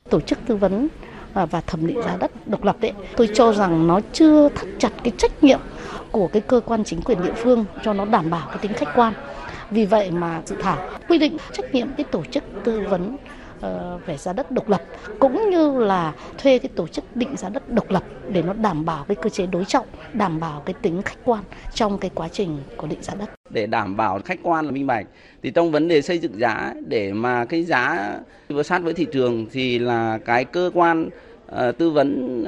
Tổ 0.09 0.19
chức 0.19 0.39
tư 0.45 0.55
vấn 0.55 0.87
à, 1.33 1.45
và 1.45 1.61
thẩm 1.61 1.87
định 1.87 2.01
giá 2.01 2.17
đất 2.19 2.47
độc 2.47 2.63
lập 2.63 2.77
đấy, 2.79 2.91
tôi 3.17 3.29
cho 3.33 3.53
rằng 3.53 3.87
nó 3.87 3.99
chưa 4.13 4.49
thắt 4.49 4.67
chặt 4.79 4.91
cái 5.03 5.13
trách 5.17 5.43
nhiệm 5.43 5.59
của 6.11 6.27
cái 6.27 6.41
cơ 6.41 6.61
quan 6.65 6.83
chính 6.83 7.01
quyền 7.01 7.23
địa 7.23 7.33
phương 7.35 7.65
cho 7.83 7.93
nó 7.93 8.05
đảm 8.05 8.29
bảo 8.29 8.47
cái 8.47 8.57
tính 8.57 8.73
khách 8.73 8.95
quan. 8.95 9.13
Vì 9.71 9.85
vậy 9.85 10.11
mà 10.11 10.41
dự 10.45 10.55
thảo 10.61 10.89
quy 11.09 11.17
định 11.17 11.37
trách 11.51 11.73
nhiệm 11.73 11.87
cái 11.97 12.03
tổ 12.11 12.23
chức 12.31 12.43
tư 12.63 12.83
vấn 12.89 13.17
Ờ, 13.63 13.99
về 14.06 14.17
giá 14.17 14.34
đất 14.34 14.52
độc 14.52 14.69
lập 14.69 14.82
cũng 15.19 15.49
như 15.49 15.80
là 15.80 16.13
thuê 16.38 16.60
cái 16.60 16.69
tổ 16.76 16.88
chức 16.88 17.15
định 17.15 17.38
giá 17.38 17.49
đất 17.49 17.69
độc 17.69 17.91
lập 17.91 18.04
để 18.32 18.41
nó 18.41 18.54
đảm 18.54 18.86
bảo 18.86 19.06
cái 19.08 19.15
cơ 19.15 19.30
chế 19.30 19.45
đối 19.45 19.65
trọng, 19.65 19.86
đảm 20.13 20.39
bảo 20.39 20.62
cái 20.65 20.73
tính 20.82 21.02
khách 21.02 21.17
quan 21.26 21.43
trong 21.73 21.97
cái 21.97 22.12
quá 22.15 22.28
trình 22.28 22.58
của 22.78 22.88
định 22.88 23.02
giá 23.02 23.13
đất. 23.19 23.30
Để 23.49 23.65
đảm 23.65 23.97
bảo 23.97 24.19
khách 24.26 24.39
quan 24.43 24.65
là 24.65 24.71
minh 24.71 24.88
bạch 24.88 25.06
thì 25.43 25.52
trong 25.52 25.71
vấn 25.71 25.88
đề 25.88 26.02
xây 26.02 26.19
dựng 26.19 26.39
giá 26.39 26.73
để 26.88 27.13
mà 27.13 27.45
cái 27.45 27.63
giá 27.63 28.13
vừa 28.49 28.63
sát 28.63 28.80
với 28.84 28.93
thị 28.93 29.08
trường 29.13 29.47
thì 29.52 29.80
là 29.80 30.19
cái 30.26 30.45
cơ 30.45 30.71
quan 30.73 31.10
uh, 31.45 31.78
tư 31.78 31.89
vấn 31.89 32.41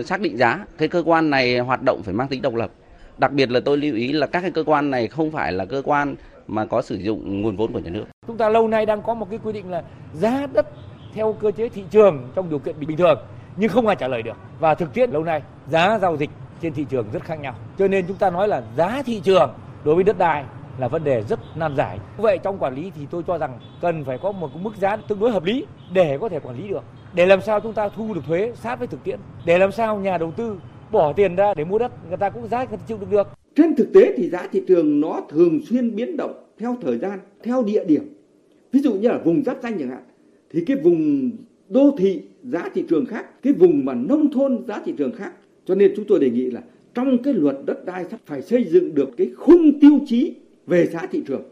uh, 0.00 0.06
xác 0.06 0.20
định 0.20 0.36
giá, 0.38 0.64
cái 0.78 0.88
cơ 0.88 1.02
quan 1.06 1.30
này 1.30 1.58
hoạt 1.58 1.80
động 1.82 2.02
phải 2.04 2.14
mang 2.14 2.28
tính 2.28 2.42
độc 2.42 2.54
lập. 2.54 2.70
Đặc 3.18 3.32
biệt 3.32 3.50
là 3.50 3.60
tôi 3.60 3.76
lưu 3.76 3.94
ý 3.94 4.12
là 4.12 4.26
các 4.26 4.40
cái 4.40 4.50
cơ 4.50 4.64
quan 4.66 4.90
này 4.90 5.08
không 5.08 5.30
phải 5.30 5.52
là 5.52 5.64
cơ 5.64 5.82
quan 5.84 6.14
mà 6.46 6.64
có 6.64 6.82
sử 6.82 6.96
dụng 6.96 7.42
nguồn 7.42 7.56
vốn 7.56 7.72
của 7.72 7.78
nhà 7.78 7.90
nước. 7.90 8.04
Chúng 8.26 8.36
ta 8.36 8.48
lâu 8.48 8.68
nay 8.68 8.86
đang 8.86 9.02
có 9.02 9.14
một 9.14 9.30
cái 9.30 9.38
quy 9.44 9.52
định 9.52 9.70
là 9.70 9.82
giá 10.14 10.46
đất 10.52 10.66
theo 11.14 11.32
cơ 11.32 11.50
chế 11.50 11.68
thị 11.68 11.84
trường 11.90 12.28
trong 12.34 12.50
điều 12.50 12.58
kiện 12.58 12.80
bình 12.80 12.96
thường, 12.96 13.18
nhưng 13.56 13.70
không 13.70 13.86
ai 13.86 13.96
trả 13.96 14.08
lời 14.08 14.22
được. 14.22 14.36
Và 14.60 14.74
thực 14.74 14.94
tiễn 14.94 15.10
lâu 15.10 15.24
nay, 15.24 15.42
giá 15.68 15.98
giao 15.98 16.16
dịch 16.16 16.30
trên 16.62 16.72
thị 16.72 16.86
trường 16.90 17.06
rất 17.12 17.22
khác 17.22 17.40
nhau. 17.40 17.54
Cho 17.78 17.88
nên 17.88 18.06
chúng 18.08 18.16
ta 18.16 18.30
nói 18.30 18.48
là 18.48 18.62
giá 18.76 19.02
thị 19.06 19.20
trường 19.24 19.50
đối 19.84 19.94
với 19.94 20.04
đất 20.04 20.18
đai 20.18 20.44
là 20.78 20.88
vấn 20.88 21.04
đề 21.04 21.22
rất 21.22 21.40
nan 21.54 21.76
giải. 21.76 21.98
Vậy 22.16 22.38
trong 22.38 22.58
quản 22.58 22.74
lý 22.74 22.92
thì 22.94 23.06
tôi 23.10 23.22
cho 23.26 23.38
rằng 23.38 23.58
cần 23.80 24.04
phải 24.04 24.18
có 24.18 24.32
một 24.32 24.56
mức 24.56 24.76
giá 24.76 24.96
tương 24.96 25.20
đối 25.20 25.30
hợp 25.30 25.44
lý 25.44 25.66
để 25.92 26.18
có 26.18 26.28
thể 26.28 26.40
quản 26.40 26.56
lý 26.56 26.68
được. 26.68 26.84
Để 27.12 27.26
làm 27.26 27.40
sao 27.40 27.60
chúng 27.60 27.72
ta 27.72 27.88
thu 27.88 28.14
được 28.14 28.20
thuế 28.26 28.52
sát 28.54 28.78
với 28.78 28.88
thực 28.88 29.04
tiễn. 29.04 29.20
Để 29.44 29.58
làm 29.58 29.72
sao 29.72 29.96
nhà 29.96 30.18
đầu 30.18 30.30
tư 30.30 30.58
bỏ 30.92 31.12
tiền 31.12 31.36
ra 31.36 31.54
để 31.54 31.64
mua 31.64 31.78
đất 31.78 31.92
người 32.08 32.16
ta 32.16 32.30
cũng 32.30 32.48
giá 32.48 32.58
người 32.58 32.76
ta 32.76 32.84
chịu 32.88 32.98
được 32.98 33.10
được. 33.10 33.28
Trên 33.56 33.76
thực 33.76 33.92
tế 33.94 34.14
thì 34.16 34.30
giá 34.30 34.48
thị 34.52 34.62
trường 34.68 35.00
nó 35.00 35.20
thường 35.30 35.60
xuyên 35.68 35.96
biến 35.96 36.16
động 36.16 36.44
theo 36.58 36.76
thời 36.82 36.98
gian, 36.98 37.18
theo 37.42 37.62
địa 37.62 37.84
điểm. 37.84 38.14
Ví 38.72 38.80
dụ 38.80 38.94
như 38.94 39.08
là 39.08 39.18
vùng 39.24 39.44
giáp 39.44 39.58
danh 39.62 39.78
chẳng 39.78 39.88
hạn, 39.88 40.02
thì 40.50 40.64
cái 40.66 40.76
vùng 40.76 41.30
đô 41.68 41.96
thị 41.98 42.22
giá 42.42 42.68
thị 42.74 42.84
trường 42.88 43.06
khác, 43.06 43.42
cái 43.42 43.52
vùng 43.52 43.84
mà 43.84 43.94
nông 43.94 44.32
thôn 44.32 44.64
giá 44.68 44.82
thị 44.84 44.94
trường 44.98 45.12
khác. 45.12 45.32
Cho 45.66 45.74
nên 45.74 45.92
chúng 45.96 46.04
tôi 46.08 46.20
đề 46.20 46.30
nghị 46.30 46.50
là 46.50 46.60
trong 46.94 47.22
cái 47.22 47.34
luật 47.34 47.56
đất 47.64 47.84
đai 47.84 48.04
sắp 48.10 48.20
phải 48.26 48.42
xây 48.42 48.64
dựng 48.64 48.94
được 48.94 49.10
cái 49.16 49.30
khung 49.36 49.80
tiêu 49.80 49.98
chí 50.06 50.34
về 50.66 50.86
giá 50.86 51.06
thị 51.12 51.22
trường. 51.26 51.42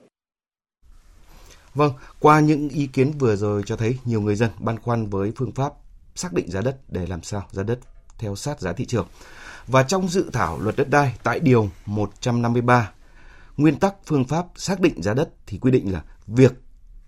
Vâng, 1.75 1.93
qua 2.21 2.41
những 2.41 2.69
ý 2.69 2.87
kiến 2.87 3.13
vừa 3.19 3.37
rồi 3.37 3.63
cho 3.67 3.77
thấy 3.77 3.99
nhiều 4.05 4.21
người 4.21 4.35
dân 4.35 4.51
băn 4.61 4.79
khoăn 4.79 5.07
với 5.07 5.33
phương 5.37 5.53
pháp 5.53 5.73
xác 6.15 6.33
định 6.33 6.51
giá 6.51 6.61
đất 6.61 6.77
để 6.89 7.07
làm 7.07 7.23
sao 7.23 7.43
giá 7.51 7.63
đất 7.63 7.79
theo 8.21 8.37
sát 8.37 8.61
giá 8.61 8.73
thị 8.73 8.85
trường. 8.85 9.07
Và 9.67 9.83
trong 9.83 10.09
dự 10.09 10.31
thảo 10.33 10.61
luật 10.61 10.77
đất 10.77 10.91
đai 10.91 11.15
tại 11.23 11.41
điều 11.41 11.71
153, 11.87 12.91
nguyên 13.57 13.79
tắc 13.79 13.95
phương 14.07 14.25
pháp 14.25 14.47
xác 14.57 14.81
định 14.81 15.03
giá 15.03 15.15
đất 15.15 15.29
thì 15.47 15.59
quy 15.59 15.71
định 15.71 15.93
là 15.93 16.03
việc 16.27 16.53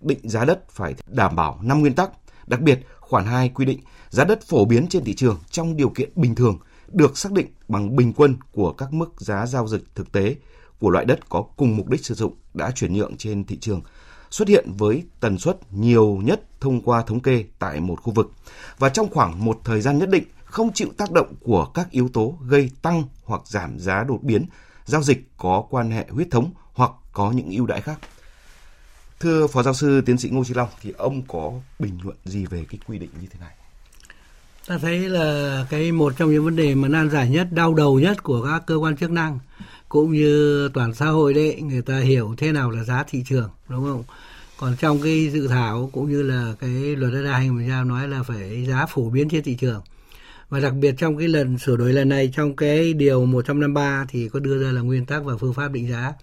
định 0.01 0.29
giá 0.29 0.45
đất 0.45 0.69
phải 0.69 0.95
đảm 1.07 1.35
bảo 1.35 1.59
5 1.61 1.79
nguyên 1.79 1.95
tắc. 1.95 2.09
Đặc 2.47 2.61
biệt, 2.61 2.79
khoản 2.99 3.25
2 3.25 3.49
quy 3.49 3.65
định 3.65 3.79
giá 4.09 4.23
đất 4.23 4.43
phổ 4.43 4.65
biến 4.65 4.87
trên 4.87 5.03
thị 5.03 5.15
trường 5.15 5.39
trong 5.49 5.77
điều 5.77 5.89
kiện 5.89 6.09
bình 6.15 6.35
thường 6.35 6.59
được 6.87 7.17
xác 7.17 7.31
định 7.31 7.47
bằng 7.67 7.95
bình 7.95 8.13
quân 8.13 8.37
của 8.51 8.73
các 8.73 8.93
mức 8.93 9.21
giá 9.21 9.45
giao 9.45 9.67
dịch 9.67 9.95
thực 9.95 10.11
tế 10.11 10.35
của 10.79 10.89
loại 10.89 11.05
đất 11.05 11.29
có 11.29 11.41
cùng 11.41 11.77
mục 11.77 11.87
đích 11.89 12.05
sử 12.05 12.15
dụng 12.15 12.33
đã 12.53 12.71
chuyển 12.71 12.93
nhượng 12.93 13.17
trên 13.17 13.43
thị 13.43 13.57
trường 13.61 13.81
xuất 14.31 14.47
hiện 14.47 14.71
với 14.77 15.03
tần 15.19 15.37
suất 15.37 15.73
nhiều 15.73 16.19
nhất 16.23 16.41
thông 16.59 16.81
qua 16.81 17.01
thống 17.01 17.19
kê 17.19 17.45
tại 17.59 17.79
một 17.79 18.01
khu 18.01 18.13
vực 18.13 18.31
và 18.77 18.89
trong 18.89 19.09
khoảng 19.09 19.45
một 19.45 19.59
thời 19.63 19.81
gian 19.81 19.97
nhất 19.97 20.09
định 20.09 20.23
không 20.53 20.73
chịu 20.73 20.87
tác 20.97 21.11
động 21.11 21.35
của 21.39 21.65
các 21.65 21.91
yếu 21.91 22.09
tố 22.09 22.37
gây 22.47 22.71
tăng 22.81 23.03
hoặc 23.23 23.41
giảm 23.45 23.79
giá 23.79 24.03
đột 24.03 24.19
biến, 24.23 24.45
giao 24.85 25.03
dịch 25.03 25.29
có 25.37 25.63
quan 25.69 25.91
hệ 25.91 26.05
huyết 26.09 26.27
thống 26.31 26.51
hoặc 26.73 26.91
có 27.13 27.31
những 27.31 27.51
ưu 27.51 27.65
đãi 27.65 27.81
khác. 27.81 27.99
Thưa 29.19 29.47
Phó 29.47 29.63
Giáo 29.63 29.73
sư 29.73 30.01
Tiến 30.01 30.17
sĩ 30.17 30.29
Ngô 30.29 30.43
Trí 30.43 30.53
Long, 30.53 30.69
thì 30.81 30.93
ông 30.97 31.21
có 31.27 31.51
bình 31.79 31.99
luận 32.03 32.17
gì 32.25 32.45
về 32.45 32.65
cái 32.69 32.79
quy 32.87 32.99
định 32.99 33.09
như 33.21 33.27
thế 33.31 33.39
này? 33.39 33.55
Ta 34.67 34.77
thấy 34.77 34.99
là 34.99 35.65
cái 35.69 35.91
một 35.91 36.13
trong 36.17 36.31
những 36.31 36.45
vấn 36.45 36.55
đề 36.55 36.75
mà 36.75 36.87
nan 36.87 37.09
giải 37.09 37.29
nhất, 37.29 37.47
đau 37.51 37.73
đầu 37.73 37.99
nhất 37.99 38.23
của 38.23 38.45
các 38.45 38.63
cơ 38.65 38.75
quan 38.75 38.97
chức 38.97 39.11
năng 39.11 39.39
cũng 39.89 40.11
như 40.11 40.69
toàn 40.73 40.93
xã 40.93 41.05
hội 41.05 41.33
đấy, 41.33 41.61
người 41.61 41.81
ta 41.81 41.99
hiểu 41.99 42.35
thế 42.37 42.51
nào 42.51 42.69
là 42.69 42.83
giá 42.83 43.03
thị 43.07 43.23
trường, 43.27 43.49
đúng 43.69 43.83
không? 43.83 44.03
Còn 44.57 44.75
trong 44.79 45.01
cái 45.01 45.29
dự 45.29 45.47
thảo 45.47 45.89
cũng 45.93 46.11
như 46.11 46.21
là 46.21 46.53
cái 46.59 46.69
luật 46.69 47.13
đất 47.13 47.23
đai 47.23 47.33
2015 47.33 47.87
nói 47.87 48.07
là 48.07 48.23
phải 48.23 48.65
giá 48.65 48.85
phổ 48.85 49.09
biến 49.09 49.29
trên 49.29 49.43
thị 49.43 49.55
trường 49.55 49.81
và 50.49 50.59
đặc 50.59 50.73
biệt 50.73 50.95
trong 50.97 51.17
cái 51.17 51.27
lần 51.27 51.57
sửa 51.57 51.77
đổi 51.77 51.93
lần 51.93 52.09
này 52.09 52.31
trong 52.35 52.55
cái 52.55 52.93
điều 52.93 53.25
153 53.25 54.05
thì 54.09 54.29
có 54.29 54.39
đưa 54.39 54.63
ra 54.63 54.71
là 54.71 54.81
nguyên 54.81 55.05
tắc 55.05 55.23
và 55.23 55.37
phương 55.37 55.53
pháp 55.53 55.71
định 55.71 55.89
giá. 55.89 56.13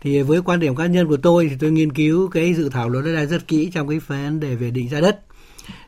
Thì 0.00 0.22
với 0.22 0.42
quan 0.42 0.60
điểm 0.60 0.76
cá 0.76 0.86
nhân 0.86 1.08
của 1.08 1.16
tôi 1.16 1.48
thì 1.50 1.56
tôi 1.60 1.70
nghiên 1.70 1.92
cứu 1.92 2.28
cái 2.28 2.54
dự 2.54 2.68
thảo 2.68 2.88
luật 2.88 3.04
đất 3.04 3.14
đai 3.14 3.26
rất 3.26 3.48
kỹ 3.48 3.70
trong 3.74 3.88
cái 3.88 3.98
vấn 3.98 4.40
đề 4.40 4.54
về 4.54 4.70
định 4.70 4.88
giá 4.88 5.00
đất. 5.00 5.20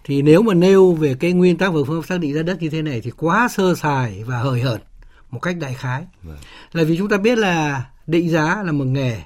Thì 0.05 0.23
nếu 0.23 0.43
mà 0.43 0.55
nêu 0.55 0.93
về 0.93 1.15
cái 1.15 1.33
nguyên 1.33 1.59
tắc 1.59 1.73
và 1.73 1.81
phương 1.87 2.03
pháp 2.03 2.07
xác 2.07 2.21
định 2.21 2.35
giá 2.35 2.43
đất 2.43 2.63
như 2.63 2.69
thế 2.69 2.83
này 2.83 3.01
thì 3.01 3.11
quá 3.11 3.49
sơ 3.49 3.75
sài 3.75 4.25
và 4.25 4.39
hời 4.39 4.61
hợt 4.61 4.83
một 5.31 5.39
cách 5.39 5.57
đại 5.61 5.75
khái. 5.75 6.05
Vâng. 6.23 6.37
là 6.73 6.85
vì 6.85 6.97
chúng 6.99 7.09
ta 7.09 7.19
biết 7.19 7.39
là 7.39 7.85
định 8.07 8.29
giá 8.29 8.63
là 8.63 8.73
một 8.73 8.85
nghề. 8.87 9.23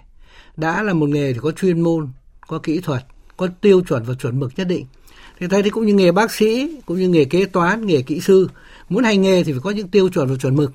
Đã 0.56 0.82
là 0.82 0.92
một 0.92 1.08
nghề 1.08 1.32
thì 1.32 1.38
có 1.42 1.52
chuyên 1.52 1.80
môn 1.80 2.08
có 2.46 2.58
kỹ 2.58 2.80
thuật 2.80 3.04
có 3.36 3.48
tiêu 3.60 3.82
chuẩn 3.88 4.02
và 4.02 4.14
chuẩn 4.14 4.40
mực 4.40 4.52
nhất 4.56 4.68
định 4.68 4.86
thì 5.40 5.46
thầy 5.48 5.62
thì 5.62 5.70
cũng 5.70 5.86
như 5.86 5.94
nghề 5.94 6.12
bác 6.12 6.32
sĩ, 6.32 6.76
cũng 6.86 6.98
như 6.98 7.08
nghề 7.08 7.24
kế 7.24 7.44
toán, 7.44 7.86
nghề 7.86 8.02
kỹ 8.02 8.20
sư, 8.20 8.48
muốn 8.88 9.04
hành 9.04 9.22
nghề 9.22 9.44
thì 9.44 9.52
phải 9.52 9.60
có 9.60 9.70
những 9.70 9.88
tiêu 9.88 10.08
chuẩn 10.08 10.28
và 10.28 10.36
chuẩn 10.36 10.56
mực. 10.56 10.72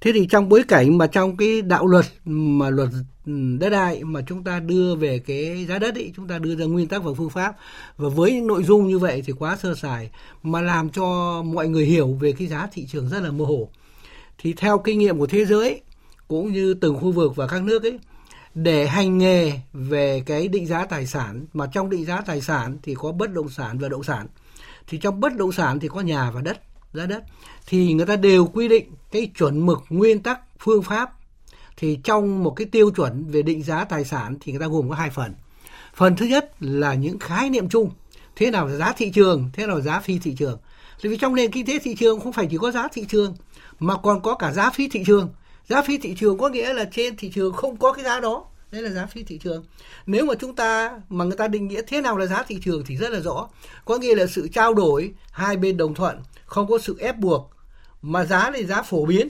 Thế 0.00 0.12
thì 0.14 0.26
trong 0.30 0.48
bối 0.48 0.62
cảnh 0.68 0.98
mà 0.98 1.06
trong 1.06 1.36
cái 1.36 1.62
đạo 1.62 1.86
luật 1.86 2.04
mà 2.24 2.70
luật 2.70 2.88
ừ, 3.26 3.32
đất 3.60 3.68
đai 3.68 4.04
mà 4.04 4.20
chúng 4.26 4.44
ta 4.44 4.60
đưa 4.60 4.94
về 4.94 5.18
cái 5.18 5.66
giá 5.68 5.78
đất 5.78 5.94
ấy 5.94 6.12
chúng 6.16 6.28
ta 6.28 6.38
đưa 6.38 6.56
ra 6.56 6.64
nguyên 6.64 6.88
tắc 6.88 7.04
và 7.04 7.12
phương 7.16 7.30
pháp, 7.30 7.56
và 7.96 8.08
với 8.08 8.32
những 8.32 8.46
nội 8.46 8.62
dung 8.64 8.88
như 8.88 8.98
vậy 8.98 9.22
thì 9.26 9.32
quá 9.32 9.56
sơ 9.56 9.74
sài, 9.74 10.10
mà 10.42 10.60
làm 10.60 10.90
cho 10.90 11.42
mọi 11.42 11.68
người 11.68 11.84
hiểu 11.84 12.18
về 12.20 12.32
cái 12.32 12.48
giá 12.48 12.68
thị 12.72 12.86
trường 12.92 13.08
rất 13.08 13.20
là 13.22 13.30
mơ 13.30 13.44
hồ. 13.44 13.68
Thì 14.38 14.52
theo 14.52 14.78
kinh 14.78 14.98
nghiệm 14.98 15.18
của 15.18 15.26
thế 15.26 15.44
giới, 15.44 15.80
cũng 16.28 16.52
như 16.52 16.74
từng 16.74 16.96
khu 16.96 17.12
vực 17.12 17.36
và 17.36 17.46
các 17.46 17.62
nước 17.62 17.82
ấy 17.82 17.98
để 18.54 18.86
hành 18.86 19.18
nghề 19.18 19.52
về 19.72 20.22
cái 20.26 20.48
định 20.48 20.66
giá 20.66 20.84
tài 20.84 21.06
sản, 21.06 21.46
mà 21.52 21.66
trong 21.66 21.90
định 21.90 22.04
giá 22.04 22.20
tài 22.20 22.40
sản 22.40 22.78
thì 22.82 22.94
có 22.94 23.12
bất 23.12 23.32
động 23.32 23.48
sản 23.48 23.78
và 23.78 23.88
đậu 23.88 24.02
sản. 24.02 24.26
Thì 24.86 24.98
trong 24.98 25.20
bất 25.20 25.36
động 25.36 25.52
sản 25.52 25.80
thì 25.80 25.88
có 25.88 26.00
nhà 26.00 26.30
và 26.30 26.40
đất, 26.40 26.60
giá 26.94 27.06
đất. 27.06 27.22
Thì 27.66 27.92
người 27.92 28.06
ta 28.06 28.16
đều 28.16 28.46
quy 28.46 28.68
định 28.68 28.90
cái 29.12 29.30
chuẩn 29.38 29.66
mực 29.66 29.78
nguyên 29.88 30.22
tắc 30.22 30.40
phương 30.58 30.82
pháp. 30.82 31.10
Thì 31.76 31.98
trong 32.04 32.42
một 32.44 32.50
cái 32.50 32.66
tiêu 32.66 32.90
chuẩn 32.90 33.24
về 33.24 33.42
định 33.42 33.62
giá 33.62 33.84
tài 33.84 34.04
sản 34.04 34.36
thì 34.40 34.52
người 34.52 34.60
ta 34.60 34.66
gồm 34.66 34.88
có 34.88 34.94
hai 34.94 35.10
phần. 35.10 35.34
Phần 35.94 36.16
thứ 36.16 36.26
nhất 36.26 36.52
là 36.60 36.94
những 36.94 37.18
khái 37.18 37.50
niệm 37.50 37.68
chung. 37.68 37.90
Thế 38.36 38.50
nào 38.50 38.66
là 38.66 38.76
giá 38.76 38.92
thị 38.92 39.10
trường, 39.10 39.50
thế 39.52 39.66
nào 39.66 39.76
là 39.76 39.82
giá 39.82 40.00
phi 40.00 40.18
thị 40.18 40.34
trường? 40.38 40.58
Vì 41.02 41.16
trong 41.16 41.34
nền 41.34 41.50
kinh 41.50 41.66
tế 41.66 41.78
thị 41.78 41.94
trường 41.94 42.20
không 42.20 42.32
phải 42.32 42.46
chỉ 42.50 42.58
có 42.58 42.70
giá 42.70 42.88
thị 42.92 43.04
trường, 43.08 43.34
mà 43.78 43.96
còn 43.96 44.22
có 44.22 44.34
cả 44.34 44.52
giá 44.52 44.70
phi 44.70 44.88
thị 44.88 45.04
trường 45.06 45.28
giá 45.68 45.82
phi 45.82 45.98
thị 45.98 46.14
trường 46.18 46.38
có 46.38 46.48
nghĩa 46.48 46.72
là 46.72 46.84
trên 46.92 47.16
thị 47.16 47.30
trường 47.34 47.52
không 47.52 47.76
có 47.76 47.92
cái 47.92 48.04
giá 48.04 48.20
đó. 48.20 48.44
Đấy 48.70 48.82
là 48.82 48.90
giá 48.90 49.06
phi 49.06 49.22
thị 49.22 49.38
trường. 49.38 49.64
Nếu 50.06 50.24
mà 50.24 50.34
chúng 50.34 50.56
ta, 50.56 51.00
mà 51.08 51.24
người 51.24 51.36
ta 51.36 51.48
định 51.48 51.68
nghĩa 51.68 51.82
thế 51.86 52.00
nào 52.00 52.16
là 52.18 52.26
giá 52.26 52.42
thị 52.42 52.58
trường 52.64 52.84
thì 52.86 52.96
rất 52.96 53.10
là 53.12 53.20
rõ. 53.20 53.48
Có 53.84 53.98
nghĩa 53.98 54.14
là 54.14 54.26
sự 54.26 54.48
trao 54.48 54.74
đổi 54.74 55.14
hai 55.32 55.56
bên 55.56 55.76
đồng 55.76 55.94
thuận, 55.94 56.22
không 56.46 56.68
có 56.68 56.78
sự 56.78 56.96
ép 56.98 57.18
buộc, 57.18 57.50
mà 58.02 58.24
giá 58.24 58.50
này 58.50 58.64
giá 58.64 58.82
phổ 58.82 59.04
biến, 59.04 59.28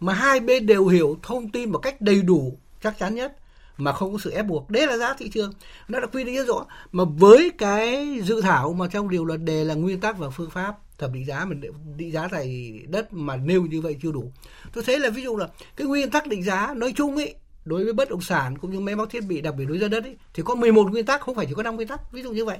mà 0.00 0.12
hai 0.12 0.40
bên 0.40 0.66
đều 0.66 0.86
hiểu 0.86 1.18
thông 1.22 1.50
tin 1.50 1.72
một 1.72 1.78
cách 1.78 2.00
đầy 2.00 2.22
đủ, 2.22 2.58
chắc 2.82 2.98
chắn 2.98 3.14
nhất, 3.14 3.36
mà 3.76 3.92
không 3.92 4.12
có 4.12 4.18
sự 4.18 4.30
ép 4.30 4.46
buộc. 4.46 4.70
Đấy 4.70 4.86
là 4.86 4.96
giá 4.96 5.14
thị 5.14 5.30
trường. 5.34 5.52
Nó 5.88 6.00
đã 6.00 6.06
quy 6.06 6.24
định 6.24 6.36
rất 6.36 6.46
rõ. 6.46 6.66
Mà 6.92 7.04
với 7.04 7.50
cái 7.58 8.18
dự 8.24 8.40
thảo 8.40 8.72
mà 8.72 8.86
trong 8.86 9.08
điều 9.08 9.24
luật 9.24 9.40
đề 9.40 9.64
là 9.64 9.74
nguyên 9.74 10.00
tắc 10.00 10.18
và 10.18 10.30
phương 10.30 10.50
pháp 10.50 10.78
thẩm 10.98 11.12
định 11.12 11.24
giá 11.26 11.44
mà 11.44 11.56
định 11.96 12.12
giá 12.12 12.28
tài 12.28 12.72
đất 12.88 13.12
mà 13.12 13.36
nêu 13.36 13.62
như 13.62 13.80
vậy 13.80 13.96
chưa 14.02 14.12
đủ. 14.12 14.32
Tôi 14.72 14.84
thấy 14.84 15.00
là 15.00 15.10
ví 15.10 15.22
dụ 15.22 15.36
là 15.36 15.48
cái 15.76 15.86
nguyên 15.86 16.10
tắc 16.10 16.26
định 16.26 16.42
giá 16.42 16.74
nói 16.76 16.92
chung 16.96 17.16
ấy 17.16 17.34
đối 17.64 17.84
với 17.84 17.92
bất 17.92 18.10
động 18.10 18.20
sản 18.20 18.58
cũng 18.58 18.70
như 18.70 18.80
máy 18.80 18.96
móc 18.96 19.10
thiết 19.10 19.20
bị 19.20 19.40
đặc 19.40 19.54
biệt 19.54 19.64
đối 19.64 19.78
với 19.78 19.88
đất 19.88 20.04
ấy, 20.04 20.16
thì 20.34 20.42
có 20.46 20.54
11 20.54 20.90
nguyên 20.90 21.06
tắc 21.06 21.20
không 21.20 21.34
phải 21.34 21.46
chỉ 21.46 21.54
có 21.54 21.62
5 21.62 21.76
nguyên 21.76 21.88
tắc 21.88 22.12
ví 22.12 22.22
dụ 22.22 22.32
như 22.32 22.44
vậy. 22.44 22.58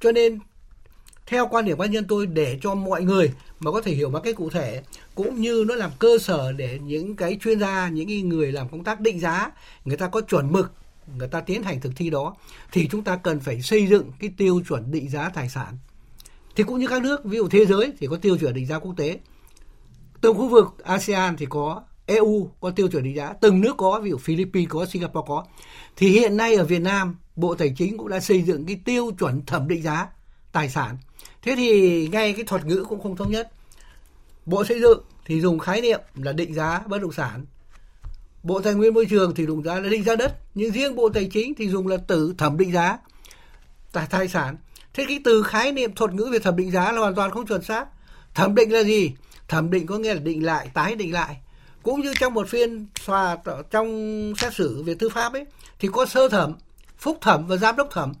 Cho 0.00 0.12
nên 0.12 0.38
theo 1.26 1.48
quan 1.48 1.64
điểm 1.64 1.78
cá 1.78 1.86
nhân 1.86 2.04
tôi 2.08 2.26
để 2.26 2.58
cho 2.62 2.74
mọi 2.74 3.02
người 3.02 3.32
mà 3.60 3.70
có 3.70 3.80
thể 3.80 3.92
hiểu 3.92 4.10
một 4.10 4.20
cách 4.20 4.36
cụ 4.36 4.50
thể 4.50 4.82
cũng 5.14 5.40
như 5.40 5.64
nó 5.68 5.74
làm 5.74 5.90
cơ 5.98 6.18
sở 6.18 6.52
để 6.52 6.78
những 6.82 7.16
cái 7.16 7.38
chuyên 7.42 7.60
gia 7.60 7.88
những 7.88 8.28
người 8.28 8.52
làm 8.52 8.68
công 8.68 8.84
tác 8.84 9.00
định 9.00 9.20
giá 9.20 9.50
người 9.84 9.96
ta 9.96 10.08
có 10.08 10.20
chuẩn 10.20 10.52
mực 10.52 10.72
người 11.16 11.28
ta 11.28 11.40
tiến 11.40 11.62
hành 11.62 11.80
thực 11.80 11.92
thi 11.96 12.10
đó 12.10 12.36
thì 12.72 12.88
chúng 12.88 13.04
ta 13.04 13.16
cần 13.16 13.40
phải 13.40 13.62
xây 13.62 13.86
dựng 13.86 14.12
cái 14.20 14.30
tiêu 14.36 14.60
chuẩn 14.68 14.90
định 14.90 15.08
giá 15.08 15.28
tài 15.28 15.48
sản 15.48 15.78
thì 16.56 16.64
cũng 16.64 16.78
như 16.78 16.86
các 16.86 17.02
nước, 17.02 17.24
ví 17.24 17.36
dụ 17.36 17.48
thế 17.48 17.66
giới 17.66 17.92
thì 17.98 18.06
có 18.06 18.16
tiêu 18.16 18.36
chuẩn 18.38 18.54
định 18.54 18.66
giá 18.66 18.78
quốc 18.78 18.94
tế. 18.96 19.18
Từng 20.20 20.36
khu 20.36 20.48
vực 20.48 20.66
ASEAN 20.84 21.36
thì 21.36 21.46
có 21.46 21.82
EU 22.06 22.50
có 22.60 22.70
tiêu 22.70 22.88
chuẩn 22.88 23.02
định 23.02 23.16
giá. 23.16 23.32
Từng 23.40 23.60
nước 23.60 23.74
có, 23.76 24.00
ví 24.02 24.10
dụ 24.10 24.16
Philippines 24.16 24.68
có, 24.68 24.86
Singapore 24.86 25.26
có. 25.28 25.44
Thì 25.96 26.08
hiện 26.08 26.36
nay 26.36 26.54
ở 26.54 26.64
Việt 26.64 26.78
Nam, 26.78 27.16
Bộ 27.36 27.54
Tài 27.54 27.74
chính 27.76 27.98
cũng 27.98 28.08
đã 28.08 28.20
xây 28.20 28.42
dựng 28.42 28.66
cái 28.66 28.80
tiêu 28.84 29.10
chuẩn 29.18 29.46
thẩm 29.46 29.68
định 29.68 29.82
giá 29.82 30.08
tài 30.52 30.68
sản. 30.68 30.98
Thế 31.42 31.54
thì 31.56 32.08
ngay 32.08 32.32
cái 32.32 32.44
thuật 32.44 32.66
ngữ 32.66 32.84
cũng 32.88 33.02
không 33.02 33.16
thống 33.16 33.30
nhất. 33.30 33.52
Bộ 34.46 34.64
Xây 34.64 34.80
dựng 34.80 35.00
thì 35.24 35.40
dùng 35.40 35.58
khái 35.58 35.80
niệm 35.80 36.00
là 36.14 36.32
định 36.32 36.54
giá 36.54 36.82
bất 36.86 37.02
động 37.02 37.12
sản. 37.12 37.46
Bộ 38.42 38.60
Tài 38.60 38.74
nguyên 38.74 38.94
Môi 38.94 39.06
trường 39.06 39.34
thì 39.34 39.46
dùng 39.46 39.62
giá 39.62 39.80
là 39.80 39.88
định 39.88 40.04
giá 40.04 40.16
đất. 40.16 40.38
Nhưng 40.54 40.72
riêng 40.72 40.96
Bộ 40.96 41.08
Tài 41.08 41.24
chính 41.32 41.54
thì 41.54 41.68
dùng 41.68 41.86
là 41.86 41.96
tử 41.96 42.34
thẩm 42.38 42.56
định 42.56 42.72
giá 42.72 42.98
tài 43.92 44.06
tài 44.10 44.28
sản 44.28 44.56
thế 44.96 45.04
cái 45.08 45.20
từ 45.24 45.42
khái 45.42 45.72
niệm 45.72 45.94
thuật 45.94 46.12
ngữ 46.12 46.28
về 46.32 46.38
thẩm 46.38 46.56
định 46.56 46.70
giá 46.70 46.92
là 46.92 47.00
hoàn 47.00 47.14
toàn 47.14 47.30
không 47.30 47.46
chuẩn 47.46 47.62
xác. 47.62 47.86
Thẩm 48.34 48.54
định 48.54 48.72
là 48.72 48.82
gì? 48.82 49.12
Thẩm 49.48 49.70
định 49.70 49.86
có 49.86 49.98
nghĩa 49.98 50.14
là 50.14 50.20
định 50.20 50.46
lại, 50.46 50.70
tái 50.74 50.94
định 50.94 51.12
lại. 51.12 51.36
Cũng 51.82 52.00
như 52.00 52.14
trong 52.20 52.34
một 52.34 52.48
phiên 52.48 52.86
tòa 53.06 53.36
trong 53.70 54.32
xét 54.38 54.54
xử 54.54 54.82
về 54.82 54.94
tư 54.94 55.08
pháp 55.08 55.32
ấy, 55.32 55.44
thì 55.78 55.88
có 55.92 56.06
sơ 56.06 56.28
thẩm, 56.28 56.52
phúc 56.98 57.18
thẩm 57.20 57.46
và 57.46 57.56
giám 57.56 57.76
đốc 57.76 57.88
thẩm. 57.90 58.12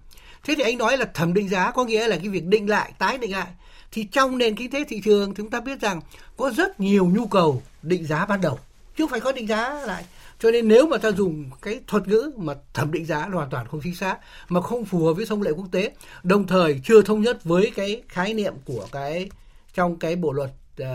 Thế 0.44 0.54
thì 0.56 0.62
anh 0.62 0.78
nói 0.78 0.96
là 0.96 1.04
thẩm 1.14 1.34
định 1.34 1.48
giá 1.48 1.70
có 1.70 1.84
nghĩa 1.84 2.08
là 2.08 2.16
cái 2.16 2.28
việc 2.28 2.44
định 2.44 2.70
lại, 2.70 2.92
tái 2.98 3.18
định 3.18 3.32
lại. 3.32 3.46
Thì 3.92 4.04
trong 4.04 4.38
nền 4.38 4.56
kinh 4.56 4.70
tế 4.70 4.84
thị 4.88 5.00
trường 5.04 5.34
chúng 5.34 5.50
ta 5.50 5.60
biết 5.60 5.80
rằng 5.80 6.00
có 6.36 6.50
rất 6.50 6.80
nhiều 6.80 7.06
nhu 7.14 7.26
cầu 7.26 7.62
định 7.82 8.06
giá 8.06 8.26
ban 8.26 8.40
đầu. 8.40 8.58
Chứ 8.96 9.04
không 9.04 9.10
phải 9.10 9.20
có 9.20 9.32
định 9.32 9.48
giá 9.48 9.74
lại 9.74 10.04
cho 10.38 10.50
nên 10.50 10.68
nếu 10.68 10.86
mà 10.86 10.98
ta 10.98 11.10
dùng 11.10 11.50
cái 11.62 11.80
thuật 11.86 12.08
ngữ 12.08 12.30
mà 12.36 12.54
thẩm 12.74 12.92
định 12.92 13.06
giá 13.06 13.18
là 13.18 13.34
hoàn 13.34 13.50
toàn 13.50 13.66
không 13.68 13.80
chính 13.84 13.94
xác 13.94 14.18
mà 14.48 14.60
không 14.60 14.84
phù 14.84 15.06
hợp 15.06 15.12
với 15.12 15.26
thông 15.26 15.42
lệ 15.42 15.50
quốc 15.50 15.68
tế 15.72 15.92
đồng 16.22 16.46
thời 16.46 16.80
chưa 16.84 17.02
thống 17.02 17.20
nhất 17.20 17.44
với 17.44 17.72
cái 17.76 18.02
khái 18.08 18.34
niệm 18.34 18.54
của 18.64 18.86
cái 18.92 19.30
trong 19.74 19.96
cái 19.96 20.16
bộ 20.16 20.32
luật 20.32 20.50
uh, 20.82 20.86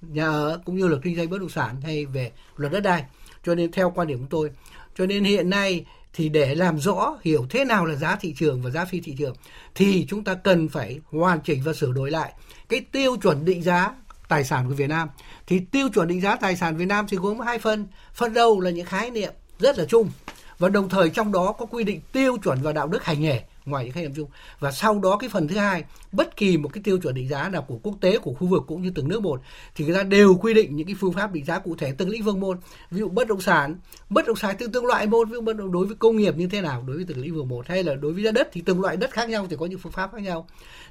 nhà 0.00 0.26
ở 0.26 0.60
cũng 0.64 0.76
như 0.76 0.88
luật 0.88 1.02
kinh 1.02 1.16
doanh 1.16 1.30
bất 1.30 1.40
động 1.40 1.48
sản 1.48 1.80
hay 1.80 2.06
về 2.06 2.32
luật 2.56 2.72
đất 2.72 2.80
đai. 2.80 3.04
Cho 3.44 3.54
nên 3.54 3.72
theo 3.72 3.90
quan 3.90 4.08
điểm 4.08 4.18
của 4.18 4.26
tôi 4.30 4.50
cho 4.98 5.06
nên 5.06 5.24
hiện 5.24 5.50
nay 5.50 5.84
thì 6.12 6.28
để 6.28 6.54
làm 6.54 6.78
rõ 6.78 7.18
hiểu 7.22 7.46
thế 7.50 7.64
nào 7.64 7.86
là 7.86 7.94
giá 7.94 8.16
thị 8.16 8.34
trường 8.36 8.62
và 8.62 8.70
giá 8.70 8.84
phi 8.84 9.00
thị 9.00 9.14
trường 9.18 9.34
thì 9.74 10.06
chúng 10.08 10.24
ta 10.24 10.34
cần 10.34 10.68
phải 10.68 11.00
hoàn 11.10 11.40
chỉnh 11.40 11.62
và 11.64 11.72
sửa 11.72 11.92
đổi 11.92 12.10
lại 12.10 12.32
cái 12.68 12.80
tiêu 12.80 13.16
chuẩn 13.16 13.44
định 13.44 13.62
giá 13.62 13.94
tài 14.30 14.44
sản 14.44 14.68
của 14.68 14.74
Việt 14.74 14.88
Nam. 14.88 15.08
Thì 15.46 15.60
tiêu 15.60 15.88
chuẩn 15.88 16.08
định 16.08 16.20
giá 16.20 16.36
tài 16.36 16.56
sản 16.56 16.76
Việt 16.76 16.86
Nam 16.86 17.06
thì 17.08 17.16
gồm 17.16 17.40
hai 17.40 17.58
phần. 17.58 17.86
Phần 18.14 18.34
đầu 18.34 18.60
là 18.60 18.70
những 18.70 18.86
khái 18.86 19.10
niệm 19.10 19.32
rất 19.58 19.78
là 19.78 19.84
chung. 19.84 20.10
Và 20.58 20.68
đồng 20.68 20.88
thời 20.88 21.10
trong 21.10 21.32
đó 21.32 21.52
có 21.52 21.66
quy 21.66 21.84
định 21.84 22.00
tiêu 22.12 22.36
chuẩn 22.36 22.62
và 22.62 22.72
đạo 22.72 22.88
đức 22.88 23.04
hành 23.04 23.20
nghề 23.20 23.40
ngoài 23.64 23.84
những 23.84 23.92
khái 23.92 24.02
niệm 24.02 24.12
chung. 24.16 24.30
Và 24.60 24.72
sau 24.72 24.98
đó 24.98 25.16
cái 25.16 25.30
phần 25.30 25.48
thứ 25.48 25.56
hai, 25.56 25.84
bất 26.12 26.36
kỳ 26.36 26.56
một 26.56 26.70
cái 26.72 26.82
tiêu 26.82 26.98
chuẩn 26.98 27.14
định 27.14 27.28
giá 27.28 27.48
nào 27.48 27.62
của 27.62 27.78
quốc 27.82 27.94
tế, 28.00 28.18
của 28.18 28.32
khu 28.32 28.46
vực 28.46 28.62
cũng 28.66 28.82
như 28.82 28.92
từng 28.94 29.08
nước 29.08 29.22
một, 29.22 29.40
thì 29.74 29.84
người 29.84 29.94
ta 29.94 30.02
đều 30.02 30.34
quy 30.34 30.54
định 30.54 30.76
những 30.76 30.86
cái 30.86 30.96
phương 31.00 31.12
pháp 31.12 31.32
định 31.32 31.44
giá 31.44 31.58
cụ 31.58 31.76
thể 31.78 31.94
từng 31.98 32.08
lĩnh 32.08 32.24
vực 32.24 32.36
một. 32.36 32.58
Ví 32.90 32.98
dụ 32.98 33.08
bất 33.08 33.28
động 33.28 33.40
sản, 33.40 33.76
bất 34.10 34.26
động 34.26 34.36
sản 34.36 34.56
từng 34.58 34.72
từng 34.72 34.86
loại 34.86 35.06
một. 35.06 35.28
Ví 35.28 35.34
dụ 35.34 35.40
bất 35.40 35.56
động 35.56 35.72
đối 35.72 35.86
với 35.86 35.96
công 35.96 36.16
nghiệp 36.16 36.36
như 36.36 36.46
thế 36.46 36.60
nào, 36.60 36.84
đối 36.86 36.96
với 36.96 37.04
từng 37.08 37.20
lĩnh 37.20 37.34
vực 37.34 37.46
một. 37.46 37.68
Hay 37.68 37.82
là 37.82 37.94
đối 37.94 38.12
với 38.12 38.22
giá 38.22 38.30
đất 38.30 38.48
thì 38.52 38.62
từng 38.66 38.80
loại 38.80 38.96
đất 38.96 39.10
khác 39.10 39.28
nhau, 39.28 39.46
thì 39.50 39.56
có 39.60 39.66
những 39.66 39.78
phương 39.78 39.92
pháp 39.92 40.12
khác 40.12 40.22
nhau. 40.22 40.46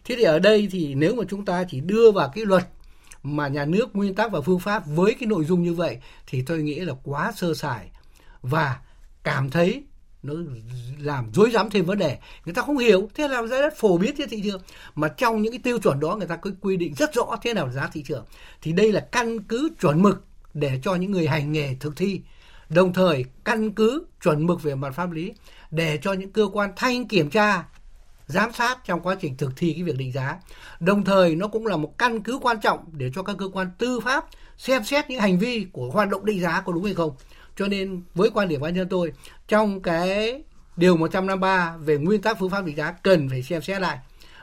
Thế 0.05 0.15
thì 0.15 0.23
ở 0.23 0.39
đây 0.39 0.67
thì 0.71 0.95
nếu 0.95 1.15
mà 1.15 1.23
chúng 1.29 1.45
ta 1.45 1.63
chỉ 1.69 1.79
đưa 1.79 2.11
vào 2.11 2.31
cái 2.35 2.45
luật 2.45 2.63
mà 3.23 3.47
nhà 3.47 3.65
nước, 3.65 3.95
nguyên 3.95 4.15
tắc 4.15 4.31
và 4.31 4.41
phương 4.41 4.59
pháp 4.59 4.83
với 4.85 5.13
cái 5.19 5.27
nội 5.27 5.45
dung 5.45 5.63
như 5.63 5.73
vậy 5.73 5.97
thì 6.27 6.41
tôi 6.41 6.61
nghĩ 6.61 6.79
là 6.79 6.93
quá 7.03 7.31
sơ 7.35 7.53
sài 7.53 7.89
và 8.41 8.79
cảm 9.23 9.49
thấy 9.49 9.83
nó 10.23 10.33
làm 10.97 11.31
dối 11.33 11.51
rắm 11.51 11.69
thêm 11.69 11.85
vấn 11.85 11.97
đề. 11.97 12.17
Người 12.45 12.53
ta 12.55 12.61
không 12.61 12.77
hiểu, 12.77 13.09
thế 13.13 13.27
làm 13.27 13.47
giá 13.47 13.61
đất 13.61 13.73
phổ 13.77 13.97
biến 13.97 14.15
trên 14.17 14.29
thị 14.29 14.41
trường. 14.43 14.61
Mà 14.95 15.07
trong 15.07 15.41
những 15.41 15.53
cái 15.53 15.59
tiêu 15.63 15.79
chuẩn 15.79 15.99
đó, 15.99 16.15
người 16.15 16.27
ta 16.27 16.35
có 16.35 16.51
quy 16.61 16.77
định 16.77 16.93
rất 16.93 17.13
rõ 17.13 17.35
thế 17.41 17.53
nào 17.53 17.65
là 17.65 17.73
giá 17.73 17.89
thị 17.93 18.03
trường. 18.03 18.25
Thì 18.61 18.71
đây 18.71 18.91
là 18.91 18.99
căn 18.99 19.43
cứ 19.43 19.69
chuẩn 19.81 20.01
mực 20.01 20.23
để 20.53 20.79
cho 20.83 20.95
những 20.95 21.11
người 21.11 21.27
hành 21.27 21.51
nghề 21.51 21.75
thực 21.79 21.95
thi. 21.95 22.21
Đồng 22.69 22.93
thời, 22.93 23.25
căn 23.43 23.71
cứ 23.71 24.05
chuẩn 24.23 24.45
mực 24.45 24.63
về 24.63 24.75
mặt 24.75 24.93
pháp 24.95 25.11
lý 25.11 25.33
để 25.71 25.99
cho 26.01 26.13
những 26.13 26.31
cơ 26.31 26.49
quan 26.53 26.71
thanh 26.75 27.07
kiểm 27.07 27.29
tra 27.29 27.63
giám 28.29 28.53
sát 28.53 28.79
trong 28.85 29.01
quá 29.01 29.15
trình 29.21 29.37
thực 29.37 29.51
thi 29.55 29.73
cái 29.73 29.83
việc 29.83 29.97
định 29.97 30.11
giá. 30.11 30.37
Đồng 30.79 31.03
thời 31.03 31.35
nó 31.35 31.47
cũng 31.47 31.67
là 31.67 31.77
một 31.77 31.97
căn 31.97 32.21
cứ 32.21 32.39
quan 32.41 32.59
trọng 32.61 32.79
để 32.91 33.11
cho 33.15 33.23
các 33.23 33.35
cơ 33.39 33.47
quan 33.53 33.67
tư 33.77 33.99
pháp 33.99 34.25
xem 34.57 34.83
xét 34.83 35.09
những 35.09 35.19
hành 35.19 35.39
vi 35.39 35.65
của 35.71 35.89
hoạt 35.89 36.09
động 36.09 36.25
định 36.25 36.41
giá 36.41 36.61
có 36.61 36.73
đúng 36.73 36.83
hay 36.83 36.93
không. 36.93 37.11
Cho 37.57 37.67
nên 37.67 38.01
với 38.15 38.29
quan 38.29 38.47
điểm 38.47 38.61
cá 38.61 38.69
nhân 38.69 38.89
tôi, 38.89 39.13
trong 39.47 39.81
cái 39.81 40.43
điều 40.75 40.97
153 40.97 41.77
về 41.79 41.97
nguyên 41.97 42.21
tắc 42.21 42.39
phương 42.39 42.49
pháp 42.49 42.65
định 42.65 42.75
giá 42.75 42.91
cần 42.91 43.29
phải 43.29 43.43
xem 43.43 43.61
xét 43.61 43.81
lại. 43.81 43.97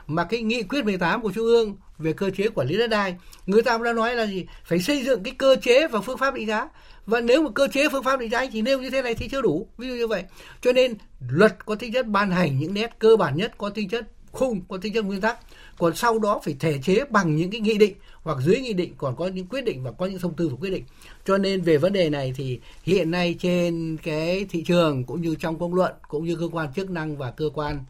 Mà 0.07 0.23
cái 0.23 0.41
nghị 0.41 0.63
quyết 0.63 0.85
18 0.85 1.21
của 1.21 1.31
Trung 1.31 1.45
ương 1.45 1.75
về 1.97 2.13
cơ 2.13 2.29
chế 2.29 2.47
quản 2.55 2.67
lý 2.67 2.77
đất 2.77 2.87
đai, 2.87 3.15
người 3.45 3.61
ta 3.61 3.77
đã 3.77 3.93
nói 3.93 4.15
là 4.15 4.25
gì? 4.25 4.45
Phải 4.65 4.79
xây 4.79 5.03
dựng 5.03 5.23
cái 5.23 5.33
cơ 5.37 5.55
chế 5.61 5.87
và 5.87 6.01
phương 6.01 6.17
pháp 6.17 6.33
định 6.33 6.47
giá 6.47 6.67
và 7.07 7.21
nếu 7.21 7.43
mà 7.43 7.49
cơ 7.55 7.67
chế 7.67 7.89
phương 7.91 8.03
pháp 8.03 8.19
định 8.19 8.31
giá 8.31 8.45
chỉ 8.45 8.61
nêu 8.61 8.81
như 8.81 8.89
thế 8.89 9.01
này 9.01 9.15
thì 9.15 9.27
chưa 9.27 9.41
đủ, 9.41 9.67
ví 9.77 9.87
dụ 9.87 9.93
như 9.93 10.07
vậy. 10.07 10.23
Cho 10.61 10.73
nên 10.73 10.93
luật 11.29 11.65
có 11.65 11.75
tính 11.75 11.93
chất 11.93 12.07
ban 12.07 12.31
hành 12.31 12.59
những 12.59 12.73
nét 12.73 12.95
cơ 12.99 13.15
bản 13.15 13.37
nhất, 13.37 13.57
có 13.57 13.69
tính 13.69 13.89
chất 13.89 14.07
khung, 14.31 14.61
có 14.69 14.77
tính 14.77 14.93
chất 14.93 15.05
nguyên 15.05 15.21
tắc. 15.21 15.37
Còn 15.77 15.95
sau 15.95 16.19
đó 16.19 16.41
phải 16.43 16.55
thể 16.59 16.79
chế 16.83 17.03
bằng 17.09 17.35
những 17.35 17.51
cái 17.51 17.61
nghị 17.61 17.77
định 17.77 17.93
hoặc 18.23 18.37
dưới 18.41 18.59
nghị 18.59 18.73
định 18.73 18.93
còn 18.97 19.15
có 19.15 19.27
những 19.27 19.47
quyết 19.47 19.61
định 19.61 19.83
và 19.83 19.91
có 19.91 20.05
những 20.05 20.19
thông 20.19 20.35
tư 20.35 20.49
và 20.49 20.55
quyết 20.59 20.69
định. 20.69 20.83
Cho 21.25 21.37
nên 21.37 21.61
về 21.61 21.77
vấn 21.77 21.93
đề 21.93 22.09
này 22.09 22.33
thì 22.35 22.59
hiện 22.83 23.11
nay 23.11 23.35
trên 23.39 23.97
cái 24.03 24.45
thị 24.49 24.63
trường 24.67 25.03
cũng 25.03 25.21
như 25.21 25.35
trong 25.35 25.59
công 25.59 25.73
luận 25.73 25.93
cũng 26.07 26.25
như 26.25 26.35
cơ 26.35 26.47
quan 26.51 26.73
chức 26.73 26.89
năng 26.89 27.17
và 27.17 27.31
cơ 27.31 27.49
quan 27.53 27.85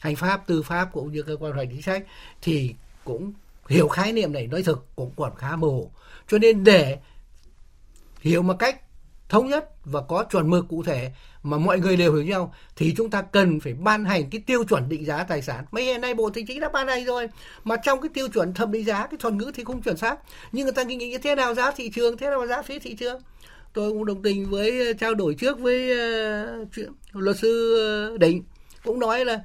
hành 0.00 0.16
pháp, 0.16 0.46
tư 0.46 0.62
pháp 0.62 0.88
cũng 0.92 1.12
như 1.12 1.22
cơ 1.22 1.36
quan 1.40 1.52
hoạch 1.52 1.68
chính 1.70 1.82
sách 1.82 2.04
thì 2.42 2.74
cũng 3.04 3.32
hiểu 3.68 3.88
khái 3.88 4.12
niệm 4.12 4.32
này 4.32 4.46
nói 4.46 4.62
thực 4.62 4.86
cũng 4.96 5.12
còn 5.16 5.32
khá 5.36 5.56
mơ 5.56 5.68
cho 6.28 6.38
nên 6.38 6.64
để 6.64 6.98
hiểu 8.24 8.42
một 8.42 8.54
cách 8.58 8.80
thống 9.28 9.48
nhất 9.48 9.70
và 9.84 10.00
có 10.00 10.24
chuẩn 10.30 10.50
mực 10.50 10.64
cụ 10.68 10.82
thể 10.82 11.12
mà 11.42 11.58
mọi 11.58 11.78
người 11.78 11.96
đều 11.96 12.14
hiểu 12.14 12.24
nhau 12.24 12.54
thì 12.76 12.94
chúng 12.96 13.10
ta 13.10 13.22
cần 13.22 13.60
phải 13.60 13.74
ban 13.74 14.04
hành 14.04 14.30
cái 14.30 14.40
tiêu 14.46 14.64
chuẩn 14.64 14.88
định 14.88 15.04
giá 15.04 15.24
tài 15.24 15.42
sản. 15.42 15.64
Mấy 15.70 15.84
hiện 15.84 16.00
nay 16.00 16.14
Bộ 16.14 16.30
Tài 16.30 16.44
chính 16.48 16.60
đã 16.60 16.68
ban 16.68 16.88
hành 16.88 17.04
rồi 17.04 17.28
mà 17.64 17.76
trong 17.76 18.00
cái 18.00 18.08
tiêu 18.14 18.28
chuẩn 18.28 18.54
thẩm 18.54 18.72
định 18.72 18.84
giá 18.84 19.06
cái 19.06 19.18
thuật 19.18 19.34
ngữ 19.34 19.50
thì 19.54 19.64
không 19.64 19.82
chuẩn 19.82 19.96
xác. 19.96 20.16
Nhưng 20.52 20.64
người 20.64 20.72
ta 20.72 20.82
nghĩ 20.82 20.96
như 20.96 21.18
thế 21.18 21.34
nào 21.34 21.54
giá 21.54 21.70
thị 21.70 21.90
trường, 21.94 22.16
thế 22.16 22.30
nào 22.30 22.46
giá 22.46 22.62
phí 22.62 22.78
thị 22.78 22.94
trường. 22.94 23.20
Tôi 23.72 23.92
cũng 23.92 24.04
đồng 24.04 24.22
tình 24.22 24.50
với 24.50 24.86
ờ, 24.86 24.92
trao 24.92 25.14
đổi 25.14 25.34
trước 25.34 25.58
với 25.58 25.90
uh, 25.92 26.68
chuyện 26.76 26.92
luật 27.12 27.36
sư 27.38 28.10
uh, 28.14 28.20
Định 28.20 28.42
cũng 28.84 29.00
nói 29.00 29.24
là 29.24 29.40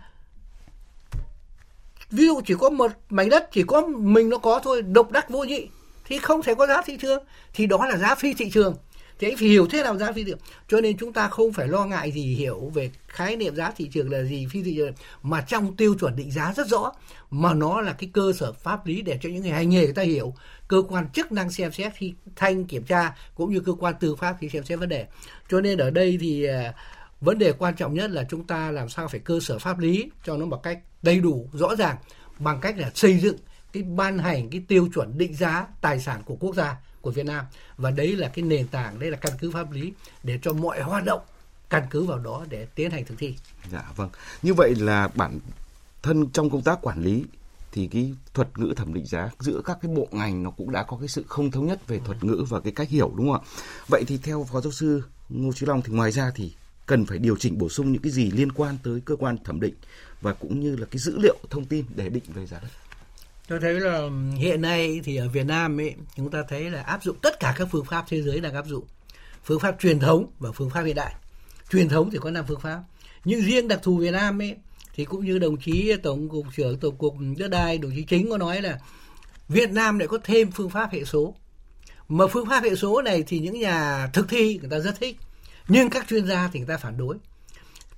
ví 2.12 2.26
dụ 2.26 2.42
chỉ 2.46 2.54
có 2.60 2.70
một 2.70 2.92
mảnh 3.10 3.30
đất 3.30 3.50
chỉ 3.52 3.64
có 3.68 3.82
mình 3.88 4.30
nó 4.30 4.38
có 4.38 4.60
thôi 4.64 4.82
độc 4.82 5.12
đắc 5.12 5.30
vô 5.30 5.44
nhị 5.44 5.68
thì 6.10 6.20
không 6.20 6.44
thể 6.44 6.56
có 6.56 6.68
giá 6.68 6.82
thị 6.86 6.98
trường. 7.02 7.24
Thì 7.54 7.66
đó 7.66 7.86
là 7.86 7.98
giá 7.98 8.16
phi 8.16 8.34
thị 8.34 8.50
trường. 8.50 8.76
Thì 9.20 9.30
anh 9.30 9.38
phải 9.38 9.48
hiểu 9.48 9.68
thế 9.68 9.84
nào 9.84 9.98
giá 9.98 10.12
phi 10.12 10.24
thị 10.24 10.32
trường. 10.32 10.40
Cho 10.68 10.82
nên 10.82 10.98
chúng 10.98 11.14
ta 11.14 11.28
không 11.28 11.54
phải 11.54 11.68
lo 11.68 11.86
ngại 11.86 12.12
gì 12.12 12.36
hiểu 12.36 12.72
về 12.74 12.92
khái 13.08 13.36
niệm 13.36 13.56
giá 13.56 13.72
thị 13.72 13.90
trường 13.94 14.12
là 14.12 14.24
gì, 14.24 14.48
phi 14.50 14.64
thị 14.64 14.74
trường. 14.78 14.94
Mà 15.24 15.42
trong 15.42 15.76
tiêu 15.76 15.96
chuẩn 16.00 16.16
định 16.16 16.32
giá 16.32 16.54
rất 16.58 16.68
rõ. 16.68 16.92
Mà 17.32 17.54
nó 17.54 17.82
là 17.82 17.94
cái 17.94 18.10
cơ 18.14 18.34
sở 18.40 18.54
pháp 18.54 18.86
lý 18.86 19.02
để 19.02 19.20
cho 19.22 19.30
những 19.30 19.42
người 19.42 19.52
hành 19.52 19.70
nghề 19.70 19.84
người 19.84 19.94
ta 19.94 20.02
hiểu. 20.02 20.34
Cơ 20.68 20.82
quan 20.90 21.10
chức 21.10 21.32
năng 21.32 21.52
xem 21.52 21.72
xét 21.72 21.94
khi 21.96 22.14
thanh 22.36 22.66
kiểm 22.66 22.84
tra, 22.84 23.16
cũng 23.36 23.54
như 23.54 23.60
cơ 23.60 23.74
quan 23.74 23.94
tư 24.00 24.16
pháp 24.16 24.36
khi 24.40 24.50
xem 24.50 24.64
xét 24.64 24.80
vấn 24.80 24.90
đề. 24.90 25.06
Cho 25.50 25.62
nên 25.62 25.78
ở 25.78 25.90
đây 25.90 26.18
thì 26.22 26.46
à, 26.46 26.74
vấn 27.22 27.38
đề 27.38 27.52
quan 27.52 27.76
trọng 27.76 27.94
nhất 27.94 28.12
là 28.12 28.24
chúng 28.30 28.48
ta 28.48 28.72
làm 28.72 28.90
sao 28.90 29.08
phải 29.08 29.20
cơ 29.20 29.40
sở 29.40 29.60
pháp 29.60 29.80
lý 29.80 30.10
cho 30.26 30.38
nó 30.38 30.46
một 30.46 30.64
cách 30.64 30.80
đầy 31.02 31.20
đủ, 31.20 31.50
rõ 31.54 31.76
ràng, 31.76 31.96
bằng 32.40 32.60
cách 32.62 32.78
là 32.78 32.92
xây 32.96 33.18
dựng 33.18 33.36
cái 33.74 33.84
ban 33.84 34.20
hành 34.20 34.50
cái 34.50 34.62
tiêu 34.68 34.90
chuẩn 34.96 35.18
định 35.18 35.36
giá 35.36 35.68
tài 35.82 36.00
sản 36.00 36.22
của 36.26 36.36
quốc 36.40 36.56
gia 36.56 36.78
của 37.02 37.12
Việt 37.12 37.26
Nam 37.26 37.46
và 37.78 37.92
đấy 37.92 38.16
là 38.16 38.28
cái 38.28 38.44
nền 38.44 38.68
tảng 38.68 39.00
đấy 39.00 39.12
là 39.12 39.18
căn 39.18 39.34
cứ 39.40 39.52
pháp 39.52 39.72
lý 39.72 39.94
để 40.24 40.40
cho 40.42 40.54
mọi 40.54 40.82
hoạt 40.82 41.06
động 41.06 41.22
căn 41.70 41.84
cứ 41.90 42.04
vào 42.04 42.20
đó 42.20 42.46
để 42.50 42.66
tiến 42.76 42.92
hành 42.92 43.06
thực 43.06 43.18
thi. 43.18 43.36
Dạ 43.72 43.92
vâng. 43.96 44.10
Như 44.42 44.54
vậy 44.54 44.76
là 44.76 45.08
bản 45.16 45.40
thân 46.02 46.30
trong 46.34 46.50
công 46.50 46.62
tác 46.62 46.82
quản 46.82 47.04
lý 47.04 47.24
thì 47.72 47.88
cái 47.88 48.14
thuật 48.34 48.60
ngữ 48.60 48.74
thẩm 48.76 48.94
định 48.94 49.06
giá 49.06 49.30
giữa 49.40 49.62
các 49.66 49.78
cái 49.82 49.92
bộ 49.96 50.08
ngành 50.12 50.44
nó 50.44 50.52
cũng 50.52 50.72
đã 50.72 50.84
có 50.84 50.98
cái 50.98 51.08
sự 51.08 51.24
không 51.28 51.52
thống 51.52 51.68
nhất 51.68 51.88
về 51.88 52.00
thuật 52.06 52.24
ngữ 52.24 52.46
và 52.50 52.60
cái 52.60 52.74
cách 52.74 52.90
hiểu 52.90 53.12
đúng 53.16 53.32
không 53.32 53.42
ạ? 53.42 53.48
Vậy 53.88 54.04
thì 54.08 54.18
theo 54.18 54.48
phó 54.52 54.62
giáo 54.62 54.72
sư 54.72 55.04
Ngô 55.30 55.54
Chí 55.54 55.66
Long 55.66 55.82
thì 55.82 55.94
ngoài 55.94 56.12
ra 56.12 56.32
thì 56.36 56.54
cần 56.86 57.06
phải 57.06 57.18
điều 57.18 57.38
chỉnh 57.38 57.58
bổ 57.58 57.70
sung 57.70 57.92
những 57.92 58.02
cái 58.02 58.12
gì 58.12 58.32
liên 58.32 58.52
quan 58.52 58.78
tới 58.84 59.02
cơ 59.06 59.16
quan 59.16 59.38
thẩm 59.44 59.60
định 59.60 59.76
và 60.22 60.34
cũng 60.34 60.60
như 60.60 60.76
là 60.76 60.86
cái 60.92 61.00
dữ 61.00 61.18
liệu 61.18 61.38
thông 61.50 61.66
tin 61.66 61.86
để 61.96 62.10
định 62.10 62.24
về 62.34 62.46
giá 62.46 62.60
đất 62.60 62.70
tôi 63.50 63.60
thấy 63.60 63.80
là 63.80 64.10
hiện 64.38 64.62
nay 64.62 65.02
thì 65.04 65.16
ở 65.16 65.30
Việt 65.30 65.46
Nam 65.46 65.80
ấy, 65.80 65.96
chúng 66.16 66.32
ta 66.32 66.44
thấy 66.50 66.70
là 66.70 66.82
áp 66.82 67.04
dụng 67.04 67.18
tất 67.22 67.40
cả 67.40 67.54
các 67.58 67.68
phương 67.72 67.86
pháp 67.86 68.06
thế 68.08 68.22
giới 68.22 68.40
đang 68.40 68.54
áp 68.54 68.66
dụng. 68.66 68.86
Phương 69.44 69.60
pháp 69.60 69.76
truyền 69.80 70.00
thống 70.00 70.32
và 70.40 70.52
phương 70.52 70.70
pháp 70.70 70.82
hiện 70.82 70.96
đại. 70.96 71.16
Truyền 71.72 71.90
thống 71.90 72.10
thì 72.12 72.18
có 72.22 72.32
năm 72.32 72.46
phương 72.48 72.60
pháp. 72.60 72.84
Nhưng 73.26 73.42
riêng 73.42 73.68
đặc 73.68 73.80
thù 73.84 73.98
Việt 73.98 74.12
Nam 74.12 74.42
ấy, 74.42 74.56
thì 74.96 75.06
cũng 75.06 75.26
như 75.26 75.40
đồng 75.40 75.58
chí 75.58 75.96
tổng 76.04 76.30
cục 76.30 76.46
trưởng 76.56 76.80
tổng 76.80 76.98
cục 76.98 77.16
đất 77.38 77.48
đai, 77.48 77.78
đồng 77.78 77.92
chí 77.96 78.04
chính 78.04 78.30
có 78.30 78.38
nói 78.38 78.62
là 78.62 78.80
Việt 79.48 79.72
Nam 79.72 80.00
lại 80.00 80.08
có 80.08 80.18
thêm 80.24 80.52
phương 80.52 80.70
pháp 80.70 80.92
hệ 80.92 81.04
số. 81.04 81.36
Mà 82.10 82.28
phương 82.28 82.50
pháp 82.50 82.64
hệ 82.64 82.76
số 82.76 83.02
này 83.02 83.24
thì 83.28 83.40
những 83.40 83.60
nhà 83.60 84.08
thực 84.14 84.30
thi 84.30 84.58
người 84.62 84.70
ta 84.70 84.80
rất 84.80 85.00
thích, 85.00 85.18
nhưng 85.68 85.90
các 85.90 86.08
chuyên 86.08 86.28
gia 86.28 86.50
thì 86.54 86.60
người 86.60 86.68
ta 86.68 86.78
phản 86.78 86.98
đối 86.98 87.18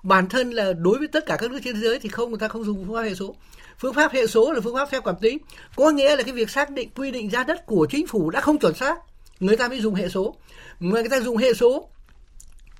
bản 0.03 0.29
thân 0.29 0.51
là 0.51 0.73
đối 0.73 0.99
với 0.99 1.07
tất 1.07 1.25
cả 1.25 1.37
các 1.39 1.51
nước 1.51 1.59
trên 1.63 1.75
thế 1.75 1.81
giới 1.81 1.99
thì 1.99 2.09
không 2.09 2.29
người 2.29 2.39
ta 2.39 2.47
không 2.47 2.63
dùng 2.63 2.85
phương 2.85 2.95
pháp 2.95 3.01
hệ 3.01 3.15
số. 3.15 3.35
Phương 3.79 3.93
pháp 3.93 4.11
hệ 4.13 4.27
số 4.27 4.51
là 4.51 4.61
phương 4.61 4.75
pháp 4.75 4.87
theo 4.91 5.01
cảm 5.01 5.15
tính 5.21 5.37
có 5.75 5.91
nghĩa 5.91 6.15
là 6.15 6.23
cái 6.23 6.33
việc 6.33 6.49
xác 6.49 6.69
định 6.69 6.89
quy 6.95 7.11
định 7.11 7.31
giá 7.31 7.43
đất 7.43 7.65
của 7.65 7.87
chính 7.89 8.07
phủ 8.07 8.29
đã 8.29 8.41
không 8.41 8.59
chuẩn 8.59 8.73
xác 8.73 8.99
người 9.39 9.57
ta 9.57 9.67
mới 9.67 9.81
dùng 9.81 9.95
hệ 9.95 10.09
số. 10.09 10.35
Mà 10.79 10.99
người 10.99 11.09
ta 11.09 11.19
dùng 11.19 11.37
hệ 11.37 11.53
số 11.53 11.89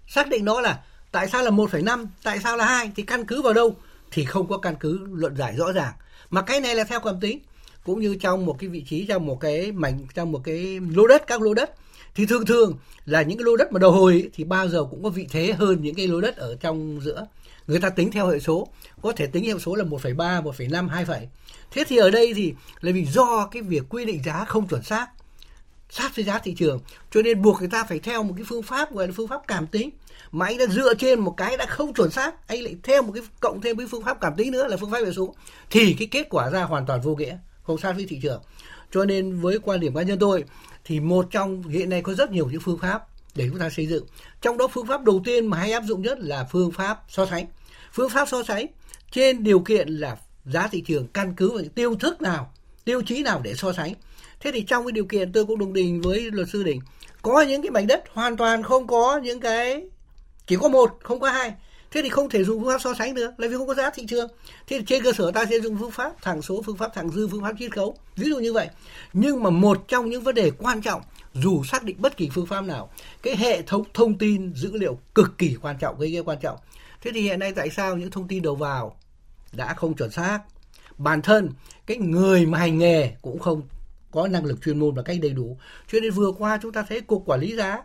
xác 0.08 0.30
định 0.30 0.46
đó 0.46 0.62
là 0.62 0.80
tại 1.12 1.30
sao 1.30 1.44
là 1.44 1.52
1,5 1.52 2.06
tại 2.24 2.40
sao 2.44 2.58
là 2.58 2.66
hai 2.66 2.92
thì 2.96 3.04
căn 3.04 3.26
cứ 3.26 3.42
vào 3.42 3.54
đâu 3.54 3.76
thì 4.12 4.26
không 4.26 4.48
có 4.48 4.58
căn 4.58 4.76
cứ 4.80 5.00
luận 5.12 5.36
giải 5.36 5.54
rõ 5.58 5.72
ràng. 5.72 5.94
Mà 6.30 6.42
cái 6.42 6.62
này 6.62 6.76
là 6.76 6.84
theo 6.84 7.00
cảm 7.00 7.20
tính 7.20 7.40
cũng 7.84 8.02
như 8.02 8.16
trong 8.16 8.46
một 8.46 8.56
cái 8.60 8.70
vị 8.70 8.84
trí 8.90 9.06
trong 9.06 9.26
một 9.26 9.40
cái 9.40 9.72
mảnh 9.72 10.06
trong 10.14 10.32
một 10.32 10.42
cái 10.44 10.80
lô 10.96 11.08
đất 11.08 11.28
các 11.28 11.42
lô 11.42 11.54
đất 11.54 11.72
thì 12.16 12.26
thường 12.26 12.46
thường 12.46 12.78
là 13.06 13.22
những 13.22 13.38
cái 13.38 13.46
lô 13.46 13.56
đất 13.56 13.72
mà 13.72 13.80
đầu 13.80 13.92
hồi 13.92 14.30
thì 14.34 14.44
bao 14.44 14.70
giờ 14.70 14.84
cũng 14.92 15.04
có 15.04 15.10
vị 15.10 15.28
thế 15.30 15.54
hơn 15.54 15.82
những 15.82 15.96
cái 15.96 16.08
lô 16.08 16.22
đất 16.22 16.38
ở 16.38 16.56
trong 16.56 17.00
giữa. 17.02 17.26
Người 17.68 17.80
ta 17.80 17.90
tính 17.90 18.12
theo 18.12 18.28
hệ 18.28 18.40
số 18.40 18.68
có 19.02 19.12
thể 19.12 19.28
tính 19.28 19.46
hệ 19.46 19.54
số 19.60 19.76
là 19.76 19.84
1,3, 19.84 20.44
1,5, 20.44 20.88
2, 20.88 21.28
thế 21.72 21.84
thì 21.88 21.98
ở 21.98 22.12
đây 22.12 22.34
thì 22.34 22.54
là 22.82 22.92
vì 22.92 23.06
do 23.06 23.48
cái 23.52 23.62
việc 23.62 23.84
quy 23.90 24.06
định 24.06 24.24
giá 24.24 24.46
không 24.46 24.68
chuẩn 24.68 24.84
xác 24.84 25.08
sát 25.92 26.16
với 26.16 26.26
giá 26.26 26.40
thị 26.40 26.56
trường 26.58 26.80
cho 27.12 27.22
nên 27.22 27.42
buộc 27.42 27.60
người 27.60 27.70
ta 27.70 27.84
phải 27.84 28.00
theo 28.00 28.24
một 28.24 28.34
cái 28.38 28.46
phương 28.48 28.64
pháp 28.64 28.94
gọi 28.94 29.08
là 29.08 29.14
phương 29.18 29.28
pháp 29.28 29.42
cảm 29.48 29.68
tính. 29.68 29.90
Mà 30.32 30.46
anh 30.46 30.58
đã 30.58 30.66
dựa 30.66 30.94
trên 30.94 31.20
một 31.20 31.34
cái 31.38 31.58
đã 31.58 31.66
không 31.66 31.94
chuẩn 31.94 32.12
xác 32.12 32.48
anh 32.48 32.62
lại 32.64 32.76
theo 32.84 33.02
một 33.02 33.12
cái 33.16 33.24
cộng 33.40 33.62
thêm 33.62 33.78
với 33.78 33.88
phương 33.88 34.04
pháp 34.04 34.22
cảm 34.22 34.36
tính 34.36 34.52
nữa 34.52 34.68
là 34.68 34.78
phương 34.78 34.92
pháp 34.92 35.00
hệ 35.06 35.12
số 35.12 35.36
thì 35.70 35.96
cái 36.00 36.08
kết 36.12 36.28
quả 36.30 36.50
ra 36.50 36.64
hoàn 36.64 36.86
toàn 36.86 37.02
vô 37.02 37.16
nghĩa 37.16 37.38
không 37.64 37.78
sát 37.78 37.92
với 37.92 38.06
thị 38.10 38.20
trường. 38.24 38.42
Cho 38.92 39.06
nên 39.06 39.40
với 39.40 39.60
quan 39.60 39.80
điểm 39.80 39.96
cá 39.96 40.02
nhân 40.02 40.20
tôi 40.20 40.44
thì 40.86 41.00
một 41.00 41.28
trong, 41.32 41.64
hiện 41.64 41.90
nay 41.90 42.02
có 42.02 42.14
rất 42.14 42.32
nhiều 42.32 42.50
những 42.52 42.62
phương 42.62 42.78
pháp 42.78 43.04
để 43.36 43.48
chúng 43.50 43.60
ta 43.60 43.70
xây 43.70 43.88
dựng. 43.88 44.06
Trong 44.42 44.58
đó 44.58 44.68
phương 44.68 44.88
pháp 44.88 45.04
đầu 45.04 45.22
tiên 45.26 45.48
mà 45.48 45.58
hay 45.58 45.72
áp 45.72 45.84
dụng 45.84 46.02
nhất 46.02 46.20
là 46.20 46.48
phương 46.52 46.72
pháp 46.72 47.04
so 47.08 47.26
sánh. 47.26 47.46
Phương 47.94 48.10
pháp 48.10 48.28
so 48.28 48.44
sánh 48.44 48.66
trên 49.12 49.44
điều 49.44 49.60
kiện 49.60 49.88
là 49.88 50.18
giá 50.46 50.68
thị 50.68 50.82
trường 50.82 51.08
căn 51.08 51.34
cứ 51.38 51.52
vào 51.52 51.64
tiêu 51.76 51.96
thức 51.96 52.22
nào, 52.22 52.54
tiêu 52.84 53.02
chí 53.02 53.24
nào 53.24 53.42
để 53.44 53.54
so 53.56 53.74
sánh. 53.74 53.94
Thế 54.40 54.52
thì 54.54 54.62
trong 54.62 54.86
cái 54.86 54.92
điều 54.92 55.06
kiện 55.06 55.32
tôi 55.32 55.46
cũng 55.46 55.60
đồng 55.60 55.74
tình 55.74 56.02
với 56.02 56.32
luật 56.32 56.50
sư 56.50 56.64
đình, 56.64 56.82
có 57.22 57.42
những 57.42 57.62
cái 57.62 57.72
mảnh 57.72 57.88
đất 57.88 58.04
hoàn 58.14 58.38
toàn 58.38 58.64
không 58.64 58.88
có 58.88 59.20
những 59.24 59.40
cái, 59.40 59.86
chỉ 60.48 60.56
có 60.56 60.68
một, 60.68 60.98
không 61.04 61.20
có 61.20 61.30
hai 61.30 61.54
thế 61.92 62.02
thì 62.02 62.10
không 62.10 62.30
thể 62.30 62.44
dùng 62.44 62.60
phương 62.60 62.70
pháp 62.70 62.82
so 62.82 62.94
sánh 62.94 63.14
được, 63.14 63.40
là 63.40 63.48
vì 63.48 63.56
không 63.58 63.68
có 63.68 63.74
giá 63.74 63.90
thị 63.90 64.06
trường. 64.10 64.28
Thế 64.68 64.80
thì 64.80 64.86
trên 64.86 65.04
cơ 65.04 65.14
sở 65.14 65.32
ta 65.32 65.46
sẽ 65.50 65.60
dùng 65.60 65.78
phương 65.80 65.92
pháp 65.92 66.22
thẳng 66.22 66.42
số, 66.42 66.62
phương 66.66 66.78
pháp 66.78 66.92
thẳng 66.96 67.10
dư, 67.10 67.28
phương 67.28 67.42
pháp 67.42 67.56
chiết 67.60 67.76
khấu. 67.76 67.98
Ví 68.16 68.30
dụ 68.30 68.40
như 68.40 68.54
vậy. 68.54 68.70
Nhưng 69.14 69.44
mà 69.44 69.50
một 69.50 69.88
trong 69.88 70.10
những 70.10 70.24
vấn 70.24 70.36
đề 70.36 70.52
quan 70.52 70.82
trọng, 70.82 71.02
dù 71.34 71.64
xác 71.64 71.84
định 71.84 71.96
bất 72.00 72.18
kỳ 72.18 72.30
phương 72.34 72.46
pháp 72.46 72.62
nào, 72.62 72.90
cái 73.22 73.36
hệ 73.36 73.62
thống 73.62 73.84
thông 73.94 74.18
tin, 74.18 74.54
dữ 74.56 74.78
liệu 74.78 75.00
cực 75.16 75.38
kỳ 75.38 75.58
quan 75.62 75.78
trọng 75.78 76.00
gây 76.00 76.12
cái 76.14 76.24
quan 76.24 76.38
trọng. 76.42 76.58
Thế 77.02 77.12
thì 77.14 77.22
hiện 77.22 77.40
nay 77.40 77.52
tại 77.52 77.70
sao 77.70 77.96
những 77.96 78.12
thông 78.12 78.28
tin 78.28 78.42
đầu 78.42 78.56
vào 78.56 78.96
đã 79.54 79.74
không 79.74 79.94
chuẩn 79.94 80.12
xác? 80.12 80.40
Bản 80.98 81.22
thân, 81.22 81.50
cái 81.86 81.98
người 81.98 82.46
mà 82.46 82.58
hành 82.58 82.78
nghề 82.78 83.12
cũng 83.22 83.40
không 83.40 83.62
có 84.12 84.28
năng 84.28 84.46
lực 84.46 84.62
chuyên 84.66 84.80
môn 84.80 84.96
và 84.96 85.02
cách 85.04 85.18
đầy 85.22 85.32
đủ. 85.32 85.58
Cho 85.92 86.00
nên 86.00 86.12
vừa 86.12 86.32
qua 86.32 86.60
chúng 86.62 86.72
ta 86.72 86.86
thấy 86.90 87.02
cục 87.02 87.24
quản 87.26 87.40
lý 87.40 87.56
giá, 87.56 87.82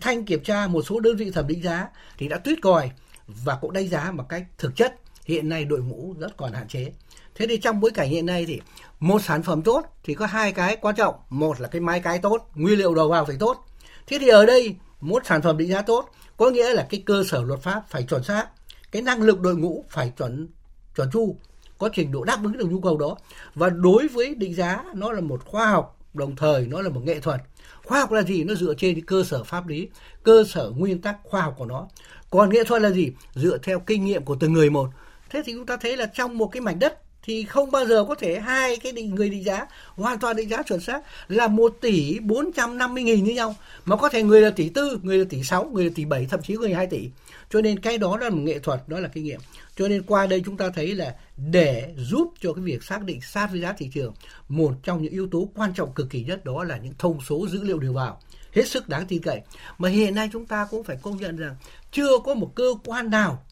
thanh 0.00 0.24
kiểm 0.24 0.42
tra 0.42 0.66
một 0.66 0.82
số 0.82 1.00
đơn 1.00 1.16
vị 1.16 1.30
thẩm 1.30 1.46
định 1.46 1.62
giá 1.62 1.88
thì 2.18 2.28
đã 2.28 2.38
tuyết 2.38 2.58
còi 2.62 2.90
và 3.26 3.58
cũng 3.60 3.72
đánh 3.72 3.88
giá 3.88 4.10
một 4.10 4.28
cách 4.28 4.46
thực 4.58 4.76
chất, 4.76 4.94
hiện 5.24 5.48
nay 5.48 5.64
đội 5.64 5.80
ngũ 5.80 6.14
rất 6.18 6.36
còn 6.36 6.52
hạn 6.52 6.68
chế. 6.68 6.92
Thế 7.34 7.46
thì 7.46 7.56
trong 7.56 7.80
bối 7.80 7.90
cảnh 7.90 8.08
hiện 8.08 8.26
nay 8.26 8.46
thì 8.46 8.60
một 9.00 9.22
sản 9.22 9.42
phẩm 9.42 9.62
tốt 9.62 9.82
thì 10.04 10.14
có 10.14 10.26
hai 10.26 10.52
cái 10.52 10.76
quan 10.76 10.96
trọng. 10.96 11.14
Một 11.30 11.60
là 11.60 11.68
cái 11.68 11.80
máy 11.80 12.00
cái 12.00 12.18
tốt, 12.18 12.50
nguyên 12.54 12.78
liệu 12.78 12.94
đầu 12.94 13.08
vào 13.08 13.24
phải 13.24 13.36
tốt. 13.40 13.66
Thế 14.06 14.18
thì 14.20 14.28
ở 14.28 14.46
đây, 14.46 14.76
một 15.00 15.26
sản 15.26 15.42
phẩm 15.42 15.58
định 15.58 15.68
giá 15.68 15.82
tốt, 15.82 16.10
có 16.36 16.50
nghĩa 16.50 16.74
là 16.74 16.86
cái 16.90 17.02
cơ 17.06 17.24
sở 17.24 17.42
luật 17.42 17.60
pháp 17.60 17.82
phải 17.88 18.02
chuẩn 18.02 18.24
xác, 18.24 18.46
cái 18.92 19.02
năng 19.02 19.22
lực 19.22 19.40
đội 19.40 19.56
ngũ 19.56 19.84
phải 19.88 20.12
chuẩn 20.18 20.48
chuẩn 20.96 21.10
chu, 21.10 21.36
có 21.78 21.88
trình 21.92 22.12
độ 22.12 22.24
đáp 22.24 22.38
ứng 22.44 22.58
được 22.58 22.66
nhu 22.70 22.80
cầu 22.80 22.98
đó. 22.98 23.16
Và 23.54 23.70
đối 23.70 24.08
với 24.08 24.34
định 24.34 24.54
giá, 24.54 24.84
nó 24.94 25.12
là 25.12 25.20
một 25.20 25.44
khoa 25.44 25.66
học, 25.66 25.98
đồng 26.14 26.36
thời 26.36 26.66
nó 26.66 26.82
là 26.82 26.88
một 26.88 27.00
nghệ 27.04 27.20
thuật. 27.20 27.40
Khoa 27.84 28.00
học 28.00 28.12
là 28.12 28.22
gì? 28.22 28.44
Nó 28.44 28.54
dựa 28.54 28.74
trên 28.78 28.94
cái 28.94 29.02
cơ 29.06 29.24
sở 29.24 29.44
pháp 29.44 29.66
lý, 29.66 29.88
cơ 30.22 30.44
sở 30.48 30.72
nguyên 30.76 31.00
tắc 31.00 31.16
khoa 31.22 31.42
học 31.42 31.54
của 31.58 31.66
nó 31.66 31.88
còn 32.32 32.50
nghệ 32.50 32.64
thuật 32.64 32.82
là 32.82 32.90
gì? 32.90 33.12
Dựa 33.34 33.58
theo 33.58 33.80
kinh 33.80 34.04
nghiệm 34.04 34.24
của 34.24 34.36
từng 34.40 34.52
người 34.52 34.70
một. 34.70 34.90
Thế 35.30 35.42
thì 35.46 35.52
chúng 35.52 35.66
ta 35.66 35.76
thấy 35.76 35.96
là 35.96 36.06
trong 36.06 36.38
một 36.38 36.46
cái 36.46 36.60
mảnh 36.60 36.78
đất 36.78 36.98
thì 37.22 37.44
không 37.44 37.70
bao 37.70 37.86
giờ 37.86 38.04
có 38.08 38.14
thể 38.14 38.40
hai 38.40 38.76
cái 38.76 38.92
định, 38.92 39.14
người 39.14 39.30
định 39.30 39.44
giá, 39.44 39.66
hoàn 39.94 40.18
toàn 40.18 40.36
định 40.36 40.48
giá 40.48 40.62
chuẩn 40.62 40.80
xác 40.80 41.02
là 41.28 41.48
một 41.48 41.76
tỷ 41.80 42.18
bốn 42.18 42.52
trăm 42.52 42.78
năm 42.78 42.94
mươi 42.94 43.02
nghìn 43.02 43.24
như 43.24 43.34
nhau. 43.34 43.54
Mà 43.84 43.96
có 43.96 44.08
thể 44.08 44.22
người 44.22 44.40
là 44.40 44.50
tỷ 44.50 44.68
tư, 44.68 44.98
người 45.02 45.18
là 45.18 45.24
tỷ 45.28 45.42
sáu, 45.42 45.64
người 45.64 45.84
là 45.84 45.90
tỷ 45.94 46.04
bảy, 46.04 46.26
thậm 46.30 46.42
chí 46.42 46.54
người 46.56 46.74
hai 46.74 46.86
tỷ. 46.86 47.08
Cho 47.50 47.60
nên 47.60 47.78
cái 47.78 47.98
đó 47.98 48.16
là 48.16 48.30
một 48.30 48.40
nghệ 48.40 48.58
thuật, 48.58 48.88
đó 48.88 49.00
là 49.00 49.08
kinh 49.08 49.24
nghiệm. 49.24 49.40
Cho 49.76 49.88
nên 49.88 50.02
qua 50.02 50.26
đây 50.26 50.42
chúng 50.46 50.56
ta 50.56 50.70
thấy 50.74 50.94
là 50.94 51.14
để 51.50 51.94
giúp 51.96 52.32
cho 52.40 52.52
cái 52.52 52.64
việc 52.64 52.82
xác 52.82 53.02
định 53.02 53.20
sát 53.20 53.48
với 53.50 53.60
giá 53.60 53.72
thị 53.72 53.90
trường, 53.94 54.14
một 54.48 54.72
trong 54.82 55.02
những 55.02 55.12
yếu 55.12 55.28
tố 55.30 55.48
quan 55.54 55.74
trọng 55.74 55.92
cực 55.92 56.10
kỳ 56.10 56.22
nhất 56.22 56.44
đó 56.44 56.64
là 56.64 56.76
những 56.76 56.94
thông 56.98 57.18
số 57.28 57.46
dữ 57.48 57.62
liệu 57.62 57.78
đưa 57.78 57.92
vào 57.92 58.20
hết 58.52 58.68
sức 58.68 58.88
đáng 58.88 59.06
tin 59.06 59.22
cậy 59.22 59.40
mà 59.78 59.88
hiện 59.88 60.14
nay 60.14 60.28
chúng 60.32 60.46
ta 60.46 60.66
cũng 60.70 60.84
phải 60.84 60.96
công 61.02 61.16
nhận 61.16 61.36
rằng 61.36 61.56
chưa 61.92 62.18
có 62.24 62.34
một 62.34 62.52
cơ 62.54 62.74
quan 62.84 63.10
nào 63.10 63.44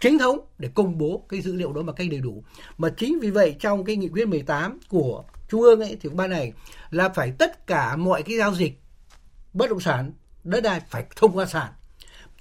chính 0.00 0.18
thống 0.18 0.40
để 0.58 0.68
công 0.74 0.98
bố 0.98 1.24
cái 1.28 1.40
dữ 1.40 1.54
liệu 1.54 1.72
đó 1.72 1.82
một 1.82 1.92
cách 1.96 2.06
đầy 2.10 2.20
đủ. 2.20 2.44
Mà 2.78 2.88
chính 2.96 3.20
vì 3.20 3.30
vậy 3.30 3.56
trong 3.60 3.84
cái 3.84 3.96
nghị 3.96 4.08
quyết 4.08 4.28
18 4.28 4.78
của 4.88 5.24
Trung 5.48 5.62
ương 5.62 5.80
ấy 5.80 5.96
thì 6.00 6.08
ban 6.08 6.30
này 6.30 6.52
là 6.90 7.08
phải 7.08 7.32
tất 7.38 7.66
cả 7.66 7.96
mọi 7.96 8.22
cái 8.22 8.36
giao 8.36 8.54
dịch 8.54 8.80
bất 9.52 9.70
động 9.70 9.80
sản, 9.80 10.12
đất 10.44 10.60
đai 10.60 10.80
phải 10.88 11.04
thông 11.16 11.36
qua 11.36 11.46
sàn. 11.46 11.72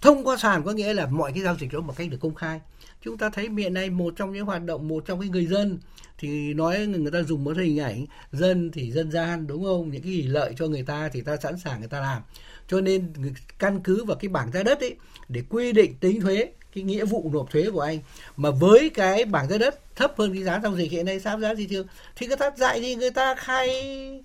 Thông 0.02 0.28
qua 0.28 0.38
sàn 0.38 0.64
có 0.64 0.72
nghĩa 0.72 0.94
là 0.94 1.06
mọi 1.06 1.32
cái 1.34 1.44
giao 1.44 1.56
dịch 1.60 1.74
đó 1.74 1.82
một 1.82 1.94
cách 1.98 2.10
được 2.10 2.18
công 2.22 2.36
khai. 2.36 2.60
Chúng 3.04 3.18
ta 3.18 3.30
thấy 3.30 3.50
hiện 3.58 3.74
nay 3.74 3.90
một 3.90 4.14
trong 4.18 4.34
những 4.34 4.46
hoạt 4.46 4.64
động, 4.64 4.88
một 4.88 5.06
trong 5.06 5.20
cái 5.20 5.30
người 5.30 5.46
dân 5.46 5.80
thì 6.18 6.54
nói 6.54 6.88
người 6.88 7.12
ta 7.12 7.24
dùng 7.24 7.44
một 7.44 7.58
hình 7.58 7.80
ảnh 7.80 8.06
dân 8.32 8.72
thì 8.72 8.92
dân 8.92 9.12
gian 9.12 9.48
đúng 9.48 9.64
không? 9.64 9.92
Những 9.92 10.02
cái 10.02 10.24
lợi 10.24 10.54
cho 10.58 10.68
người 10.68 10.84
ta 10.84 11.10
thì 11.14 11.22
ta 11.22 11.38
sẵn 11.38 11.58
sàng 11.58 11.80
người 11.80 11.90
ta 11.90 12.00
làm. 12.00 12.22
Cho 12.68 12.82
nên 12.82 13.14
căn 13.60 13.80
cứ 13.84 14.06
vào 14.06 14.18
cái 14.18 14.30
bảng 14.30 14.52
giá 14.52 14.64
đất 14.64 14.80
ấy 14.80 14.96
để 15.30 15.44
quy 15.50 15.72
định 15.72 15.94
tính 16.00 16.22
thuế 16.22 16.52
cái 16.76 16.84
nghĩa 16.84 17.06
vụ 17.06 17.30
nộp 17.34 17.52
thuế 17.52 17.70
của 17.74 17.80
anh. 17.80 18.00
Mà 18.38 18.52
với 18.52 18.90
cái 18.90 19.26
bảng 19.26 19.50
giá 19.50 19.58
đất 19.58 19.96
thấp 19.96 20.14
hơn 20.18 20.34
cái 20.34 20.44
giá 20.44 20.60
giao 20.64 20.76
dịch 20.76 20.92
hiện 20.92 21.06
nay 21.06 21.20
sát 21.20 21.38
giá 21.38 21.54
thị 21.54 21.68
trường 21.70 21.88
thì 22.16 22.28
người 22.28 22.38
ta 22.38 22.52
dạy 22.58 22.82
gì 22.82 22.96
người 22.96 23.12
ta 23.12 23.36
khai 23.36 23.68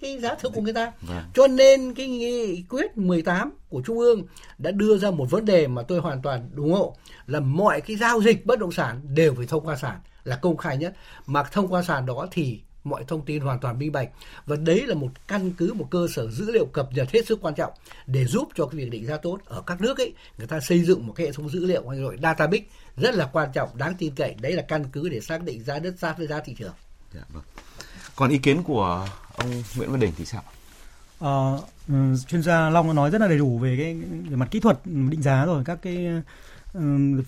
cái 0.01 0.19
giá 0.19 0.35
thực 0.35 0.53
của 0.55 0.61
người 0.61 0.73
ta. 0.73 0.93
Vâng. 1.01 1.25
cho 1.35 1.47
nên 1.47 1.95
cái 1.95 2.09
nghị 2.09 2.63
quyết 2.71 2.97
18 2.97 3.53
của 3.69 3.83
trung 3.87 3.99
ương 3.99 4.23
đã 4.59 4.71
đưa 4.71 4.99
ra 4.99 5.11
một 5.11 5.31
vấn 5.31 5.45
đề 5.45 5.67
mà 5.67 5.83
tôi 5.83 6.01
hoàn 6.01 6.23
toàn 6.23 6.51
ủng 6.57 6.73
hộ 6.73 6.97
là 7.27 7.41
mọi 7.41 7.81
cái 7.81 7.97
giao 7.97 8.23
dịch 8.23 8.47
bất 8.47 8.59
động 8.59 8.73
sản 8.73 9.01
đều 9.15 9.35
phải 9.35 9.47
thông 9.47 9.67
qua 9.67 9.77
sản 9.77 9.99
là 10.25 10.37
công 10.37 10.57
khai 10.57 10.77
nhất. 10.77 10.95
Mà 11.27 11.43
thông 11.43 11.69
qua 11.69 11.83
sàn 11.83 12.07
đó 12.07 12.27
thì 12.31 12.61
mọi 12.85 13.05
thông 13.09 13.25
tin 13.25 13.43
hoàn 13.43 13.61
toàn 13.61 13.79
minh 13.79 13.93
bạch 13.93 14.09
và 14.47 14.57
đấy 14.57 14.87
là 14.87 14.95
một 14.95 15.11
căn 15.29 15.51
cứ 15.51 15.73
một 15.73 15.89
cơ 15.91 16.07
sở 16.15 16.31
dữ 16.31 16.53
liệu 16.53 16.67
cập 16.67 16.89
nhật 16.93 17.11
hết 17.13 17.27
sức 17.27 17.39
quan 17.43 17.55
trọng 17.55 17.73
để 18.07 18.25
giúp 18.25 18.49
cho 18.55 18.67
cái 18.67 18.77
việc 18.77 18.91
định 18.91 19.07
giá 19.07 19.17
tốt 19.17 19.39
ở 19.45 19.63
các 19.67 19.81
nước 19.81 19.99
ấy 19.99 20.15
người 20.39 20.47
ta 20.47 20.61
xây 20.61 20.85
dựng 20.85 21.07
một 21.07 21.13
cái 21.17 21.27
hệ 21.27 21.33
thống 21.33 21.49
dữ 21.49 21.67
liệu 21.67 21.83
gọi 21.83 21.97
là 21.97 22.17
database 22.23 22.65
rất 22.97 23.15
là 23.15 23.31
quan 23.33 23.49
trọng 23.53 23.69
đáng 23.79 23.95
tin 23.99 24.15
cậy 24.15 24.35
đấy 24.41 24.53
là 24.53 24.63
căn 24.63 24.85
cứ 24.93 25.09
để 25.09 25.21
xác 25.21 25.43
định 25.43 25.63
giá 25.63 25.79
đất 25.79 25.95
sát 25.99 26.19
với 26.19 26.27
giá 26.27 26.41
thị 26.41 26.55
trường. 26.59 26.75
Dạ, 27.15 27.21
vâng. 27.33 27.43
Còn 28.17 28.31
ý 28.31 28.39
kiến 28.39 28.63
của 28.63 29.09
ông 29.37 29.63
Nguyễn 29.77 29.91
Văn 29.91 30.01
Đình 30.01 30.13
thì 30.17 30.25
sao? 30.25 30.43
Ờ, 31.19 31.61
ừ, 31.89 31.95
chuyên 32.29 32.43
gia 32.43 32.71
Long 32.71 32.95
nói 32.95 33.11
rất 33.11 33.21
là 33.21 33.29
đầy 33.29 33.39
đủ 33.39 33.59
về 33.59 33.77
cái 33.79 33.95
về 34.31 34.37
mặt 34.37 34.49
kỹ 34.51 34.61
thuật 34.61 34.79
định 34.85 35.23
giá 35.23 35.45
rồi 35.45 35.63
các 35.65 35.79
cái 35.83 36.07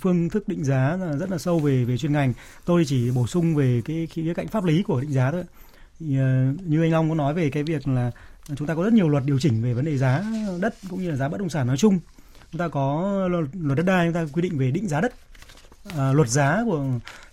phương 0.01 0.29
thức 0.29 0.49
định 0.49 0.65
giá 0.65 0.99
rất 1.21 1.31
là 1.31 1.39
sâu 1.39 1.59
về 1.59 1.85
về 1.85 1.97
chuyên 1.97 2.13
ngành. 2.13 2.33
Tôi 2.65 2.85
chỉ 2.85 3.11
bổ 3.11 3.27
sung 3.27 3.55
về 3.55 3.83
cái 3.85 4.07
khía 4.07 4.35
cạnh 4.35 4.49
pháp 4.49 4.65
lý 4.65 4.83
của 4.83 5.01
định 5.01 5.13
giá 5.13 5.31
thôi. 5.31 5.45
Thì, 6.01 6.19
ờ, 6.19 6.53
như 6.67 6.83
anh 6.83 6.93
Long 6.93 7.09
có 7.09 7.15
nói 7.15 7.35
về 7.35 7.51
cái 7.51 7.63
việc 7.63 7.89
là 7.89 8.11
chúng 8.57 8.69
ta 8.69 8.75
có 8.75 8.83
rất 8.85 8.93
nhiều 8.93 9.09
luật 9.09 9.25
điều 9.27 9.39
chỉnh 9.39 9.63
về 9.63 9.75
vấn 9.75 9.85
đề 9.85 9.99
giá 9.99 10.25
đất 10.61 10.75
cũng 10.91 11.03
như 11.03 11.11
là 11.11 11.17
giá 11.17 11.29
bất 11.29 11.41
động 11.41 11.49
sản 11.49 11.67
nói 11.67 11.77
chung. 11.77 11.99
Chúng 12.53 12.59
ta 12.59 12.69
có 12.69 13.29
luật 13.29 13.77
đất 13.79 13.87
đai 13.87 14.07
chúng 14.07 14.15
ta 14.15 14.27
quy 14.33 14.43
định 14.43 14.59
về 14.59 14.71
định 14.71 14.89
giá 14.89 15.01
đất. 15.01 15.13
À, 15.97 16.13
luật 16.13 16.29
giá 16.29 16.63
của 16.65 16.85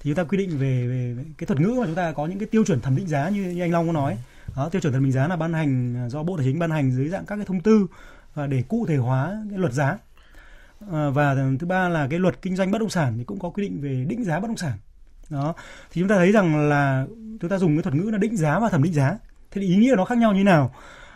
thì 0.01 0.11
chúng 0.11 0.15
ta 0.15 0.23
quy 0.23 0.37
định 0.37 0.49
về, 0.49 0.87
về, 0.87 1.13
về 1.13 1.23
cái 1.37 1.47
thuật 1.47 1.59
ngữ 1.59 1.75
mà 1.79 1.85
chúng 1.85 1.95
ta 1.95 2.11
có 2.11 2.25
những 2.25 2.39
cái 2.39 2.47
tiêu 2.47 2.65
chuẩn 2.65 2.81
thẩm 2.81 2.95
định 2.95 3.07
giá 3.07 3.29
như, 3.29 3.43
như 3.43 3.61
anh 3.61 3.71
Long 3.71 3.87
có 3.87 3.93
nói. 3.93 4.17
Đó, 4.55 4.69
tiêu 4.69 4.81
chuẩn 4.81 4.93
thẩm 4.93 5.03
định 5.03 5.11
giá 5.11 5.27
là 5.27 5.35
ban 5.35 5.53
hành 5.53 5.95
do 6.09 6.23
bộ 6.23 6.37
tài 6.37 6.45
chính 6.45 6.59
ban 6.59 6.71
hành 6.71 6.91
dưới 6.91 7.09
dạng 7.09 7.25
các 7.25 7.35
cái 7.35 7.45
thông 7.45 7.61
tư 7.61 7.87
và 8.33 8.47
để 8.47 8.63
cụ 8.67 8.85
thể 8.85 8.95
hóa 8.95 9.43
cái 9.49 9.59
luật 9.59 9.73
giá 9.73 9.97
à, 10.91 11.09
và 11.09 11.35
thứ 11.59 11.67
ba 11.67 11.89
là 11.89 12.07
cái 12.07 12.19
luật 12.19 12.41
kinh 12.41 12.55
doanh 12.55 12.71
bất 12.71 12.81
động 12.81 12.89
sản 12.89 13.13
thì 13.17 13.23
cũng 13.23 13.39
có 13.39 13.49
quy 13.49 13.63
định 13.63 13.81
về 13.81 14.05
định 14.07 14.23
giá 14.23 14.39
bất 14.39 14.47
động 14.47 14.57
sản. 14.57 14.77
Đó. 15.29 15.53
Thì 15.91 16.01
chúng 16.01 16.09
ta 16.09 16.15
thấy 16.15 16.31
rằng 16.31 16.69
là 16.69 17.05
chúng 17.41 17.49
ta 17.49 17.57
dùng 17.57 17.75
cái 17.75 17.83
thuật 17.83 17.95
ngữ 17.95 18.09
là 18.09 18.17
định 18.17 18.37
giá 18.37 18.59
và 18.59 18.69
thẩm 18.69 18.83
định 18.83 18.93
giá. 18.93 19.17
Thế 19.51 19.61
thì 19.61 19.67
ý 19.67 19.75
nghĩa 19.75 19.95
nó 19.97 20.05
khác 20.05 20.17
nhau 20.17 20.33
như 20.33 20.39
thế 20.39 20.43
nào? 20.43 20.75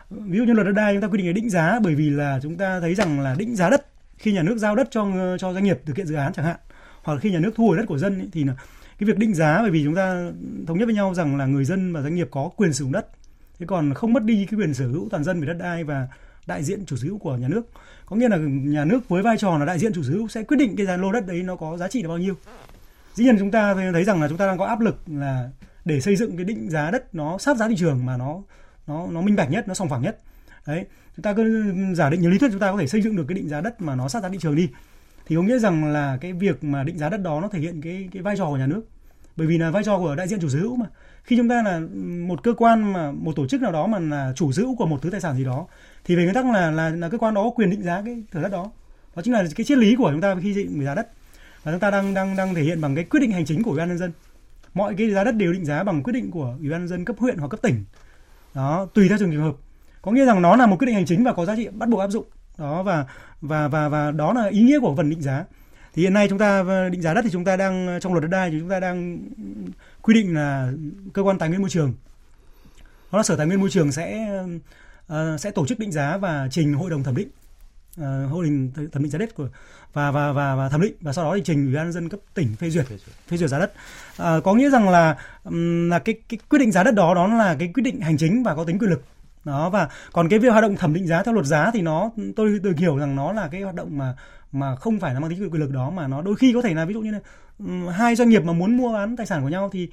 Ví 0.10 0.38
dụ 0.38 0.44
như 0.44 0.54
luật 0.54 0.68
đất 0.68 0.74
đai 0.74 0.94
chúng 0.94 1.02
ta 1.02 1.08
quy 1.08 1.18
định 1.18 1.28
là 1.28 1.34
định 1.34 1.50
giá 1.50 1.80
bởi 1.84 1.96
vì 1.96 2.10
là 2.10 2.40
chúng 2.44 2.58
ta 2.58 2.80
thấy 2.80 2.96
rằng 2.96 3.20
là 3.20 3.36
định 3.38 3.56
giá 3.56 3.70
đất 3.70 3.86
khi 4.18 4.32
nhà 4.32 4.44
nước 4.44 4.58
giao 4.58 4.76
đất 4.76 4.88
cho 4.92 5.08
cho 5.40 5.54
doanh 5.54 5.64
nghiệp 5.64 5.82
thực 5.86 5.98
hiện 5.98 6.08
dự 6.08 6.16
án 6.16 6.34
chẳng 6.34 6.46
hạn 6.46 6.58
hoặc 7.04 7.14
là 7.14 7.20
khi 7.20 7.32
nhà 7.32 7.40
nước 7.40 7.52
thu 7.56 7.68
hồi 7.68 7.78
đất 7.78 7.84
của 7.88 7.98
dân 7.98 8.20
ấy, 8.20 8.30
thì 8.32 8.44
là 8.44 8.54
cái 9.00 9.08
việc 9.08 9.18
định 9.18 9.34
giá 9.34 9.62
bởi 9.62 9.72
vì 9.72 9.84
chúng 9.84 9.96
ta 9.96 10.32
thống 10.68 10.78
nhất 10.78 10.86
với 10.86 10.96
nhau 10.96 11.14
rằng 11.14 11.38
là 11.38 11.46
người 11.46 11.66
dân 11.66 11.94
và 11.94 12.02
doanh 12.02 12.16
nghiệp 12.16 12.28
có 12.32 12.50
quyền 12.56 12.74
sử 12.74 12.84
dụng 12.84 12.92
đất. 12.92 13.08
Thế 13.60 13.66
còn 13.66 13.94
không 13.94 14.14
mất 14.14 14.24
đi 14.24 14.46
cái 14.52 14.60
quyền 14.60 14.74
sở 14.74 14.88
hữu 14.88 15.08
toàn 15.12 15.24
dân 15.24 15.42
về 15.42 15.48
đất 15.48 15.58
đai 15.60 15.84
và 15.84 16.08
đại 16.48 16.64
diện 16.64 16.86
chủ 16.86 16.96
sở 16.96 17.04
hữu 17.04 17.18
của 17.18 17.38
nhà 17.38 17.48
nước. 17.48 17.62
Có 18.06 18.16
nghĩa 18.16 18.30
là 18.30 18.38
nhà 18.48 18.86
nước 18.86 19.10
với 19.10 19.24
vai 19.24 19.38
trò 19.38 19.58
là 19.58 19.66
đại 19.66 19.80
diện 19.80 19.94
chủ 19.94 20.04
sở 20.04 20.10
hữu 20.10 20.28
sẽ 20.28 20.44
quyết 20.44 20.58
định 20.58 20.76
cái 20.76 20.86
giá 20.86 20.98
lô 20.98 21.12
đất 21.12 21.28
đấy 21.28 21.44
nó 21.44 21.56
có 21.56 21.78
giá 21.78 21.88
trị 21.88 22.02
là 22.02 22.10
bao 22.10 22.18
nhiêu. 22.18 22.36
Dĩ 23.14 23.24
nhiên 23.24 23.36
chúng 23.40 23.52
ta 23.52 23.74
thấy 23.94 24.04
rằng 24.04 24.22
là 24.22 24.28
chúng 24.28 24.38
ta 24.38 24.48
đang 24.48 24.58
có 24.58 24.66
áp 24.66 24.80
lực 24.80 25.02
là 25.08 25.50
để 25.86 26.02
xây 26.02 26.16
dựng 26.16 26.38
cái 26.38 26.46
định 26.46 26.70
giá 26.70 26.92
đất 26.92 27.16
nó 27.16 27.38
sát 27.38 27.58
giá 27.58 27.68
thị 27.68 27.76
trường 27.78 28.06
mà 28.06 28.18
nó 28.18 28.42
nó 28.88 29.08
nó 29.12 29.22
minh 29.22 29.36
bạch 29.36 29.52
nhất, 29.52 29.68
nó 29.68 29.74
sòng 29.74 29.90
phẳng 29.90 30.02
nhất. 30.02 30.20
Đấy, 30.68 30.86
chúng 31.16 31.24
ta 31.24 31.34
cứ 31.34 31.74
giả 31.94 32.10
định 32.10 32.22
như 32.22 32.30
lý 32.30 32.38
thuyết 32.38 32.52
chúng 32.52 32.60
ta 32.60 32.72
có 32.72 32.78
thể 32.78 32.88
xây 32.88 33.02
dựng 33.02 33.16
được 33.16 33.26
cái 33.28 33.36
định 33.36 33.50
giá 33.50 33.62
đất 33.62 33.82
mà 33.82 33.96
nó 33.96 34.08
sát 34.08 34.24
giá 34.24 34.30
thị 34.30 34.38
trường 34.42 34.56
đi. 34.56 34.70
Thì 35.26 35.36
có 35.36 35.42
nghĩa 35.42 35.60
rằng 35.60 35.86
là 35.86 36.18
cái 36.22 36.34
việc 36.34 36.64
mà 36.64 36.84
định 36.84 36.98
giá 36.98 37.10
đất 37.10 37.18
đó 37.18 37.42
nó 37.42 37.48
thể 37.48 37.60
hiện 37.60 37.82
cái 37.82 38.10
cái 38.12 38.22
vai 38.22 38.38
trò 38.38 38.46
của 38.46 38.58
nhà 38.58 38.68
nước. 38.68 38.82
Bởi 39.36 39.48
vì 39.48 39.58
là 39.58 39.72
vai 39.72 39.84
trò 39.84 39.98
của 39.98 40.16
đại 40.16 40.28
diện 40.28 40.40
chủ 40.40 40.50
sở 40.50 40.60
hữu 40.60 40.76
mà 40.76 40.86
khi 41.28 41.38
chúng 41.38 41.50
ta 41.50 41.62
là 41.62 41.82
một 42.28 42.44
cơ 42.44 42.54
quan 42.54 42.94
mà, 42.94 43.12
một 43.12 43.36
tổ 43.36 43.48
chức 43.48 43.62
nào 43.62 43.72
đó 43.72 43.88
mà 43.88 44.00
là 44.00 44.34
chủ 44.36 44.52
giữ 44.52 44.68
của 44.78 44.86
một 44.86 45.02
thứ 45.02 45.10
tài 45.10 45.22
sản 45.22 45.38
gì 45.38 45.46
đó, 45.46 45.68
thì 46.06 46.16
về 46.16 46.24
nguyên 46.24 46.36
tắc 46.36 46.46
là 46.46 46.72
là 46.72 46.90
là 46.90 47.10
cơ 47.10 47.18
quan 47.18 47.34
đó 47.34 47.44
có 47.44 47.50
quyền 47.50 47.70
định 47.70 47.84
giá 47.84 48.02
cái 48.06 48.24
thửa 48.32 48.42
đất 48.42 48.52
đó. 48.52 48.72
Đó 49.16 49.22
chính 49.22 49.34
là 49.34 49.44
cái 49.56 49.66
triết 49.66 49.78
lý 49.78 49.96
của 49.96 50.12
chúng 50.12 50.22
ta 50.22 50.36
khi 50.42 50.54
định 50.54 50.86
giá 50.86 50.96
đất. 50.96 51.08
Và 51.64 51.72
chúng 51.72 51.80
ta 51.80 51.92
đang 51.92 52.14
đang 52.14 52.36
đang 52.36 52.56
thể 52.56 52.62
hiện 52.62 52.82
bằng 52.82 52.96
cái 52.96 53.04
quyết 53.04 53.20
định 53.20 53.32
hành 53.32 53.46
chính 53.46 53.64
của 53.64 53.72
ủy 53.72 53.78
ban 53.78 53.88
nhân 53.88 53.98
dân. 53.98 54.12
Mọi 54.74 54.96
cái 54.98 55.12
giá 55.12 55.24
đất 55.24 55.36
đều 55.36 55.54
định 55.54 55.66
giá 55.66 55.84
bằng 55.84 56.04
quyết 56.04 56.14
định 56.14 56.32
của 56.32 56.56
ủy 56.60 56.70
ban 56.70 56.80
nhân 56.82 56.88
dân 56.88 57.06
cấp 57.06 57.16
huyện 57.20 57.38
hoặc 57.38 57.48
cấp 57.48 57.62
tỉnh. 57.62 57.84
Đó, 58.54 58.88
tùy 58.94 59.10
theo 59.10 59.18
từng 59.20 59.32
trường 59.32 59.44
hợp. 59.44 59.56
Có 60.02 60.12
nghĩa 60.12 60.26
rằng 60.26 60.42
nó 60.42 60.56
là 60.56 60.66
một 60.66 60.76
quyết 60.80 60.86
định 60.86 60.96
hành 60.96 61.06
chính 61.06 61.24
và 61.24 61.34
có 61.34 61.46
giá 61.46 61.56
trị 61.56 61.68
bắt 61.74 61.90
buộc 61.90 62.00
áp 62.00 62.08
dụng. 62.08 62.26
Đó, 62.58 62.84
và 62.84 63.06
và 63.42 63.68
và 63.68 63.90
và 63.90 64.12
đó 64.12 64.34
là 64.34 64.48
ý 64.48 64.62
nghĩa 64.62 64.80
của 64.80 64.96
phần 64.96 65.10
định 65.10 65.22
giá. 65.22 65.46
Thì 65.94 66.04
hiện 66.04 66.14
nay 66.14 66.28
chúng 66.30 66.40
ta 66.40 66.64
ờ, 66.68 66.90
định 66.90 67.02
giá 67.02 67.14
đất 67.14 67.22
thì 67.24 67.30
chúng 67.30 67.46
ta 67.46 67.58
đang, 67.58 68.00
trong 68.02 68.14
luật 68.14 68.22
đất 68.22 68.30
đai 68.32 68.50
thì 68.50 68.60
chúng 68.60 68.70
ta 68.70 68.80
đang 68.80 69.20
quy 70.08 70.14
định 70.14 70.36
là 70.36 70.72
cơ 71.14 71.22
quan 71.22 71.38
tài 71.38 71.50
nguyên 71.50 71.62
môi 71.62 71.70
trường. 71.70 71.94
Đó 73.12 73.18
là 73.18 73.24
sở 73.24 73.36
tài 73.36 73.48
nguyên 73.48 73.60
môi 73.60 73.70
trường 73.70 73.92
sẽ 73.92 74.30
uh, 75.06 75.40
sẽ 75.40 75.52
tổ 75.52 75.66
chức 75.66 75.80
định 75.80 75.92
giá 75.92 76.18
và 76.18 76.48
trình 76.52 76.74
hội 76.74 76.90
đồng 76.90 77.04
thẩm 77.04 77.16
định 77.16 77.30
uh, 78.02 78.32
hội 78.32 78.46
đồng 78.46 78.72
thẩm 78.92 79.04
định 79.04 79.12
giá 79.12 79.20
đất 79.20 79.36
của 79.36 79.50
và 79.94 80.12
và 80.12 80.32
và 80.32 80.56
và 80.56 80.70
thẩm 80.70 80.82
định 80.82 80.94
và 81.02 81.14
sau 81.14 81.26
đó 81.26 81.36
thì 81.36 81.42
trình 81.46 81.66
ủy 81.66 81.76
ban 81.76 81.86
nhân 81.86 81.94
dân 81.94 82.10
cấp 82.10 82.20
tỉnh 82.34 82.56
phê 82.56 82.70
duyệt 82.70 82.86
phê 83.28 83.38
duyệt. 83.38 83.50
giá 83.50 83.60
đất. 83.60 83.74
Uh, 84.12 84.44
có 84.44 84.54
nghĩa 84.54 84.70
rằng 84.70 84.90
là 84.90 85.18
um, 85.44 85.90
là 85.90 86.00
cái 86.00 86.16
cái 86.30 86.40
quyết 86.50 86.60
định 86.60 86.72
giá 86.72 86.84
đất 86.84 86.94
đó 86.94 87.14
đó 87.14 87.28
là 87.28 87.56
cái 87.60 87.72
quyết 87.74 87.84
định 87.84 88.02
hành 88.02 88.18
chính 88.18 88.44
và 88.44 88.56
có 88.56 88.64
tính 88.64 88.80
quyền 88.80 88.90
lực. 88.90 89.04
Đó 89.44 89.70
và 89.70 89.90
còn 90.12 90.30
cái 90.30 90.40
việc 90.40 90.50
hoạt 90.50 90.62
động 90.62 90.76
thẩm 90.76 90.94
định 90.94 91.08
giá 91.08 91.24
theo 91.24 91.34
luật 91.34 91.46
giá 91.46 91.72
thì 91.74 91.82
nó 91.82 92.12
tôi 92.36 92.60
được 92.60 92.78
hiểu 92.78 92.98
rằng 92.98 93.16
nó 93.16 93.32
là 93.32 93.48
cái 93.52 93.62
hoạt 93.62 93.76
động 93.76 93.98
mà 93.98 94.16
mà 94.52 94.76
không 94.76 95.00
phải 95.00 95.14
là 95.14 95.20
mang 95.20 95.30
tính 95.30 95.50
quyền 95.50 95.62
lực 95.62 95.72
đó 95.72 95.90
mà 95.90 96.08
nó 96.08 96.22
đôi 96.22 96.36
khi 96.36 96.54
có 96.54 96.62
thể 96.62 96.74
là 96.74 96.86
ví 96.86 96.94
dụ 96.94 97.02
như 97.02 97.12
là 97.12 97.20
hai 97.92 98.16
doanh 98.16 98.30
nghiệp 98.30 98.44
mà 98.44 98.54
muốn 98.54 98.78
mua 98.78 98.94
bán 98.94 99.16
tài 99.16 99.26
sản 99.26 99.42
của 99.42 99.50
nhau 99.50 99.70
thì 99.74 99.90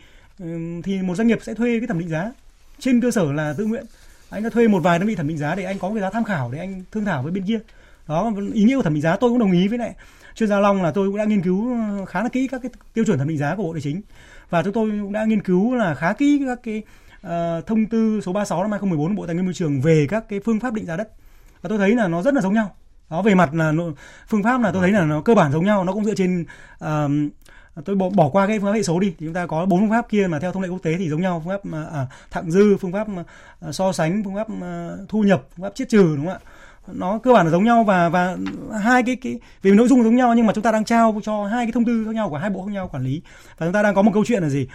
thì 0.82 1.02
một 1.02 1.14
doanh 1.14 1.28
nghiệp 1.28 1.38
sẽ 1.42 1.54
thuê 1.54 1.78
cái 1.80 1.86
thẩm 1.86 1.98
định 1.98 2.08
giá. 2.08 2.32
Trên 2.78 3.00
cơ 3.00 3.10
sở 3.10 3.32
là 3.32 3.54
tự 3.58 3.66
nguyện. 3.66 3.84
Anh 4.30 4.42
đã 4.42 4.50
thuê 4.50 4.68
một 4.68 4.80
vài 4.82 4.98
đơn 4.98 5.08
vị 5.08 5.14
thẩm 5.14 5.28
định 5.28 5.38
giá 5.38 5.54
để 5.54 5.64
anh 5.64 5.78
có 5.78 5.88
cái 5.88 6.00
giá 6.00 6.10
tham 6.10 6.24
khảo 6.24 6.50
để 6.52 6.58
anh 6.58 6.82
thương 6.92 7.04
thảo 7.04 7.22
với 7.22 7.32
bên 7.32 7.44
kia. 7.46 7.58
Đó 8.08 8.32
ý 8.52 8.64
nghĩa 8.64 8.76
của 8.76 8.82
thẩm 8.82 8.94
định 8.94 9.02
giá 9.02 9.16
tôi 9.16 9.30
cũng 9.30 9.38
đồng 9.38 9.52
ý 9.52 9.68
với 9.68 9.78
lại 9.78 9.94
chuyên 10.34 10.48
gia 10.48 10.60
long 10.60 10.82
là 10.82 10.90
tôi 10.90 11.08
cũng 11.08 11.16
đã 11.16 11.24
nghiên 11.24 11.42
cứu 11.42 11.76
khá 12.06 12.22
là 12.22 12.28
kỹ 12.28 12.48
các 12.50 12.60
cái 12.62 12.70
tiêu 12.94 13.04
chuẩn 13.04 13.18
thẩm 13.18 13.28
định 13.28 13.38
giá 13.38 13.54
của 13.56 13.62
bộ 13.62 13.72
tài 13.72 13.82
chính. 13.82 14.00
Và 14.50 14.62
chúng 14.62 14.72
tôi 14.72 14.90
cũng 14.90 15.12
đã 15.12 15.24
nghiên 15.24 15.42
cứu 15.42 15.74
là 15.74 15.94
khá 15.94 16.12
kỹ 16.12 16.42
các 16.46 16.58
cái 16.62 16.82
uh, 17.26 17.66
thông 17.66 17.86
tư 17.86 18.20
số 18.20 18.32
36 18.32 18.62
năm 18.62 18.70
2014 18.70 19.16
của 19.16 19.20
bộ 19.20 19.26
tài 19.26 19.34
nguyên 19.34 19.46
môi 19.46 19.54
trường 19.54 19.80
về 19.80 20.06
các 20.10 20.24
cái 20.28 20.40
phương 20.44 20.60
pháp 20.60 20.74
định 20.74 20.86
giá 20.86 20.96
đất. 20.96 21.08
Và 21.62 21.68
tôi 21.68 21.78
thấy 21.78 21.94
là 21.94 22.08
nó 22.08 22.22
rất 22.22 22.34
là 22.34 22.40
giống 22.40 22.54
nhau. 22.54 22.76
Đó 23.10 23.22
về 23.22 23.34
mặt 23.34 23.54
là 23.54 23.72
phương 24.28 24.42
pháp 24.42 24.60
là 24.60 24.72
tôi 24.72 24.82
thấy 24.82 24.90
là 24.90 25.04
nó 25.04 25.20
cơ 25.20 25.34
bản 25.34 25.52
giống 25.52 25.64
nhau 25.64 25.84
nó 25.84 25.92
cũng 25.92 26.04
dựa 26.04 26.14
trên 26.14 26.44
uh, 26.84 26.88
À, 27.74 27.82
tôi 27.84 27.96
bỏ, 27.96 28.08
bỏ 28.08 28.28
qua 28.28 28.46
cái 28.46 28.58
phương 28.58 28.68
pháp 28.68 28.72
hệ 28.72 28.82
số 28.82 29.00
đi. 29.00 29.14
Thì 29.18 29.26
chúng 29.26 29.34
ta 29.34 29.46
có 29.46 29.66
bốn 29.66 29.80
phương 29.80 29.90
pháp 29.90 30.08
kia 30.08 30.26
mà 30.26 30.38
theo 30.38 30.52
thông 30.52 30.62
lệ 30.62 30.68
quốc 30.68 30.82
tế 30.82 30.96
thì 30.98 31.10
giống 31.10 31.20
nhau. 31.20 31.42
Phương 31.44 31.54
pháp 31.54 31.72
à, 31.72 31.84
à 31.92 32.06
thặng 32.30 32.50
dư 32.50 32.76
phương 32.76 32.92
pháp 32.92 33.08
à, 33.16 33.24
à, 33.60 33.72
so 33.72 33.92
sánh 33.92 34.22
phương 34.24 34.34
pháp 34.34 34.46
à, 34.62 34.90
thu 35.08 35.22
nhập 35.22 35.42
phương 35.56 35.64
pháp 35.64 35.74
chiết 35.74 35.88
trừ 35.88 36.16
đúng 36.16 36.26
không 36.26 36.34
ạ? 36.34 36.38
Nó 36.92 37.18
cơ 37.18 37.32
bản 37.32 37.46
là 37.46 37.52
giống 37.52 37.64
nhau 37.64 37.84
và 37.84 38.08
và 38.08 38.36
hai 38.82 39.02
cái 39.02 39.16
cái 39.16 39.40
vì 39.62 39.70
nội 39.70 39.88
dung 39.88 40.02
giống 40.02 40.16
nhau 40.16 40.34
nhưng 40.34 40.46
mà 40.46 40.52
chúng 40.52 40.64
ta 40.64 40.72
đang 40.72 40.84
trao 40.84 41.20
cho 41.22 41.44
hai 41.44 41.66
cái 41.66 41.72
thông 41.72 41.84
tư 41.84 42.04
khác 42.04 42.14
nhau 42.14 42.28
của 42.28 42.36
hai 42.36 42.50
bộ 42.50 42.66
khác 42.66 42.72
nhau 42.72 42.88
quản 42.92 43.04
lý. 43.04 43.22
Và 43.58 43.66
chúng 43.66 43.72
ta 43.72 43.82
đang 43.82 43.94
có 43.94 44.02
một 44.02 44.10
câu 44.14 44.24
chuyện 44.26 44.42
là 44.42 44.48
gì? 44.48 44.68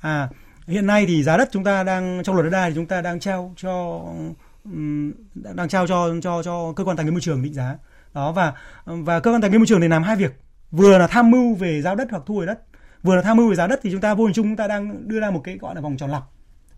À 0.00 0.28
hiện 0.66 0.86
nay 0.86 1.04
thì 1.08 1.22
giá 1.22 1.36
đất 1.36 1.48
chúng 1.52 1.64
ta 1.64 1.82
đang 1.82 2.22
trong 2.24 2.36
luật 2.36 2.44
đất 2.44 2.50
đai 2.50 2.70
thì 2.70 2.74
chúng 2.74 2.86
ta 2.86 3.00
đang 3.00 3.20
trao 3.20 3.52
cho 3.56 4.02
đang 5.34 5.68
trao 5.68 5.86
cho 5.86 6.08
cho 6.22 6.42
cho 6.42 6.72
cơ 6.76 6.84
quan 6.84 6.96
tài 6.96 7.04
nguyên 7.04 7.14
môi 7.14 7.20
trường 7.20 7.42
định 7.42 7.54
giá. 7.54 7.78
Đó 8.14 8.32
và 8.32 8.52
và 8.84 9.20
cơ 9.20 9.32
quan 9.32 9.40
tài 9.40 9.50
nguyên 9.50 9.60
môi 9.60 9.66
trường 9.66 9.80
để 9.80 9.88
làm 9.88 10.02
hai 10.02 10.16
việc 10.16 10.45
vừa 10.70 10.98
là 10.98 11.06
tham 11.06 11.30
mưu 11.30 11.54
về 11.54 11.82
giao 11.82 11.94
đất 11.94 12.08
hoặc 12.10 12.22
thu 12.26 12.34
hồi 12.34 12.46
đất 12.46 12.60
vừa 13.02 13.16
là 13.16 13.22
tham 13.22 13.36
mưu 13.36 13.48
về 13.48 13.54
giá 13.54 13.66
đất 13.66 13.80
thì 13.82 13.90
chúng 13.92 14.00
ta 14.00 14.14
vô 14.14 14.24
hình 14.24 14.34
chung 14.34 14.46
chúng 14.46 14.56
ta 14.56 14.66
đang 14.66 15.08
đưa 15.08 15.20
ra 15.20 15.30
một 15.30 15.40
cái 15.44 15.58
gọi 15.58 15.74
là 15.74 15.80
vòng 15.80 15.96
tròn 15.96 16.10
lặp 16.10 16.22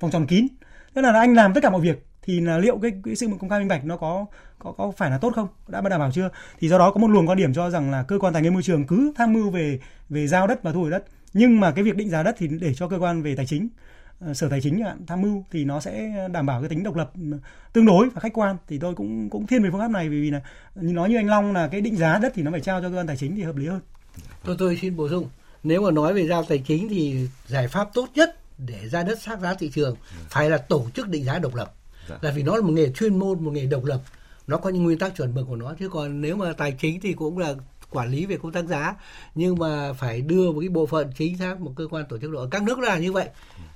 vòng 0.00 0.10
tròn 0.10 0.26
kín. 0.26 0.46
Tức 0.94 1.02
là 1.02 1.12
anh 1.12 1.34
làm 1.34 1.54
tất 1.54 1.60
cả 1.62 1.70
mọi 1.70 1.80
việc 1.80 2.06
thì 2.22 2.40
là 2.40 2.58
liệu 2.58 2.78
cái, 2.78 2.92
cái 3.04 3.16
sự 3.16 3.28
công 3.40 3.50
khai 3.50 3.58
minh 3.58 3.68
bạch 3.68 3.84
nó 3.84 3.96
có 3.96 4.26
có 4.58 4.72
có 4.72 4.92
phải 4.96 5.10
là 5.10 5.18
tốt 5.18 5.32
không? 5.34 5.48
Đã 5.68 5.80
đảm 5.80 6.00
bảo 6.00 6.12
chưa? 6.12 6.30
Thì 6.58 6.68
do 6.68 6.78
đó 6.78 6.90
có 6.90 7.00
một 7.00 7.08
luồng 7.08 7.28
quan 7.28 7.38
điểm 7.38 7.54
cho 7.54 7.70
rằng 7.70 7.90
là 7.90 8.02
cơ 8.02 8.18
quan 8.18 8.32
tài 8.32 8.42
nguyên 8.42 8.54
môi 8.54 8.62
trường 8.62 8.86
cứ 8.86 9.12
tham 9.16 9.32
mưu 9.32 9.50
về 9.50 9.80
về 10.08 10.26
giao 10.26 10.46
đất 10.46 10.62
và 10.62 10.72
thu 10.72 10.80
hồi 10.80 10.90
đất. 10.90 11.04
Nhưng 11.32 11.60
mà 11.60 11.70
cái 11.70 11.84
việc 11.84 11.96
định 11.96 12.10
giá 12.10 12.22
đất 12.22 12.34
thì 12.38 12.48
để 12.60 12.74
cho 12.74 12.88
cơ 12.88 12.98
quan 12.98 13.22
về 13.22 13.36
tài 13.36 13.46
chính 13.46 13.68
sở 14.34 14.48
tài 14.48 14.60
chính 14.60 14.82
tham 15.06 15.22
mưu 15.22 15.44
thì 15.50 15.64
nó 15.64 15.80
sẽ 15.80 16.12
đảm 16.32 16.46
bảo 16.46 16.60
cái 16.60 16.68
tính 16.68 16.82
độc 16.82 16.96
lập 16.96 17.12
tương 17.72 17.86
đối 17.86 18.08
và 18.10 18.20
khách 18.20 18.32
quan 18.32 18.56
thì 18.68 18.78
tôi 18.78 18.94
cũng 18.94 19.30
cũng 19.30 19.46
thiên 19.46 19.62
về 19.62 19.68
phương 19.70 19.80
pháp 19.80 19.90
này 19.90 20.08
vì 20.08 20.30
là 20.30 20.40
như 20.74 20.92
nói 20.92 21.08
như 21.08 21.16
anh 21.16 21.28
Long 21.28 21.52
là 21.52 21.68
cái 21.68 21.80
định 21.80 21.96
giá 21.96 22.18
đất 22.18 22.32
thì 22.34 22.42
nó 22.42 22.50
phải 22.50 22.60
trao 22.60 22.82
cho 22.82 22.90
cơ 22.90 22.96
quan 22.96 23.06
tài 23.06 23.16
chính 23.16 23.36
thì 23.36 23.42
hợp 23.42 23.56
lý 23.56 23.66
hơn. 23.66 23.80
Tôi 24.44 24.56
tôi 24.58 24.78
xin 24.82 24.96
bổ 24.96 25.08
sung 25.08 25.28
nếu 25.62 25.82
mà 25.82 25.90
nói 25.90 26.14
về 26.14 26.26
giao 26.26 26.42
tài 26.42 26.58
chính 26.58 26.88
thì 26.88 27.28
giải 27.46 27.68
pháp 27.68 27.88
tốt 27.94 28.08
nhất 28.14 28.36
để 28.58 28.88
ra 28.88 29.02
đất 29.02 29.22
sát 29.22 29.40
giá 29.40 29.54
thị 29.54 29.70
trường 29.74 29.96
phải 30.28 30.50
là 30.50 30.58
tổ 30.58 30.86
chức 30.94 31.08
định 31.08 31.24
giá 31.24 31.38
độc 31.38 31.54
lập 31.54 31.74
dạ. 32.08 32.18
là 32.20 32.30
vì 32.30 32.42
nó 32.42 32.56
là 32.56 32.60
một 32.62 32.72
nghề 32.72 32.90
chuyên 32.92 33.18
môn 33.18 33.44
một 33.44 33.50
nghề 33.50 33.66
độc 33.66 33.84
lập 33.84 34.00
nó 34.46 34.56
có 34.56 34.70
những 34.70 34.84
nguyên 34.84 34.98
tắc 34.98 35.16
chuẩn 35.16 35.34
mực 35.34 35.46
của 35.48 35.56
nó 35.56 35.74
chứ 35.78 35.88
còn 35.88 36.20
nếu 36.20 36.36
mà 36.36 36.52
tài 36.52 36.72
chính 36.72 37.00
thì 37.00 37.12
cũng 37.12 37.38
là 37.38 37.54
quản 37.90 38.10
lý 38.10 38.26
về 38.26 38.38
công 38.42 38.52
tác 38.52 38.64
giá 38.64 38.94
nhưng 39.34 39.58
mà 39.58 39.92
phải 39.92 40.20
đưa 40.20 40.52
một 40.52 40.60
cái 40.60 40.68
bộ 40.68 40.86
phận 40.86 41.10
chính 41.16 41.38
xác 41.38 41.60
một 41.60 41.72
cơ 41.76 41.86
quan 41.90 42.04
tổ 42.08 42.18
chức 42.18 42.32
đó 42.32 42.46
các 42.50 42.62
nước 42.62 42.78
là 42.78 42.98
như 42.98 43.12
vậy. 43.12 43.28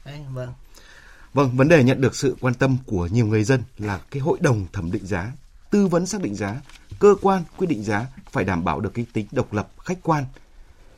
Đấy, 0.04 0.20
vâng. 0.32 0.52
Vâng 1.34 1.56
vấn 1.56 1.68
đề 1.68 1.84
nhận 1.84 2.00
được 2.00 2.16
sự 2.16 2.36
quan 2.40 2.54
tâm 2.54 2.76
của 2.86 3.06
nhiều 3.06 3.26
người 3.26 3.44
dân 3.44 3.62
là 3.78 4.00
cái 4.10 4.20
hội 4.20 4.38
đồng 4.40 4.66
thẩm 4.72 4.92
định 4.92 5.06
giá 5.06 5.32
tư 5.70 5.86
vấn 5.86 6.06
xác 6.06 6.22
định 6.22 6.34
giá 6.34 6.60
cơ 6.98 7.14
quan 7.22 7.42
quyết 7.56 7.66
định 7.66 7.82
giá 7.82 8.06
phải 8.30 8.44
đảm 8.44 8.64
bảo 8.64 8.80
được 8.80 8.94
cái 8.94 9.06
tính 9.12 9.26
độc 9.32 9.52
lập 9.52 9.68
khách 9.78 9.98
quan 10.02 10.24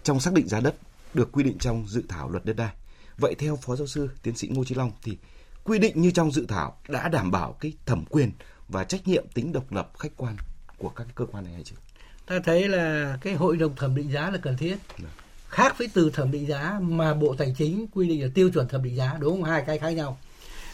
trong 0.03 0.21
xác 0.21 0.33
định 0.33 0.49
giá 0.49 0.61
đất 0.61 0.75
được 1.15 1.33
quy 1.33 1.45
định 1.45 1.59
trong 1.59 1.85
dự 1.89 2.03
thảo 2.09 2.31
luật 2.31 2.45
đất 2.45 2.57
đai. 2.57 2.73
Vậy 3.19 3.35
theo 3.39 3.57
phó 3.57 3.77
giáo 3.77 3.87
sư 3.87 4.11
tiến 4.23 4.37
sĩ 4.37 4.49
ngô 4.49 4.65
trí 4.65 4.75
long 4.75 4.93
thì 5.03 5.19
quy 5.65 5.79
định 5.79 6.03
như 6.03 6.11
trong 6.11 6.33
dự 6.33 6.47
thảo 6.49 6.77
đã 6.89 7.09
đảm 7.09 7.31
bảo 7.31 7.53
cái 7.61 7.73
thẩm 7.87 8.05
quyền 8.05 8.31
và 8.69 8.85
trách 8.85 9.09
nhiệm 9.09 9.25
tính 9.35 9.53
độc 9.53 9.73
lập 9.73 9.91
khách 9.99 10.13
quan 10.17 10.37
của 10.79 10.89
các 10.89 11.07
cơ 11.15 11.27
quan 11.33 11.45
này 11.45 11.53
hay 11.53 11.63
chưa? 11.63 11.77
Ta 12.27 12.41
thấy 12.45 12.69
là 12.69 13.19
cái 13.21 13.35
hội 13.35 13.57
đồng 13.57 13.77
thẩm 13.77 13.95
định 13.95 14.13
giá 14.13 14.31
là 14.31 14.39
cần 14.39 14.57
thiết. 14.57 14.77
Dạ. 14.99 15.09
Khác 15.49 15.79
với 15.79 15.89
từ 15.95 16.11
thẩm 16.11 16.31
định 16.31 16.47
giá 16.47 16.79
mà 16.83 17.15
Bộ 17.15 17.35
Tài 17.39 17.55
chính 17.59 17.87
quy 17.93 18.09
định 18.09 18.23
là 18.23 18.29
tiêu 18.35 18.51
chuẩn 18.51 18.69
thẩm 18.69 18.83
định 18.83 18.97
giá, 18.97 19.17
đúng 19.21 19.33
không? 19.33 19.51
Hai 19.51 19.63
cái 19.67 19.79
khác 19.79 19.91
nhau. 19.91 20.19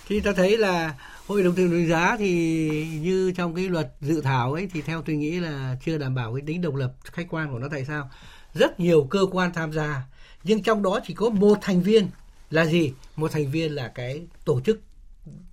Thì 0.09 0.21
ta 0.21 0.33
thấy 0.37 0.59
là 0.59 0.95
hội 1.27 1.43
đồng 1.43 1.55
thẩm 1.55 1.71
định 1.71 1.89
giá 1.89 2.17
thì 2.19 2.69
như 3.01 3.33
trong 3.37 3.55
cái 3.55 3.69
luật 3.69 3.93
dự 4.01 4.21
thảo 4.21 4.53
ấy 4.53 4.69
thì 4.73 4.83
theo 4.83 5.03
tôi 5.03 5.17
nghĩ 5.17 5.41
là 5.41 5.77
chưa 5.85 5.99
đảm 5.99 6.15
bảo 6.15 6.35
cái 6.35 6.43
tính 6.47 6.63
độc 6.63 6.75
lập 6.75 6.93
khách 7.05 7.27
quan 7.31 7.53
của 7.53 7.59
nó 7.59 7.69
tại 7.71 7.85
sao? 7.85 8.11
Rất 8.55 8.81
nhiều 8.81 9.07
cơ 9.11 9.27
quan 9.33 9.53
tham 9.53 9.73
gia 9.73 10.03
nhưng 10.45 10.63
trong 10.63 10.83
đó 10.83 11.01
chỉ 11.07 11.15
có 11.15 11.29
một 11.29 11.59
thành 11.63 11.83
viên 11.83 12.09
là 12.51 12.67
gì 12.67 12.93
một 13.17 13.33
thành 13.33 13.51
viên 13.51 13.75
là 13.75 13.89
cái 13.89 14.23
tổ 14.45 14.61
chức 14.61 14.81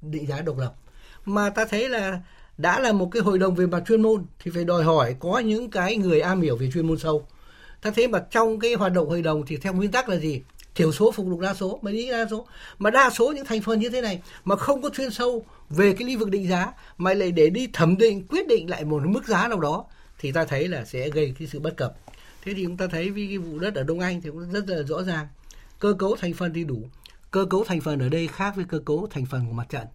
định 0.01 0.27
giá 0.27 0.41
độc 0.41 0.57
lập 0.57 0.73
mà 1.25 1.49
ta 1.49 1.65
thấy 1.69 1.89
là 1.89 2.21
đã 2.57 2.79
là 2.79 2.91
một 2.91 3.09
cái 3.11 3.21
hội 3.21 3.39
đồng 3.39 3.55
về 3.55 3.65
mặt 3.65 3.83
chuyên 3.87 4.01
môn 4.01 4.25
thì 4.39 4.51
phải 4.51 4.63
đòi 4.63 4.83
hỏi 4.83 5.15
có 5.19 5.39
những 5.39 5.69
cái 5.69 5.97
người 5.97 6.19
am 6.19 6.41
hiểu 6.41 6.55
về 6.55 6.69
chuyên 6.73 6.87
môn 6.87 6.97
sâu. 6.97 7.27
Ta 7.81 7.91
thấy 7.91 8.07
mà 8.07 8.19
trong 8.31 8.59
cái 8.59 8.73
hoạt 8.73 8.93
động 8.93 9.09
hội 9.09 9.21
đồng 9.21 9.45
thì 9.45 9.57
theo 9.57 9.73
nguyên 9.73 9.91
tắc 9.91 10.09
là 10.09 10.17
gì? 10.17 10.41
Thiểu 10.75 10.91
số 10.91 11.11
phục 11.11 11.25
vụ 11.25 11.41
đa 11.41 11.53
số, 11.53 11.79
mới 11.81 11.93
đi 11.93 12.09
đa 12.09 12.25
số. 12.31 12.47
Mà 12.79 12.89
đa 12.89 13.09
số 13.09 13.31
những 13.31 13.45
thành 13.45 13.61
phần 13.61 13.79
như 13.79 13.89
thế 13.89 14.01
này 14.01 14.21
mà 14.43 14.55
không 14.55 14.81
có 14.81 14.89
chuyên 14.89 15.11
sâu 15.11 15.45
về 15.69 15.93
cái 15.93 16.07
lĩnh 16.07 16.19
vực 16.19 16.29
định 16.29 16.47
giá, 16.47 16.73
mà 16.97 17.13
lại 17.13 17.31
để 17.31 17.49
đi 17.49 17.67
thẩm 17.73 17.97
định, 17.97 18.27
quyết 18.27 18.47
định 18.47 18.69
lại 18.69 18.85
một 18.85 19.01
mức 19.05 19.27
giá 19.27 19.47
nào 19.47 19.59
đó, 19.59 19.85
thì 20.19 20.31
ta 20.31 20.45
thấy 20.45 20.67
là 20.67 20.85
sẽ 20.85 21.09
gây 21.09 21.33
cái 21.39 21.47
sự 21.47 21.59
bất 21.59 21.77
cập. 21.77 21.93
Thế 22.43 22.53
thì 22.53 22.63
chúng 22.63 22.77
ta 22.77 22.87
thấy 22.87 23.09
vì 23.09 23.27
cái 23.27 23.37
vụ 23.37 23.59
đất 23.59 23.75
ở 23.75 23.83
đông 23.83 23.99
anh 23.99 24.21
thì 24.21 24.29
cũng 24.29 24.51
rất 24.51 24.69
là 24.69 24.83
rõ 24.83 25.03
ràng. 25.03 25.27
Cơ 25.79 25.93
cấu 25.99 26.15
thành 26.15 26.33
phần 26.33 26.53
thì 26.53 26.63
đủ. 26.63 26.81
Cơ 27.31 27.45
cấu 27.49 27.63
thành 27.63 27.81
phần 27.81 27.99
ở 27.99 28.09
đây 28.09 28.27
khác 28.27 28.55
với 28.55 28.65
cơ 28.65 28.79
cấu 28.79 29.07
thành 29.11 29.25
phần 29.25 29.47
của 29.47 29.53
mặt 29.53 29.69
trận 29.69 29.87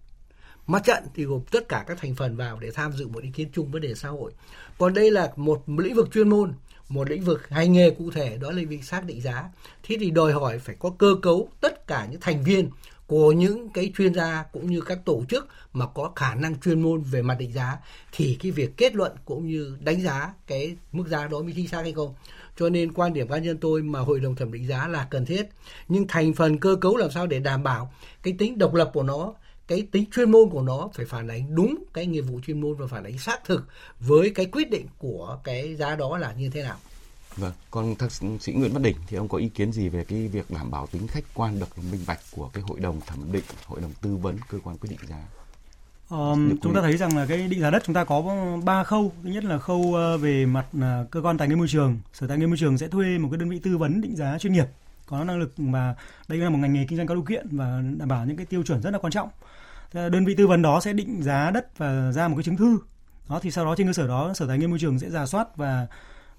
mặt 0.67 0.85
trận 0.85 1.05
thì 1.15 1.25
gồm 1.25 1.41
tất 1.51 1.69
cả 1.69 1.85
các 1.87 1.99
thành 2.01 2.15
phần 2.15 2.37
vào 2.37 2.59
để 2.61 2.71
tham 2.71 2.93
dự 2.93 3.09
một 3.09 3.23
ý 3.23 3.31
kiến 3.31 3.49
chung 3.53 3.71
vấn 3.71 3.83
đề 3.83 3.95
xã 3.95 4.09
hội. 4.09 4.33
Còn 4.79 4.95
đây 4.95 5.11
là 5.11 5.33
một 5.37 5.63
lĩnh 5.67 5.95
vực 5.95 6.09
chuyên 6.13 6.29
môn, 6.29 6.53
một 6.89 7.11
lĩnh 7.11 7.25
vực 7.25 7.49
hành 7.49 7.73
nghề 7.73 7.91
cụ 7.91 8.11
thể, 8.11 8.37
đó 8.37 8.51
là 8.51 8.63
việc 8.69 8.85
xác 8.85 9.05
định 9.05 9.21
giá. 9.21 9.45
Thế 9.83 9.97
thì 10.01 10.11
đòi 10.11 10.33
hỏi 10.33 10.59
phải 10.59 10.77
có 10.79 10.91
cơ 10.99 11.15
cấu 11.23 11.49
tất 11.61 11.87
cả 11.87 12.07
những 12.11 12.21
thành 12.21 12.45
viên 12.45 12.71
của 13.07 13.33
những 13.33 13.69
cái 13.69 13.93
chuyên 13.99 14.15
gia 14.15 14.45
cũng 14.53 14.71
như 14.71 14.81
các 14.81 14.99
tổ 15.05 15.25
chức 15.29 15.49
mà 15.73 15.87
có 15.87 16.13
khả 16.17 16.35
năng 16.35 16.61
chuyên 16.61 16.83
môn 16.83 17.03
về 17.03 17.23
mặt 17.23 17.35
định 17.39 17.53
giá. 17.53 17.79
Thì 18.13 18.39
cái 18.43 18.53
việc 18.53 18.77
kết 18.77 18.95
luận 18.95 19.13
cũng 19.25 19.47
như 19.47 19.77
đánh 19.81 20.01
giá 20.01 20.33
cái 20.47 20.77
mức 20.93 21.09
giá 21.09 21.27
đó 21.27 21.43
mới 21.43 21.53
chính 21.57 21.69
xác 21.69 21.81
hay 21.81 21.93
không? 21.93 22.15
Cho 22.59 22.69
nên 22.69 22.93
quan 22.93 23.13
điểm 23.13 23.29
cá 23.29 23.39
nhân 23.39 23.59
tôi 23.61 23.83
mà 23.83 24.01
hội 24.01 24.21
đồng 24.21 24.35
thẩm 24.35 24.53
định 24.53 24.67
giá 24.67 24.89
là 24.89 25.07
cần 25.11 25.27
thiết. 25.27 25.43
Nhưng 25.89 26.07
thành 26.09 26.35
phần 26.35 26.59
cơ 26.59 26.77
cấu 26.81 26.97
làm 26.97 27.11
sao 27.11 27.27
để 27.27 27.39
đảm 27.39 27.63
bảo 27.63 27.93
cái 28.23 28.35
tính 28.39 28.59
độc 28.59 28.75
lập 28.75 28.91
của 28.95 29.03
nó 29.03 29.35
cái 29.73 29.87
tính 29.91 30.05
chuyên 30.15 30.31
môn 30.31 30.49
của 30.51 30.63
nó 30.63 30.89
phải 30.95 31.07
phản 31.07 31.29
ánh 31.29 31.55
đúng 31.55 31.85
cái 31.95 32.07
nghiệp 32.07 32.21
vụ 32.21 32.41
chuyên 32.47 32.61
môn 32.61 32.75
và 32.75 32.87
phản 32.87 33.05
ánh 33.05 33.19
xác 33.19 33.45
thực 33.45 33.69
với 34.01 34.31
cái 34.31 34.47
quyết 34.47 34.71
định 34.71 34.87
của 34.99 35.39
cái 35.45 35.77
giá 35.77 35.97
đó 35.97 36.19
là 36.19 36.33
như 36.33 36.51
thế 36.51 36.63
nào 36.63 36.77
Vâng, 37.37 37.53
còn 37.71 37.95
thạc 37.95 38.13
sĩ 38.13 38.53
Nguyễn 38.53 38.73
Văn 38.73 38.83
Đỉnh 38.83 38.97
thì 39.07 39.17
ông 39.17 39.29
có 39.29 39.39
ý 39.39 39.49
kiến 39.49 39.73
gì 39.73 39.89
về 39.89 40.05
cái 40.05 40.29
việc 40.29 40.51
đảm 40.51 40.71
bảo 40.71 40.87
tính 40.87 41.07
khách 41.09 41.25
quan 41.35 41.61
được 41.61 41.79
minh 41.93 42.01
bạch 42.07 42.21
của 42.37 42.51
cái 42.53 42.63
hội 42.63 42.81
đồng 42.81 43.01
thẩm 43.07 43.33
định, 43.33 43.45
hội 43.67 43.81
đồng 43.81 43.93
tư 44.03 44.17
vấn 44.17 44.37
cơ 44.49 44.59
quan 44.65 44.77
quyết 44.77 44.91
định 44.91 44.99
giá? 45.09 45.23
Um, 46.09 46.57
chúng 46.63 46.75
ta 46.75 46.81
thấy 46.81 46.97
rằng 46.97 47.17
là 47.17 47.27
cái 47.27 47.49
định 47.49 47.61
giá 47.61 47.71
đất 47.71 47.83
chúng 47.87 47.95
ta 47.95 48.05
có 48.05 48.23
ba 48.65 48.85
khâu. 48.85 49.13
Thứ 49.23 49.31
nhất 49.31 49.45
là 49.45 49.59
khâu 49.59 49.95
ờ, 49.95 50.19
về 50.19 50.47
mặt 50.47 50.67
uh, 50.77 51.11
cơ 51.11 51.21
quan 51.23 51.39
tài 51.39 51.49
nguyên 51.49 51.59
môi 51.59 51.69
trường. 51.69 51.99
Sở 52.13 52.27
tài 52.27 52.37
nguyên 52.37 52.51
môi 52.51 52.57
trường 52.59 52.79
sẽ 52.79 52.89
thuê 52.89 53.19
một 53.19 53.29
cái 53.31 53.39
đơn 53.39 53.51
vị 53.51 53.59
tư 53.63 53.79
vấn 53.79 54.01
định 54.01 54.17
giá 54.17 54.39
chuyên 54.39 54.53
nghiệp 54.53 54.67
có 55.07 55.25
năng 55.25 55.39
lực 55.39 55.61
mà 55.61 55.95
đây 56.29 56.39
là 56.39 56.51
một 56.51 56.59
ngành 56.59 56.73
nghề 56.73 56.87
kinh 56.89 56.97
doanh 56.97 57.07
có 57.07 57.15
điều 57.15 57.25
kiện 57.25 57.47
và 57.51 57.83
đảm 57.97 58.09
bảo 58.09 58.27
những 58.27 58.37
cái 58.37 58.47
tiêu 58.47 58.63
chuẩn 58.63 58.83
rất 58.83 58.91
là 58.91 58.99
quan 58.99 59.13
trọng. 59.13 59.29
Ờ, 59.93 60.09
đơn 60.09 60.25
vị 60.25 60.35
tư 60.35 60.47
vấn 60.47 60.63
đó 60.63 60.81
sẽ 60.81 60.93
định 60.93 61.23
giá 61.23 61.51
đất 61.51 61.79
và 61.79 62.13
ra 62.13 62.29
một 62.29 62.37
cái 62.37 62.43
chứng 62.43 62.57
thư. 62.57 62.79
Đó, 63.29 63.41
thì 63.43 63.51
sau 63.51 63.65
đó 63.65 63.75
trên 63.77 63.87
cơ 63.87 63.93
sở 63.93 64.07
đó, 64.07 64.35
Sở 64.35 64.47
Tài 64.47 64.59
nguyên 64.59 64.71
môi 64.71 64.79
trường 64.79 64.99
sẽ 64.99 65.11
giả 65.11 65.27
soát 65.27 65.57
và 65.57 65.87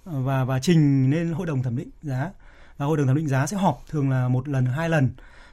và 0.06 0.44
và 0.44 0.60
trình 0.60 1.12
lên 1.12 1.34
hội 1.34 1.48
đồng 1.48 1.64
thẩm 1.64 1.76
định 1.76 1.90
giá. 2.02 2.32
Và 2.78 2.86
hội 2.86 2.98
đồng 2.98 3.08
thẩm 3.08 3.16
định 3.16 3.28
giá 3.28 3.48
sẽ 3.48 3.58
họp 3.58 3.84
thường 3.90 4.10
là 4.10 4.28
một 4.28 4.48
lần, 4.48 4.66
hai 4.66 4.90
lần. 4.90 5.10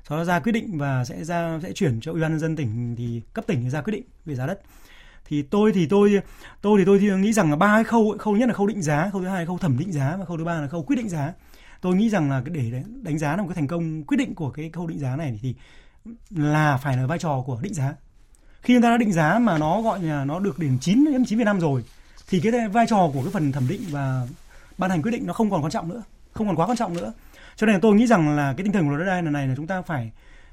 Sau 0.09 0.19
đó 0.19 0.25
ra 0.25 0.41
quyết 0.41 0.53
định 0.53 0.79
và 0.79 1.05
sẽ 1.05 1.25
ra, 1.25 1.59
sẽ 1.63 1.73
chuyển 1.73 2.01
cho 2.01 2.13
ủy 2.13 2.21
ban 2.21 2.31
nhân 2.31 2.41
dân 2.41 2.57
tỉnh 2.57 2.95
thì 2.97 3.23
cấp 3.35 3.45
tỉnh 3.47 3.71
ra 3.71 3.81
quyết 3.81 3.93
định 3.93 4.05
về 4.25 4.35
giá 4.35 4.47
đất. 4.47 4.61
Thì 5.25 5.43
tôi 5.43 5.73
thì 5.73 5.87
tôi 5.87 6.21
tôi 6.63 6.79
thì 6.79 6.85
tôi 6.85 7.01
nghĩ 7.01 7.33
rằng 7.33 7.51
là 7.51 7.57
ba 7.57 7.77
cái 7.77 7.85
khâu 7.85 8.17
khâu 8.19 8.37
nhất 8.37 8.49
là 8.49 8.55
khâu 8.55 8.67
định 8.67 8.83
giá, 8.83 9.11
khâu 9.13 9.23
thứ 9.23 9.29
hai 9.29 9.41
là 9.41 9.47
khâu 9.47 9.59
thẩm 9.59 9.79
định 9.79 9.93
giá 9.93 10.17
và 10.17 10.25
khâu 10.25 10.37
thứ 10.37 10.45
ba 10.45 10.61
là 10.61 10.69
khâu 10.69 10.83
quyết 10.83 10.97
định 10.97 11.09
giá. 11.09 11.33
Tôi 11.81 11.97
nghĩ 11.97 12.11
rằng 12.11 12.31
là 12.31 12.43
để 12.47 12.83
đánh 13.03 13.19
giá 13.19 13.37
là 13.37 13.43
một 13.43 13.49
cái 13.49 13.55
thành 13.55 13.67
công 13.67 14.05
quyết 14.05 14.17
định 14.17 14.35
của 14.35 14.51
cái 14.51 14.71
khâu 14.73 14.87
định 14.87 14.99
giá 14.99 15.17
này 15.17 15.39
thì 15.43 15.55
là 16.31 16.77
phải 16.77 16.97
là 16.97 17.07
vai 17.07 17.19
trò 17.19 17.43
của 17.47 17.59
định 17.63 17.75
giá. 17.75 17.95
Khi 18.63 18.75
người 18.75 18.83
ta 18.83 18.91
đã 18.91 18.97
định 18.97 19.13
giá 19.13 19.39
mà 19.39 19.59
nó 19.59 19.83
gọi 19.83 20.03
là 20.03 20.25
nó 20.25 20.39
được 20.39 20.59
điểm 20.59 20.79
9 20.81 21.05
đến 21.05 21.25
9 21.25 21.45
năm 21.45 21.61
rồi 21.61 21.85
thì 22.29 22.41
cái 22.41 22.69
vai 22.69 22.87
trò 22.87 23.11
của 23.15 23.23
cái 23.23 23.31
phần 23.33 23.53
thẩm 23.53 23.69
định 23.69 23.81
và 23.91 24.27
ban 24.79 24.91
hành 24.91 25.03
quyết 25.03 25.11
định 25.11 25.27
nó 25.27 25.33
không 25.33 25.51
còn 25.51 25.63
quan 25.63 25.71
trọng 25.71 25.89
nữa 25.89 26.03
không 26.33 26.47
còn 26.47 26.57
quá 26.57 26.67
quan 26.67 26.77
trọng 26.77 26.95
nữa. 26.95 27.13
Cho 27.57 27.67
nên 27.67 27.75
là 27.75 27.81
tôi 27.83 27.95
nghĩ 27.95 28.07
rằng 28.07 28.37
là 28.37 28.55
cái 28.57 28.65
tinh 28.65 28.73
thần 28.73 28.85
của 28.85 28.91
luật 28.91 29.01
đất 29.01 29.13
đai 29.13 29.23
lần 29.23 29.33
này 29.33 29.49
là 29.49 29.55
chúng 29.57 29.67
ta 29.67 29.83
phải 29.83 30.11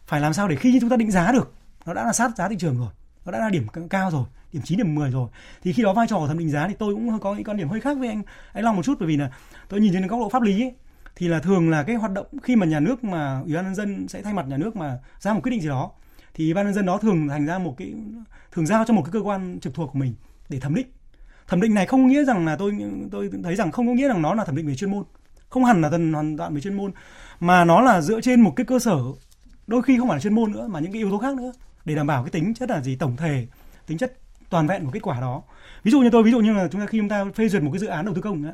phải 0.08 0.22
làm 0.22 0.34
sao 0.34 0.48
để 0.48 0.56
khi 0.56 0.78
chúng 0.82 0.90
ta 0.90 0.96
định 0.96 1.12
giá 1.12 1.32
được 1.32 1.54
nó 1.86 1.94
đã 1.94 2.04
là 2.06 2.14
sát 2.14 2.38
giá 2.38 2.50
thị 2.50 2.56
trường 2.60 2.78
rồi 2.78 2.90
nó 3.26 3.32
đã 3.32 3.40
là 3.40 3.50
điểm 3.50 3.68
cao 3.90 4.12
rồi 4.12 4.24
điểm 4.54 4.62
9 4.66 4.78
điểm 4.78 4.96
10 4.96 5.12
rồi 5.12 5.30
thì 5.64 5.74
khi 5.74 5.84
đó 5.84 5.94
vai 5.94 6.08
trò 6.08 6.18
của 6.18 6.28
thẩm 6.28 6.38
định 6.38 6.50
giá 6.50 6.68
thì 6.68 6.74
tôi 6.80 6.94
cũng 6.94 7.20
có 7.20 7.34
những 7.34 7.44
quan 7.44 7.58
điểm 7.58 7.70
hơi 7.70 7.82
khác 7.82 7.98
với 7.98 8.08
anh 8.08 8.22
anh 8.54 8.64
Long 8.64 8.76
một 8.76 8.86
chút 8.86 8.98
bởi 9.00 9.08
vì 9.08 9.18
là 9.18 9.32
tôi 9.70 9.80
nhìn 9.80 9.94
trên 9.94 10.08
góc 10.08 10.20
độ 10.20 10.30
pháp 10.30 10.42
lý 10.42 10.64
ấy, 10.64 10.74
thì 11.18 11.28
là 11.28 11.40
thường 11.40 11.70
là 11.70 11.84
cái 11.84 11.96
hoạt 11.96 12.12
động 12.12 12.26
khi 12.44 12.56
mà 12.56 12.66
nhà 12.66 12.80
nước 12.80 13.04
mà 13.04 13.40
ủy 13.40 13.54
ban 13.54 13.66
nhân 13.66 13.76
dân 13.76 14.08
sẽ 14.08 14.22
thay 14.22 14.34
mặt 14.34 14.48
nhà 14.48 14.58
nước 14.58 14.76
mà 14.76 14.98
ra 15.20 15.34
một 15.34 15.40
quyết 15.44 15.52
định 15.52 15.62
gì 15.62 15.68
đó 15.68 15.92
thì 16.34 16.46
ủy 16.46 16.54
ban 16.54 16.66
nhân 16.66 16.74
dân 16.74 16.86
đó 16.86 16.98
thường 16.98 17.28
thành 17.28 17.46
ra 17.46 17.58
một 17.58 17.76
cái 17.78 17.94
thường 18.52 18.66
giao 18.66 18.84
cho 18.88 18.94
một 18.94 19.02
cái 19.02 19.12
cơ 19.12 19.20
quan 19.20 19.60
trực 19.60 19.74
thuộc 19.74 19.90
của 19.94 20.00
mình 20.00 20.14
để 20.50 20.60
thẩm 20.60 20.76
định. 20.76 20.88
Thẩm 21.48 21.62
định 21.62 21.74
này 21.74 21.86
không 21.86 22.08
nghĩa 22.08 22.24
rằng 22.24 22.46
là 22.46 22.56
tôi 22.56 22.78
tôi 23.12 23.30
thấy 23.44 23.56
rằng 23.56 23.72
không 23.72 23.88
có 23.88 23.94
nghĩa 23.94 24.08
rằng 24.08 24.22
nó 24.22 24.34
là 24.34 24.46
thẩm 24.46 24.56
định 24.56 24.68
về 24.68 24.76
chuyên 24.76 24.92
môn. 24.92 25.04
Không 25.50 25.66
hẳn 25.66 25.82
là 25.82 25.90
thần 25.90 26.14
hoàn 26.14 26.38
toàn 26.38 26.56
về 26.56 26.62
chuyên 26.62 26.74
môn 26.74 26.92
mà 27.40 27.66
nó 27.66 27.82
là 27.82 28.02
dựa 28.02 28.22
trên 28.22 28.42
một 28.42 28.54
cái 28.56 28.66
cơ 28.66 28.80
sở 28.80 28.98
đôi 29.68 29.82
khi 29.82 29.98
không 29.98 30.08
phải 30.08 30.16
là 30.16 30.22
chuyên 30.22 30.36
môn 30.36 30.52
nữa 30.52 30.68
mà 30.68 30.80
những 30.80 30.92
cái 30.92 31.00
yếu 31.00 31.12
tố 31.12 31.18
khác 31.18 31.36
nữa 31.36 31.52
để 31.86 31.96
đảm 31.96 32.08
bảo 32.08 32.24
cái 32.24 32.32
tính 32.32 32.54
chất 32.54 32.70
là 32.70 32.82
gì 32.82 32.96
tổng 32.96 33.16
thể 33.18 33.48
tính 33.88 33.98
chất 33.98 34.14
toàn 34.50 34.68
vẹn 34.68 34.86
của 34.86 34.92
kết 34.92 35.02
quả 35.04 35.22
đó. 35.22 35.44
Ví 35.84 35.92
dụ 35.92 36.00
như 36.00 36.10
tôi 36.10 36.24
ví 36.24 36.32
dụ 36.32 36.40
như 36.40 36.54
là 36.54 36.68
chúng 36.72 36.82
ta 36.82 36.88
khi 36.88 37.00
chúng 37.00 37.10
ta 37.10 37.26
phê 37.36 37.50
duyệt 37.50 37.64
một 37.64 37.72
cái 37.74 37.80
dự 37.80 37.88
án 37.88 38.06
đầu 38.06 38.16
tư 38.16 38.22
công 38.22 38.44
ấy, 38.44 38.54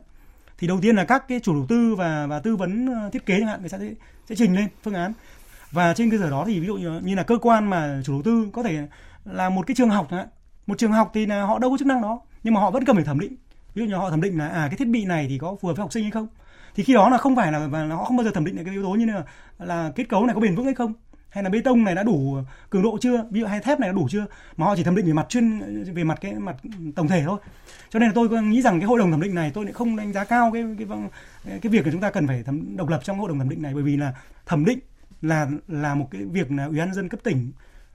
thì 0.58 0.68
đầu 0.68 0.80
tiên 0.82 0.96
là 0.96 1.06
các 1.06 1.28
cái 1.28 1.40
chủ 1.40 1.54
đầu 1.54 1.66
tư 1.70 1.96
và 1.96 2.28
và 2.28 2.40
tư 2.40 2.56
vấn 2.56 2.94
ờ, 2.94 3.10
thiết 3.10 3.26
kế 3.26 3.40
chẳng 3.40 3.48
hạn 3.48 3.60
người 3.60 3.70
sẽ 3.70 3.80
sẽ 4.30 4.36
trình 4.36 4.56
lên 4.56 4.68
phương 4.84 4.94
án. 4.94 5.14
Và 5.72 5.94
trên 5.94 6.12
cơ 6.12 6.18
sở 6.18 6.30
đó 6.30 6.44
thì 6.48 6.60
ví 6.60 6.68
dụ 6.68 6.76
như, 6.76 7.00
như 7.00 7.16
là 7.16 7.24
cơ 7.24 7.38
quan 7.38 7.70
mà 7.70 8.02
chủ 8.06 8.14
đầu 8.14 8.22
tư 8.22 8.50
có 8.54 8.64
thể 8.64 8.88
là 9.26 9.50
một 9.50 9.68
cái 9.68 9.76
trường 9.76 9.90
học 9.90 10.08
chẳng 10.10 10.20
hạn. 10.20 10.28
Một 10.68 10.78
trường 10.78 10.92
học 10.92 11.12
thì 11.14 11.26
là 11.26 11.44
họ 11.44 11.60
đâu 11.60 11.72
có 11.72 11.78
chức 11.78 11.88
năng 11.88 12.02
đó 12.02 12.22
nhưng 12.44 12.54
mà 12.54 12.62
họ 12.62 12.72
vẫn 12.72 12.86
cần 12.86 12.96
phải 12.96 13.06
thẩm 13.06 13.20
định. 13.20 13.36
Ví 13.74 13.82
dụ 13.82 13.86
như 13.86 13.96
họ 13.96 14.10
thẩm 14.10 14.22
định 14.22 14.38
là 14.38 14.48
à 14.48 14.68
cái 14.68 14.78
thiết 14.78 14.88
bị 14.88 15.06
này 15.06 15.26
thì 15.30 15.38
có 15.38 15.56
phù 15.62 15.68
hợp 15.68 15.74
với 15.74 15.84
học 15.84 15.94
sinh 15.94 16.04
hay 16.04 16.12
không? 16.12 16.28
Thì 16.76 16.84
khi 16.84 16.94
đó 16.94 17.10
là 17.10 17.18
không 17.18 17.36
phải 17.36 17.52
là 17.52 17.68
và 17.68 17.86
họ 17.86 18.04
không 18.04 18.18
bao 18.18 18.24
giờ 18.24 18.32
thẩm 18.34 18.46
định 18.46 18.56
được 18.56 18.64
cái 18.66 18.74
yếu 18.74 18.84
tố 18.84 18.90
như 18.90 19.06
là 19.06 19.24
là 19.60 19.92
kết 19.96 20.10
cấu 20.10 20.26
này 20.26 20.36
có 20.36 20.42
bền 20.42 20.56
vững 20.56 20.66
hay 20.66 20.74
không 20.74 20.94
hay 21.34 21.44
là 21.44 21.50
bê 21.50 21.62
tông 21.62 21.84
này 21.84 21.96
đã 21.96 22.04
đủ 22.04 22.38
cường 22.70 22.84
độ 22.84 22.98
chưa? 23.02 23.26
Ví 23.32 23.40
dụ 23.40 23.46
hay 23.46 23.60
thép 23.60 23.80
này 23.80 23.90
đã 23.90 23.94
đủ 23.94 24.08
chưa? 24.10 24.26
Mà 24.58 24.66
họ 24.66 24.76
chỉ 24.76 24.84
thẩm 24.84 24.96
định 24.96 25.06
về 25.06 25.14
mặt 25.14 25.26
chuyên 25.30 25.60
về 25.94 26.04
mặt 26.04 26.18
cái 26.22 26.34
mặt 26.34 26.56
tổng 26.96 27.08
thể 27.08 27.24
thôi. 27.26 27.40
Cho 27.90 28.00
nên 28.00 28.10
là 28.10 28.14
tôi 28.16 28.44
nghĩ 28.44 28.62
rằng 28.62 28.80
cái 28.80 28.88
hội 28.88 29.00
đồng 29.00 29.12
thẩm 29.12 29.22
định 29.22 29.36
này 29.36 29.52
tôi 29.54 29.66
lại 29.66 29.74
không 29.74 29.96
đánh 29.96 30.14
giá 30.14 30.24
cao 30.24 30.52
cái 30.54 30.64
cái 30.78 30.86
vâng, 30.86 31.10
cái, 31.46 31.72
việc 31.72 31.86
là 31.86 31.92
chúng 31.92 32.02
ta 32.02 32.12
cần 32.12 32.28
phải 32.28 32.44
thẩm 32.44 32.78
độc 32.78 32.90
lập 32.90 33.00
trong 33.04 33.20
hội 33.20 33.30
đồng 33.30 33.40
thẩm 33.40 33.50
định 33.50 33.62
này. 33.62 33.74
Bởi 33.74 33.84
vì 33.84 33.98
là 33.98 34.14
thẩm 34.46 34.66
định 34.66 34.80
là 35.22 35.48
là 35.68 35.96
một 35.96 36.08
cái 36.12 36.26
việc 36.26 36.52
là 36.52 36.66
ủy 36.66 36.78
ban 36.80 36.88
nhân 36.88 36.96
dân 36.96 37.10
cấp 37.10 37.20
tỉnh 37.24 37.52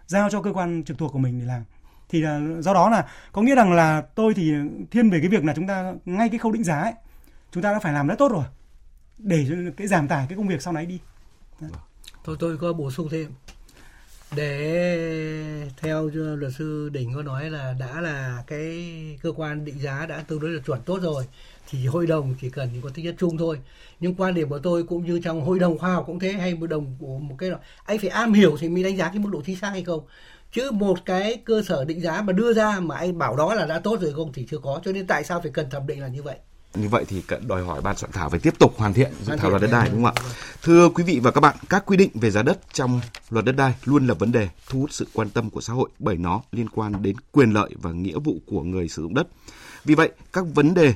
giao 0.07 0.31
cho 0.31 0.43
cơ 0.43 0.53
quan 0.53 0.85
trực 0.85 0.99
thuộc 0.99 1.13
của 1.13 1.19
mình 1.19 1.39
để 1.39 1.47
làm. 1.47 1.65
Thì 2.09 2.21
là 2.23 2.41
do 2.61 2.75
đó 2.75 2.91
là 2.91 3.09
có 3.33 3.43
nghĩa 3.43 3.55
rằng 3.55 3.73
là 3.73 4.03
tôi 4.15 4.35
thì 4.35 4.53
thiên 4.91 5.11
về 5.11 5.21
cái 5.21 5.29
việc 5.29 5.45
là 5.45 5.53
chúng 5.55 5.67
ta 5.67 5.93
ngay 6.05 6.29
cái 6.29 6.39
khâu 6.39 6.53
định 6.53 6.65
giá 6.65 6.81
ấy 6.81 6.93
chúng 7.53 7.63
ta 7.63 7.73
đã 7.73 7.79
phải 7.79 7.93
làm 7.93 8.07
rất 8.07 8.19
tốt 8.19 8.33
rồi. 8.33 8.45
Để 9.19 9.47
cái 9.77 9.87
giảm 9.87 10.09
tải 10.09 10.27
cái 10.29 10.37
công 10.37 10.49
việc 10.49 10.63
sau 10.63 10.73
này 10.73 10.87
đi. 10.87 11.01
Đấy. 11.61 11.71
Vâng 11.71 11.81
tôi 12.29 12.37
tôi 12.41 12.57
có 12.57 12.73
bổ 12.73 12.91
sung 12.91 13.09
thêm. 13.09 13.31
Để 14.37 15.71
theo 15.77 16.11
luật 16.15 16.53
sư 16.59 16.89
đỉnh 16.93 17.15
có 17.15 17.23
nói 17.23 17.51
là 17.51 17.75
đã 17.81 18.01
là 18.01 18.43
cái 18.47 18.93
cơ 19.23 19.33
quan 19.37 19.65
định 19.65 19.79
giá 19.81 20.07
đã 20.07 20.25
tương 20.29 20.41
đối 20.41 20.51
là 20.51 20.61
chuẩn 20.67 20.81
tốt 20.83 20.99
rồi, 21.03 21.25
thì 21.71 21.87
hội 21.87 22.07
đồng 22.07 22.35
chỉ 22.41 22.51
cần 22.51 22.71
có 22.83 22.91
tính 22.95 23.05
chất 23.05 23.15
chung 23.19 23.39
thôi. 23.39 23.59
Nhưng 24.01 24.15
quan 24.15 24.35
điểm 24.35 24.49
của 24.49 24.59
tôi 24.59 24.83
cũng 24.83 25.07
như 25.07 25.21
trong 25.25 25.41
hội 25.41 25.59
đồng 25.59 25.79
khoa 25.79 25.95
học 25.95 26.05
cũng 26.07 26.19
thế, 26.19 26.33
hay 26.33 26.51
hội 26.53 26.69
đồng 26.69 26.97
của 26.99 27.19
một 27.19 27.35
cái 27.39 27.51
anh 27.85 27.99
phải 27.99 28.11
am 28.11 28.33
hiểu 28.33 28.57
thì 28.61 28.69
mới 28.69 28.83
đánh 28.83 28.97
giá 28.97 29.09
cái 29.09 29.19
mức 29.19 29.29
độ 29.33 29.43
chính 29.47 29.57
xác 29.57 29.69
hay 29.71 29.85
không. 29.85 30.01
Chứ 30.53 30.71
một 30.71 30.99
cái 31.05 31.37
cơ 31.45 31.63
sở 31.63 31.85
định 31.85 32.01
giá 32.01 32.23
mà 32.23 32.33
đưa 32.33 32.53
ra 32.53 32.81
mà 32.81 32.97
anh 32.97 33.19
bảo 33.19 33.37
đó 33.37 33.55
là 33.55 33.67
đã 33.67 33.79
tốt 33.79 34.01
rồi 34.01 34.13
không 34.13 34.33
thì 34.33 34.47
chưa 34.51 34.59
có. 34.59 34.81
Cho 34.85 34.93
nên 34.93 35.07
tại 35.07 35.25
sao 35.25 35.41
phải 35.41 35.51
cần 35.51 35.71
thẩm 35.71 35.87
định 35.87 36.01
là 36.01 36.09
như 36.09 36.23
vậy? 36.23 36.37
Như 36.81 36.89
vậy 36.89 37.05
thì 37.09 37.23
đòi 37.47 37.65
hỏi 37.65 37.81
ban 37.83 37.97
soạn 37.97 38.13
thảo 38.13 38.31
phải 38.31 38.41
tiếp 38.41 38.59
tục 38.59 38.75
hoàn 38.77 38.95
thiện 38.95 39.13
dự 39.23 39.37
thảo 39.37 39.51
luật 39.51 39.63
đất 39.63 39.69
đai 39.73 39.89
đúng 39.91 40.05
không 40.05 40.15
ạ? 40.17 40.23
Thưa 40.63 40.89
quý 40.89 41.05
vị 41.05 41.21
và 41.23 41.31
các 41.31 41.41
bạn, 41.41 41.57
các 41.69 41.87
quy 41.87 41.97
định 41.97 42.11
về 42.15 42.31
giá 42.31 42.43
đất 42.43 42.61
trong 42.73 43.01
luật 43.31 43.45
đất 43.45 43.57
đai 43.57 43.75
luôn 43.85 44.07
là 44.07 44.15
vấn 44.15 44.33
đề 44.33 44.49
thu 44.69 44.81
hút 44.81 44.93
sự 44.93 45.07
quan 45.13 45.31
tâm 45.31 45.51
của 45.51 45.61
xã 45.61 45.73
hội 45.73 45.89
bởi 45.99 46.17
nó 46.17 46.43
liên 46.53 46.69
quan 46.69 47.03
đến 47.03 47.17
quyền 47.33 47.51
lợi 47.51 47.71
và 47.83 47.93
nghĩa 47.93 48.19
vụ 48.19 48.37
của 48.47 48.63
người 48.63 48.89
sử 48.89 49.03
dụng 49.03 49.15
đất. 49.15 49.29
Vì 49.85 49.95
vậy, 49.95 50.11
các 50.33 50.45
vấn 50.55 50.75
đề 50.75 50.95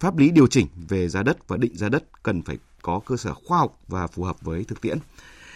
pháp 0.00 0.16
lý 0.16 0.30
điều 0.30 0.46
chỉnh 0.46 0.66
về 0.88 1.08
giá 1.08 1.22
đất 1.22 1.48
và 1.48 1.56
định 1.56 1.76
giá 1.76 1.88
đất 1.88 2.22
cần 2.22 2.42
phải 2.42 2.58
có 2.82 3.00
cơ 3.06 3.16
sở 3.16 3.34
khoa 3.34 3.58
học 3.58 3.80
và 3.88 4.06
phù 4.06 4.24
hợp 4.24 4.36
với 4.40 4.64
thực 4.64 4.80
tiễn. 4.80 4.98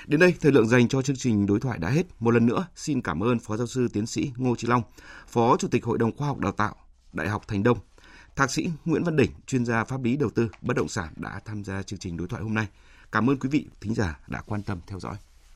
Đến 0.07 0.21
đây, 0.21 0.35
thời 0.41 0.53
lượng 0.53 0.69
dành 0.69 0.89
cho 0.89 1.03
chương 1.03 1.17
trình 1.17 1.47
đối 1.47 1.61
thoại 1.61 1.79
đã 1.79 1.89
hết. 1.89 2.07
Một 2.21 2.31
lần 2.31 2.47
nữa, 2.47 2.67
xin 2.77 3.03
cảm 3.03 3.23
ơn 3.23 3.39
Phó 3.39 3.57
Giáo 3.57 3.67
sư 3.67 3.89
Tiến 3.93 4.07
sĩ 4.07 4.33
Ngô 4.37 4.57
Trí 4.57 4.69
Long, 4.69 4.83
Phó 5.29 5.57
Chủ 5.57 5.69
tịch 5.69 5.85
Hội 5.85 5.99
đồng 5.99 6.17
Khoa 6.17 6.29
học 6.29 6.39
Đào 6.39 6.53
tạo, 6.53 6.75
Đại 7.13 7.29
học 7.29 7.43
Thành 7.49 7.63
Đông, 7.63 7.79
Thạc 8.39 8.51
sĩ 8.51 8.71
Nguyễn 8.85 9.05
Văn 9.05 9.17
Đỉnh, 9.17 9.31
chuyên 9.47 9.65
gia 9.65 9.85
pháp 9.85 10.03
lý 10.03 10.17
đầu 10.17 10.31
tư 10.31 10.49
bất 10.63 10.77
động 10.77 10.89
sản 10.89 11.13
đã 11.17 11.41
tham 11.45 11.65
gia 11.65 11.83
chương 11.83 11.99
trình 11.99 12.17
đối 12.17 12.29
thoại 12.29 12.43
hôm 12.43 12.55
nay. 12.55 12.67
Cảm 13.13 13.31
ơn 13.31 13.39
quý 13.39 13.49
vị 13.49 13.67
thính 13.81 13.95
giả 13.95 14.21
đã 14.27 14.43
quan 14.47 14.63
tâm 14.63 14.79
theo 14.87 15.01
dõi. 15.01 15.17